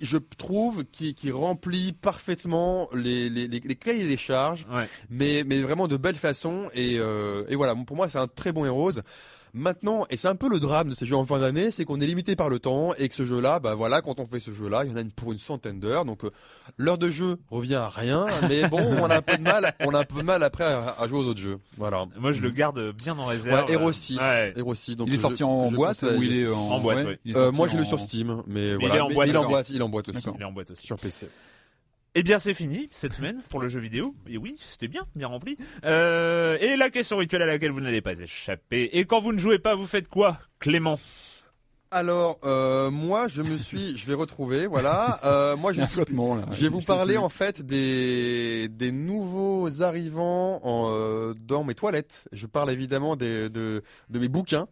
je 0.00 0.16
trouve 0.38 0.84
qu'il 0.84 1.14
qu'il 1.14 1.32
remplit 1.34 1.92
parfaitement 1.92 2.88
les, 2.94 3.28
les, 3.28 3.46
les, 3.48 3.60
les 3.60 3.74
cahiers 3.76 4.06
des 4.08 4.16
charges. 4.16 4.66
Ouais. 4.74 4.88
mais 5.10 5.42
mais 5.46 5.60
vraiment 5.60 5.88
de 5.88 5.96
belle 5.98 6.16
façon 6.16 6.70
et 6.74 6.96
euh, 6.98 7.44
et 7.48 7.54
voilà 7.56 7.74
pour 7.86 7.96
moi 7.96 8.08
c'est 8.08 8.18
un 8.18 8.26
très 8.26 8.52
bon 8.52 8.64
Heroes 8.64 9.00
maintenant 9.54 10.06
et 10.10 10.16
c'est 10.16 10.28
un 10.28 10.34
peu 10.36 10.48
le 10.48 10.58
drame 10.60 10.90
de 10.90 10.94
ces 10.94 11.06
jeux 11.06 11.16
en 11.16 11.24
fin 11.24 11.38
d'année 11.38 11.70
c'est 11.70 11.84
qu'on 11.84 12.00
est 12.00 12.06
limité 12.06 12.36
par 12.36 12.48
le 12.48 12.58
temps 12.58 12.92
et 12.98 13.08
que 13.08 13.14
ce 13.14 13.24
jeu 13.24 13.40
là 13.40 13.58
bah 13.60 13.74
voilà 13.74 14.00
quand 14.02 14.20
on 14.20 14.26
fait 14.26 14.40
ce 14.40 14.52
jeu 14.52 14.68
là 14.68 14.84
il 14.84 14.90
y 14.90 14.94
en 14.94 14.96
a 14.96 15.00
une, 15.00 15.10
pour 15.10 15.32
une 15.32 15.38
centaine 15.38 15.80
d'heures 15.80 16.04
donc 16.04 16.24
euh, 16.24 16.30
l'heure 16.76 16.98
de 16.98 17.10
jeu 17.10 17.36
revient 17.50 17.74
à 17.76 17.88
rien 17.88 18.26
mais 18.48 18.68
bon 18.68 18.80
on 18.80 19.04
a 19.10 19.16
un 19.16 19.22
peu 19.22 19.36
de 19.36 19.42
mal 19.42 19.74
on 19.80 19.94
a 19.94 20.00
un 20.00 20.04
peu 20.04 20.18
de 20.20 20.24
mal 20.24 20.42
après 20.42 20.64
à, 20.64 20.96
à 20.98 21.08
jouer 21.08 21.18
aux 21.20 21.24
autres 21.26 21.40
jeux 21.40 21.58
voilà 21.76 22.04
Moi 22.18 22.32
je 22.32 22.40
le 22.42 22.50
garde 22.50 22.92
bien 23.02 23.18
en 23.18 23.24
réserve. 23.26 23.66
ouais, 23.66 23.72
Heroes 23.74 23.92
6 23.92 24.18
Ouais. 24.18 24.52
Heroes 24.56 24.74
6 24.74 24.96
donc 24.96 25.08
Il 25.08 25.14
est 25.14 25.16
je- 25.16 25.22
sorti 25.22 25.44
en 25.44 25.68
je 25.70 25.76
boîte 25.76 26.02
ou 26.02 26.22
il 26.22 26.32
est 26.40 26.48
en, 26.48 26.58
En 26.58 26.80
boîte, 26.80 26.98
ouais, 26.98 27.04
ouais. 27.04 27.18
il 27.24 27.32
est 27.36 27.38
Euh, 27.38 27.52
moi 27.52 27.68
j'ai 27.68 27.76
le 27.76 27.82
en- 27.82 27.86
sur 27.86 28.00
Steam 28.00 28.42
mais 28.46 28.70
il 28.70 28.76
voilà 28.78 28.96
est 28.96 29.00
en 29.00 29.08
Mais 29.08 29.14
boîte, 29.14 29.28
il 29.28 29.34
est 29.34 29.38
en 29.38 29.48
boîte 29.48 29.70
il 29.70 29.76
est 29.78 29.82
en 29.82 29.88
boîte 29.88 30.08
aussi. 30.10 30.26
Il 30.36 30.40
est 30.40 30.44
en 30.44 30.52
boîte 30.52 30.70
aussi. 30.70 30.86
sur 30.86 30.96
PC 30.98 31.28
Eh 32.16 32.22
bien, 32.24 32.38
c'est 32.40 32.54
fini 32.54 32.88
cette 32.92 33.12
semaine 33.14 33.40
pour 33.50 33.60
le 33.60 33.68
jeu 33.68 33.78
vidéo. 33.80 34.14
Et 34.28 34.36
oui, 34.36 34.56
c'était 34.60 34.88
bien, 34.88 35.02
bien 35.14 35.28
rempli. 35.28 35.56
Euh, 35.84 36.58
et 36.60 36.76
la 36.76 36.90
question 36.90 37.18
rituelle 37.18 37.42
à 37.42 37.46
laquelle 37.46 37.70
vous 37.70 37.80
n'allez 37.80 38.00
pas 38.00 38.18
échapper. 38.18 38.90
Et 38.98 39.04
quand 39.04 39.20
vous 39.20 39.32
ne 39.32 39.38
jouez 39.38 39.60
pas, 39.60 39.76
vous 39.76 39.86
faites 39.86 40.08
quoi, 40.08 40.38
Clément? 40.58 40.98
Alors 41.92 42.38
euh, 42.44 42.88
moi 42.92 43.26
je 43.26 43.42
me 43.42 43.56
suis 43.56 43.98
je 43.98 44.06
vais 44.06 44.14
retrouver 44.14 44.68
voilà 44.68 45.18
euh, 45.24 45.56
moi 45.56 45.72
je 45.72 45.78
a 45.78 45.80
me 45.80 45.84
un 45.86 45.88
suis 45.88 45.94
flottement 45.96 46.36
là. 46.36 46.44
Je 46.52 46.60
vais 46.60 46.68
vous 46.68 46.82
parler 46.82 47.14
plus. 47.14 47.18
en 47.24 47.28
fait 47.28 47.62
des, 47.62 48.68
des 48.68 48.92
nouveaux 48.92 49.82
arrivants 49.82 50.60
en, 50.62 50.88
euh, 50.92 51.34
dans 51.34 51.64
mes 51.64 51.74
toilettes. 51.74 52.28
Je 52.30 52.46
parle 52.46 52.70
évidemment 52.70 53.16
des, 53.16 53.48
de, 53.48 53.82
de 54.08 54.18
mes 54.20 54.28
bouquins. 54.28 54.68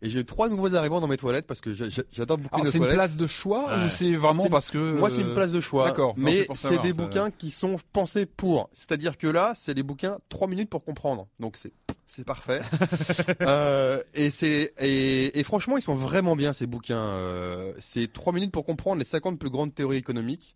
Et 0.00 0.10
j'ai 0.10 0.24
trois 0.24 0.48
nouveaux 0.48 0.74
arrivants 0.76 1.00
dans 1.00 1.08
mes 1.08 1.16
toilettes 1.16 1.46
parce 1.46 1.60
que 1.60 1.74
j'a- 1.74 1.88
j'a- 1.90 2.02
j'adore 2.12 2.38
beaucoup 2.38 2.54
Alors 2.54 2.64
les 2.64 2.70
c'est 2.70 2.78
une 2.78 2.84
toilettes. 2.84 2.96
place 2.98 3.16
de 3.16 3.26
choix 3.26 3.66
Ouais. 3.66 3.86
ou 3.86 3.90
c'est 3.90 4.14
vraiment 4.14 4.46
parce 4.48 4.70
que 4.70 4.92
Moi, 4.92 5.10
c'est 5.10 5.22
une 5.22 5.34
place 5.34 5.50
de 5.50 5.60
choix. 5.60 5.86
d'accord. 5.86 6.14
Mais 6.16 6.46
c'est 6.54 6.80
des 6.82 6.92
ça- 6.92 7.02
bouquins 7.02 7.30
qui 7.32 7.50
sont 7.50 7.76
pensés 7.92 8.24
pour. 8.24 8.70
C'est-à-dire 8.72 9.18
que 9.18 9.26
là, 9.26 9.52
c'est 9.56 9.74
les 9.74 9.82
bouquins 9.82 10.18
trois 10.28 10.46
minutes 10.46 10.70
pour 10.70 10.84
comprendre. 10.84 11.26
Donc 11.40 11.56
c'est 11.56 11.72
c'est 12.06 12.24
parfait. 12.24 12.60
euh, 13.42 14.02
et 14.14 14.30
c'est 14.30 14.72
et, 14.80 15.38
et 15.38 15.42
franchement, 15.44 15.76
ils 15.76 15.82
sont 15.82 15.94
vraiment 15.96 16.36
bien 16.36 16.52
ces 16.52 16.66
bouquins. 16.66 16.96
Euh, 16.98 17.72
c'est 17.80 18.12
trois 18.12 18.32
minutes 18.32 18.52
pour 18.52 18.64
comprendre 18.64 18.98
les 18.98 19.04
50 19.04 19.38
plus 19.38 19.50
grandes 19.50 19.74
théories 19.74 19.96
économiques. 19.98 20.54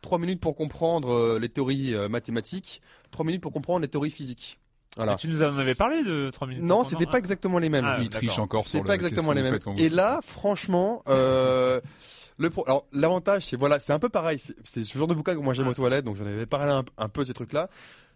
Trois 0.00 0.18
minutes 0.18 0.40
pour 0.40 0.56
comprendre 0.56 1.12
euh, 1.12 1.38
les 1.38 1.48
théories 1.48 1.94
euh, 1.94 2.08
mathématiques. 2.08 2.82
Trois 3.10 3.24
minutes 3.24 3.40
pour 3.40 3.52
comprendre 3.52 3.80
les 3.80 3.88
théories 3.88 4.10
physiques. 4.10 4.58
Voilà. 4.96 5.12
Et 5.14 5.16
Tu 5.16 5.28
nous 5.28 5.42
en 5.42 5.56
avais 5.58 5.74
parlé 5.74 6.02
de 6.04 6.30
3 6.30 6.46
minutes. 6.48 6.64
Non, 6.64 6.84
c'était 6.84 7.06
pas 7.06 7.18
exactement 7.18 7.58
les 7.58 7.68
mêmes. 7.70 7.84
Ah, 7.86 7.98
il 8.02 8.10
triche 8.10 8.38
encore 8.38 8.64
C'est 8.64 8.70
sur 8.78 8.82
pas 8.82 8.88
le- 8.88 8.94
exactement 8.96 9.32
qu'est-ce 9.32 9.44
les 9.44 9.50
mêmes. 9.50 9.60
vous- 9.64 9.78
Et 9.78 9.88
là, 9.88 10.20
franchement, 10.26 11.02
euh, 11.08 11.80
le 12.38 12.50
pro- 12.50 12.64
alors 12.66 12.86
l'avantage, 12.92 13.46
c'est 13.46 13.56
voilà, 13.56 13.78
c'est 13.78 13.92
un 13.92 13.98
peu 13.98 14.08
pareil. 14.10 14.38
C'est 14.64 14.84
ce 14.84 14.98
genre 14.98 15.06
de 15.08 15.14
bouquin 15.14 15.34
que 15.34 15.40
moi 15.40 15.54
j'aime 15.54 15.68
aux 15.68 15.74
toilettes, 15.74 16.04
donc 16.04 16.16
j'en 16.16 16.26
avais 16.26 16.46
parlé 16.46 16.70
un, 16.72 16.84
un 16.98 17.08
peu 17.08 17.22
de 17.22 17.26
ces 17.28 17.34
trucs-là. 17.34 17.68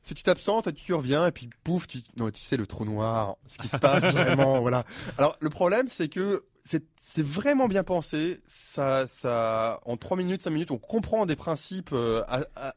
Si 0.02 0.14
tu 0.14 0.22
t'absentes, 0.22 0.72
tu 0.74 0.94
reviens 0.94 1.26
et 1.26 1.32
puis 1.32 1.48
pouf, 1.64 1.88
tu 1.88 1.98
non, 2.16 2.30
tu 2.30 2.40
sais 2.42 2.56
le 2.56 2.66
trou 2.66 2.84
noir, 2.84 3.36
ce 3.48 3.58
qui 3.58 3.66
se 3.68 3.76
passe 3.76 4.04
vraiment, 4.12 4.60
voilà. 4.60 4.84
Alors 5.18 5.36
le 5.40 5.48
problème, 5.50 5.86
c'est 5.88 6.08
que 6.08 6.44
c'est 6.62 6.84
c'est 6.96 7.24
vraiment 7.26 7.66
bien 7.68 7.84
pensé. 7.84 8.38
Ça 8.46 9.06
ça 9.08 9.80
en 9.86 9.96
trois 9.96 10.16
minutes, 10.16 10.42
cinq 10.42 10.50
minutes, 10.50 10.70
on 10.70 10.78
comprend 10.78 11.24
des 11.26 11.36
principes 11.36 11.90
euh, 11.92 12.22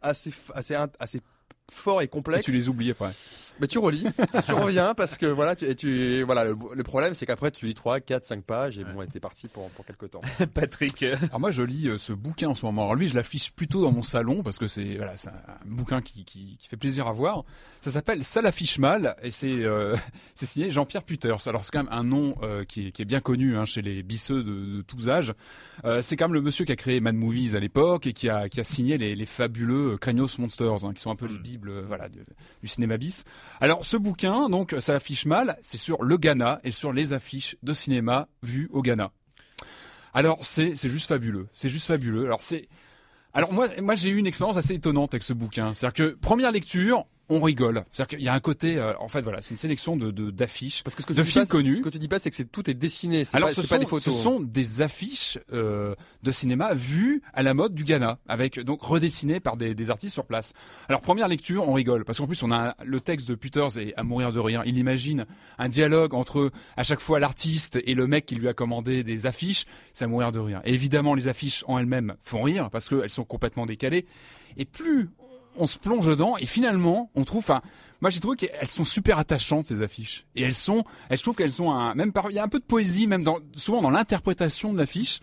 assez 0.02 0.34
assez 0.56 0.76
assez 1.00 1.22
forts 1.74 2.02
et 2.02 2.06
Et 2.06 2.08
complexes. 2.08 2.46
tu 2.46 2.52
les 2.52 2.70
oublies 2.70 2.92
après. 2.92 3.12
Mais 3.62 3.68
tu 3.68 3.78
relis, 3.78 4.06
tu 4.46 4.54
reviens 4.54 4.94
parce 4.94 5.18
que 5.18 5.26
voilà, 5.26 5.54
tu, 5.54 5.66
et 5.66 5.76
tu 5.76 6.24
voilà, 6.24 6.46
le, 6.46 6.56
le 6.74 6.84
problème 6.84 7.14
c'est 7.14 7.26
qu'après 7.26 7.52
tu 7.52 7.66
lis 7.66 7.74
3, 7.74 8.00
4, 8.00 8.24
5 8.24 8.44
pages 8.46 8.80
et 8.80 8.86
bon, 8.86 9.06
t'es 9.12 9.20
parti 9.20 9.50
pour 9.50 9.70
pour 9.72 9.84
quelques 9.86 10.12
temps. 10.12 10.22
Patrick. 10.54 11.04
Alors 11.04 11.42
moi 11.42 11.52
je 11.52 11.62
lis 11.62 11.90
euh, 11.90 11.98
ce 11.98 12.14
bouquin 12.14 12.48
en 12.48 12.56
ce 12.56 12.66
moment. 12.66 12.84
Alors 12.84 12.96
lui 12.96 13.10
je 13.10 13.16
l'affiche 13.16 13.52
plutôt 13.52 13.82
dans 13.82 13.92
mon 13.92 14.02
salon 14.02 14.44
parce 14.44 14.58
que 14.60 14.68
c'est 14.68 14.96
voilà 14.96 15.18
c'est 15.18 15.28
un, 15.28 15.34
un 15.34 15.66
bouquin 15.76 16.02
qui, 16.02 16.24
qui, 16.24 16.56
qui 16.58 16.70
fait 16.70 16.78
plaisir 16.78 17.08
à 17.08 17.12
voir. 17.12 17.44
Ça 17.82 17.92
s'appelle 17.92 18.24
Ça 18.24 18.42
l'affiche 18.42 18.80
mal 18.80 19.18
et 19.22 19.30
c'est 19.30 19.52
euh, 19.66 19.94
c'est 20.36 20.46
signé 20.46 20.72
Jean-Pierre 20.72 21.04
Puters. 21.04 21.46
Alors 21.50 21.66
c'est 21.66 21.72
quand 21.74 21.84
même 21.84 21.92
un 21.92 22.06
nom 22.06 22.36
euh, 22.44 22.64
qui, 22.64 22.88
est, 22.88 22.92
qui 22.94 23.02
est 23.02 23.06
bien 23.06 23.20
connu 23.20 23.58
hein, 23.58 23.66
chez 23.66 23.82
les 23.82 24.04
bisseux 24.04 24.42
de, 24.42 24.78
de 24.78 24.82
tous 24.84 25.10
âges. 25.10 25.34
Euh, 25.84 26.02
c'est 26.02 26.16
quand 26.16 26.30
même 26.30 26.34
le 26.34 26.42
monsieur 26.42 26.64
qui 26.64 26.72
a 26.72 26.78
créé 26.78 27.02
Mad 27.02 27.16
Movies 27.16 27.56
à 27.56 27.60
l'époque 27.60 28.08
et 28.08 28.14
qui 28.14 28.30
a 28.30 28.48
qui 28.48 28.62
a 28.62 28.64
signé 28.64 28.98
les, 28.98 29.18
les 29.18 29.26
fabuleux 29.26 29.98
Cranios 29.98 30.30
Monsters 30.40 30.86
hein, 30.86 30.94
qui 30.94 31.02
sont 31.02 31.12
un 31.12 31.18
peu 31.18 31.26
les 31.28 31.58
euh, 31.68 31.84
voilà 31.86 32.08
du 32.10 32.68
cinéma 32.68 32.98
bis. 32.98 33.26
Alors 33.60 33.84
ce 33.84 33.98
bouquin 33.98 34.50
donc 34.50 34.76
ça 34.80 34.94
l'affiche 34.94 35.26
mal, 35.26 35.58
c'est 35.62 35.78
sur 35.78 36.04
le 36.04 36.18
Ghana 36.18 36.62
et 36.64 36.72
sur 36.72 36.94
les 36.94 37.14
affiches 37.14 37.58
de 37.64 37.74
cinéma 37.74 38.28
vues 38.44 38.70
au 38.72 38.82
Ghana. 38.82 39.12
Alors 40.14 40.40
c'est 40.46 40.76
c'est 40.76 40.90
juste 40.90 41.08
fabuleux, 41.08 41.48
c'est 41.52 41.70
juste 41.70 41.88
fabuleux. 41.88 42.26
Alors 42.26 42.42
c'est 42.42 42.70
alors 43.34 43.54
moi 43.54 43.68
moi 43.82 43.96
j'ai 43.96 44.10
eu 44.10 44.18
une 44.18 44.28
expérience 44.28 44.58
assez 44.58 44.76
étonnante 44.76 45.14
avec 45.14 45.24
ce 45.24 45.34
bouquin. 45.34 45.74
C'est-à-dire 45.74 45.94
que 45.94 46.16
première 46.16 46.52
lecture, 46.52 47.06
on 47.30 47.40
rigole. 47.40 47.84
C'est-à-dire 47.92 48.18
qu'il 48.18 48.26
y 48.26 48.28
a 48.28 48.34
un 48.34 48.40
côté, 48.40 48.78
euh, 48.78 48.94
en 49.00 49.08
fait, 49.08 49.22
voilà, 49.22 49.42
c'est 49.42 49.52
une 49.52 49.58
sélection 49.58 49.96
de 49.96 50.10
d'affiches, 50.32 50.84
Parce 50.84 50.96
que 50.96 51.02
ce 51.02 51.08
que 51.08 51.14
de 51.14 51.24
films 51.24 51.46
pas, 51.46 51.52
connus. 51.52 51.78
Ce 51.78 51.82
que 51.82 51.90
tu 51.90 52.00
dis 52.00 52.08
pas, 52.08 52.20
c'est 52.20 52.30
que 52.30 52.36
c'est 52.36 52.52
tout 52.52 52.70
est 52.70 52.74
dessiné. 52.74 53.24
Alors 53.34 53.50
pas, 53.50 53.56
ce 53.56 53.62
sont, 53.62 53.68
pas 53.68 53.78
des 53.78 53.86
photos. 53.86 54.14
ce 54.14 54.24
sont 54.24 54.40
des 54.40 54.82
affiches 54.82 55.40
euh, 55.54 55.96
de 56.24 56.32
cinéma 56.32 56.74
vues 56.74 57.22
à 57.34 57.44
la 57.44 57.54
mode 57.54 57.74
du 57.74 57.84
Ghana, 57.84 58.20
avec 58.28 58.60
donc 58.60 58.82
redessinées 58.82 59.40
par 59.40 59.58
des, 59.58 59.76
des 59.76 59.90
artistes 59.90 60.14
sur 60.14 60.26
place. 60.26 60.54
Alors 60.88 61.02
première 61.02 61.28
lecture, 61.28 61.68
on 61.68 61.74
rigole 61.74 62.06
parce 62.06 62.18
qu'en 62.18 62.28
plus 62.28 62.42
on 62.44 62.52
a 62.52 62.76
le 62.84 63.00
texte 63.00 63.28
de 63.28 63.36
Peters 63.36 63.78
et 63.78 63.94
à 63.96 64.04
mourir 64.04 64.32
de 64.32 64.40
rire. 64.40 64.64
Il 64.66 64.78
imagine 64.78 65.26
un 65.58 65.70
dialogue 65.70 66.14
entre 66.14 66.52
à 66.78 66.84
chaque 66.84 67.00
fois 67.00 67.20
l'artiste 67.20 67.80
et 67.86 67.94
le 67.94 68.08
mec 68.08 68.26
qui 68.26 68.36
lui 68.36 68.48
a 68.48 68.54
commandé 68.54 69.04
des 69.04 69.26
affiches, 69.26 69.66
c'est 69.94 70.06
à 70.06 70.08
mourir 70.08 70.32
de 70.32 70.40
rire. 70.40 70.62
Et 70.66 70.74
évidemment 70.74 71.14
les 71.14 71.28
affiches 71.28 71.64
en 71.68 71.78
elles-mêmes 71.78 72.16
font 72.22 72.42
rire 72.42 72.70
parce 72.72 72.90
qu'elles 72.90 73.10
sont 73.10 73.26
complètement 73.26 73.66
décalées. 73.66 74.06
Et 74.58 74.66
plus 74.66 75.10
on 75.60 75.68
se 75.68 75.78
plonge 75.78 76.08
dedans 76.08 76.38
et 76.38 76.46
finalement 76.46 77.12
on 77.16 77.24
trouve, 77.24 77.40
enfin 77.40 77.62
moi 78.02 78.10
j'ai 78.10 78.20
trouvé 78.20 78.38
qu'elles 78.38 78.70
sont 78.70 78.86
super 78.86 79.20
attachantes 79.20 79.68
ces 79.68 79.82
affiches 79.82 80.26
et 80.36 80.44
elles 80.44 80.56
sont, 80.56 80.84
elles, 81.10 81.18
je 81.18 81.24
trouve 81.24 81.36
qu'elles 81.36 81.52
sont 81.52 81.72
un, 81.72 81.94
même 81.96 82.12
par, 82.12 82.32
il 82.32 82.36
y 82.36 82.40
a 82.40 82.44
un 82.44 82.48
peu 82.48 82.60
de 82.60 82.64
poésie 82.66 83.08
même 83.08 83.24
dans, 83.24 83.40
souvent 83.54 83.82
dans 83.82 83.92
l'interprétation 83.92 84.74
de 84.74 84.78
l'affiche. 84.78 85.20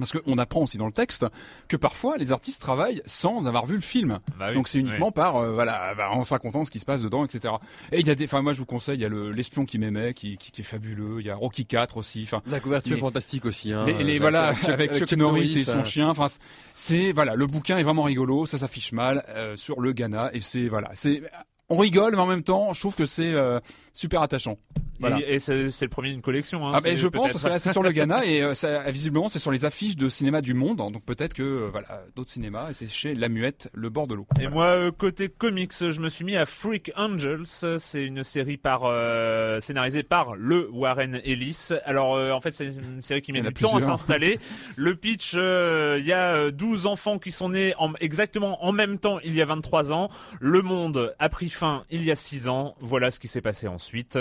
Parce 0.00 0.12
qu'on 0.12 0.38
apprend 0.38 0.62
aussi 0.62 0.78
dans 0.78 0.86
le 0.86 0.92
texte 0.92 1.26
que 1.68 1.76
parfois 1.76 2.16
les 2.16 2.32
artistes 2.32 2.60
travaillent 2.60 3.02
sans 3.06 3.46
avoir 3.46 3.66
vu 3.66 3.74
le 3.76 3.80
film. 3.80 4.18
Bah 4.38 4.46
oui, 4.48 4.54
Donc 4.54 4.66
c'est 4.68 4.78
uniquement 4.80 5.06
oui. 5.08 5.12
par 5.14 5.36
euh, 5.36 5.52
voilà 5.52 5.94
bah, 5.94 6.10
en 6.10 6.24
se 6.24 6.34
racontant 6.34 6.64
ce 6.64 6.70
qui 6.70 6.80
se 6.80 6.84
passe 6.86 7.02
dedans, 7.02 7.24
etc. 7.24 7.54
Et 7.92 8.00
il 8.00 8.06
y 8.06 8.10
a 8.10 8.14
des, 8.14 8.24
enfin 8.24 8.42
moi 8.42 8.52
je 8.52 8.58
vous 8.58 8.66
conseille, 8.66 8.96
il 8.96 9.02
y 9.02 9.04
a 9.04 9.08
le 9.08 9.30
l'espion 9.30 9.64
qui 9.64 9.78
m'aimait, 9.78 10.14
qui, 10.14 10.36
qui, 10.38 10.50
qui 10.50 10.62
est 10.62 10.64
fabuleux. 10.64 11.20
Il 11.20 11.26
y 11.26 11.30
a 11.30 11.36
Rocky 11.36 11.66
4 11.66 11.96
aussi. 11.98 12.22
Enfin 12.24 12.42
La 12.46 12.58
couverture 12.60 12.96
est 12.96 13.00
fantastique 13.00 13.44
aussi. 13.44 13.72
Hein, 13.72 13.84
les, 13.86 13.92
les- 13.92 14.00
Avec- 14.02 14.20
voilà 14.20 14.48
avec 14.48 14.68
avec, 14.68 14.92
Chuck- 14.94 15.08
Chuck, 15.10 15.18
Norris 15.18 15.58
et 15.58 15.64
son 15.64 15.84
chien. 15.84 16.08
Enfin 16.08 16.26
c'est 16.74 17.12
voilà 17.12 17.34
le 17.34 17.46
bouquin 17.46 17.78
est 17.78 17.82
vraiment 17.82 18.02
rigolo, 18.04 18.46
ça 18.46 18.58
s'affiche 18.58 18.92
mal 18.92 19.24
euh, 19.30 19.56
sur 19.56 19.80
le 19.80 19.92
Ghana 19.92 20.30
et 20.32 20.40
c'est 20.40 20.68
voilà 20.68 20.90
c'est 20.94 21.22
on 21.68 21.76
rigole 21.76 22.14
mais 22.16 22.22
en 22.22 22.26
même 22.26 22.42
temps 22.42 22.72
je 22.72 22.80
trouve 22.80 22.96
que 22.96 23.06
c'est 23.06 23.32
euh, 23.34 23.60
super 23.94 24.22
attachant. 24.22 24.56
Voilà. 25.00 25.18
Et, 25.20 25.34
et 25.34 25.38
c'est 25.38 25.70
c'est 25.70 25.86
le 25.86 25.90
premier 25.90 26.10
d'une 26.10 26.22
collection. 26.22 26.66
Hein, 26.66 26.72
Ah 26.74 26.80
ben 26.80 26.90
c'est 26.90 27.02
je 27.02 27.08
pense 27.08 27.30
parce 27.30 27.42
que 27.42 27.48
là 27.48 27.58
c'est 27.58 27.72
sur 27.72 27.82
le 27.82 27.90
Ghana 27.92 28.24
et 28.24 28.42
euh, 28.42 28.54
ça, 28.54 28.88
visiblement 28.90 29.28
c'est 29.28 29.38
sur 29.38 29.50
les 29.50 29.64
affiches 29.64 29.96
de 29.96 30.08
cinéma 30.08 30.40
du 30.40 30.54
monde 30.54 30.78
donc 30.78 31.04
peut-être 31.04 31.34
que 31.34 31.42
euh, 31.42 31.68
voilà 31.70 32.02
d'autres 32.14 32.30
cinémas 32.30 32.70
et 32.70 32.72
c'est 32.72 32.86
chez 32.88 33.14
La 33.14 33.28
Muette 33.28 33.70
le 33.72 33.88
bord 33.90 34.06
de 34.06 34.14
l'eau. 34.14 34.26
Et 34.40 34.48
moi, 34.48 34.66
euh, 34.66 34.90
côté 34.90 35.28
comics, 35.28 35.72
je 35.78 36.00
me 36.00 36.08
suis 36.08 36.24
mis 36.24 36.36
à 36.36 36.46
Freak 36.46 36.92
Angels. 36.96 37.46
C'est 37.46 38.04
une 38.04 38.22
série 38.22 38.56
par 38.56 38.82
euh, 38.84 39.60
scénarisée 39.60 40.02
par 40.02 40.34
le 40.34 40.68
Warren 40.70 41.20
Ellis. 41.24 41.70
Alors, 41.84 42.14
euh, 42.16 42.32
en 42.32 42.40
fait, 42.40 42.52
c'est 42.54 42.66
une 42.66 43.02
série 43.02 43.22
qui 43.22 43.32
met 43.32 43.40
du 43.40 43.52
temps 43.52 43.76
à 43.76 43.80
s'installer. 43.80 44.38
le 44.76 44.94
pitch, 44.96 45.32
euh, 45.36 45.96
il 46.00 46.06
y 46.06 46.12
a 46.12 46.34
euh, 46.34 46.50
12 46.50 46.86
enfants 46.86 47.18
qui 47.18 47.30
sont 47.30 47.50
nés 47.50 47.74
en, 47.78 47.92
exactement 48.00 48.64
en 48.64 48.72
même 48.72 48.98
temps 48.98 49.18
il 49.24 49.34
y 49.34 49.42
a 49.42 49.44
23 49.44 49.92
ans. 49.92 50.08
Le 50.40 50.62
monde 50.62 51.14
a 51.18 51.28
pris 51.28 51.48
fin 51.48 51.84
il 51.90 52.04
y 52.04 52.10
a 52.10 52.16
6 52.16 52.48
ans. 52.48 52.74
Voilà 52.80 53.10
ce 53.10 53.20
qui 53.20 53.28
s'est 53.28 53.40
passé 53.40 53.68
ensuite. 53.68 54.18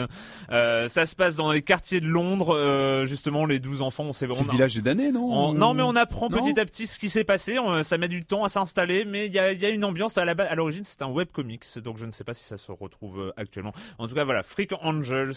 Euh, 0.52 0.69
ça 0.90 1.06
se 1.06 1.16
passe 1.16 1.36
dans 1.36 1.52
les 1.52 1.62
quartiers 1.62 2.02
de 2.02 2.08
Londres. 2.08 2.56
Euh, 2.56 3.06
justement, 3.06 3.46
les 3.46 3.60
12 3.60 3.82
enfants, 3.82 4.04
on 4.06 4.14
sait 4.14 4.20
C'est 4.20 4.28
le 4.28 4.34
vraiment... 4.34 4.52
village 4.52 4.76
des 4.76 4.82
damnés 4.82 5.12
non 5.12 5.24
On- 5.32 5.54
non, 5.54 5.74
mais 5.74 5.84
on 5.84 5.96
apprend 5.96 6.30
Non 6.30 6.38
petit 6.42 6.60
à 6.60 6.66
petit 6.66 6.88
ce 6.88 7.00
qui 7.00 7.10
s'est 7.10 7.24
passé. 7.24 7.60
On- 7.60 7.84
ça 7.84 7.98
met 7.98 8.08
du 8.08 8.26
temps 8.26 8.44
à 8.44 8.50
s'installer, 8.50 9.06
mais 9.06 9.28
il 9.28 9.34
y 9.34 9.40
a, 9.40 9.52
il 9.52 9.62
y 9.62 9.66
a 9.66 9.70
une 9.70 9.84
ambiance 9.86 10.18
à 10.18 10.26
la 10.26 10.34
base. 10.34 10.48
À 10.50 10.56
l'origine, 10.56 10.84
c'est 10.84 11.02
un 11.02 11.08
webcomics, 11.10 11.66
donc 11.84 11.98
je 11.98 12.06
ne 12.06 12.12
sais 12.12 12.24
pas 12.24 12.34
si 12.34 12.44
ça 12.44 12.58
se 12.58 12.72
retrouve 12.72 13.20
euh, 13.22 13.32
actuellement. 13.38 13.74
En 13.98 14.08
tout 14.08 14.16
cas, 14.16 14.24
voilà, 14.24 14.44
Freak 14.44 14.72
Angels. 14.82 15.34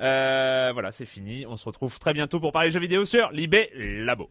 Euh, 0.00 0.70
voilà, 0.72 0.92
c'est 0.92 1.06
fini. 1.06 1.44
On 1.46 1.56
se 1.56 1.64
retrouve 1.64 1.98
très 1.98 2.12
bientôt 2.12 2.40
pour 2.40 2.52
parler 2.52 2.70
jeux 2.70 2.80
vidéo 2.80 3.04
sur 3.04 3.30
Libé 3.32 3.70
Labo. 3.76 4.30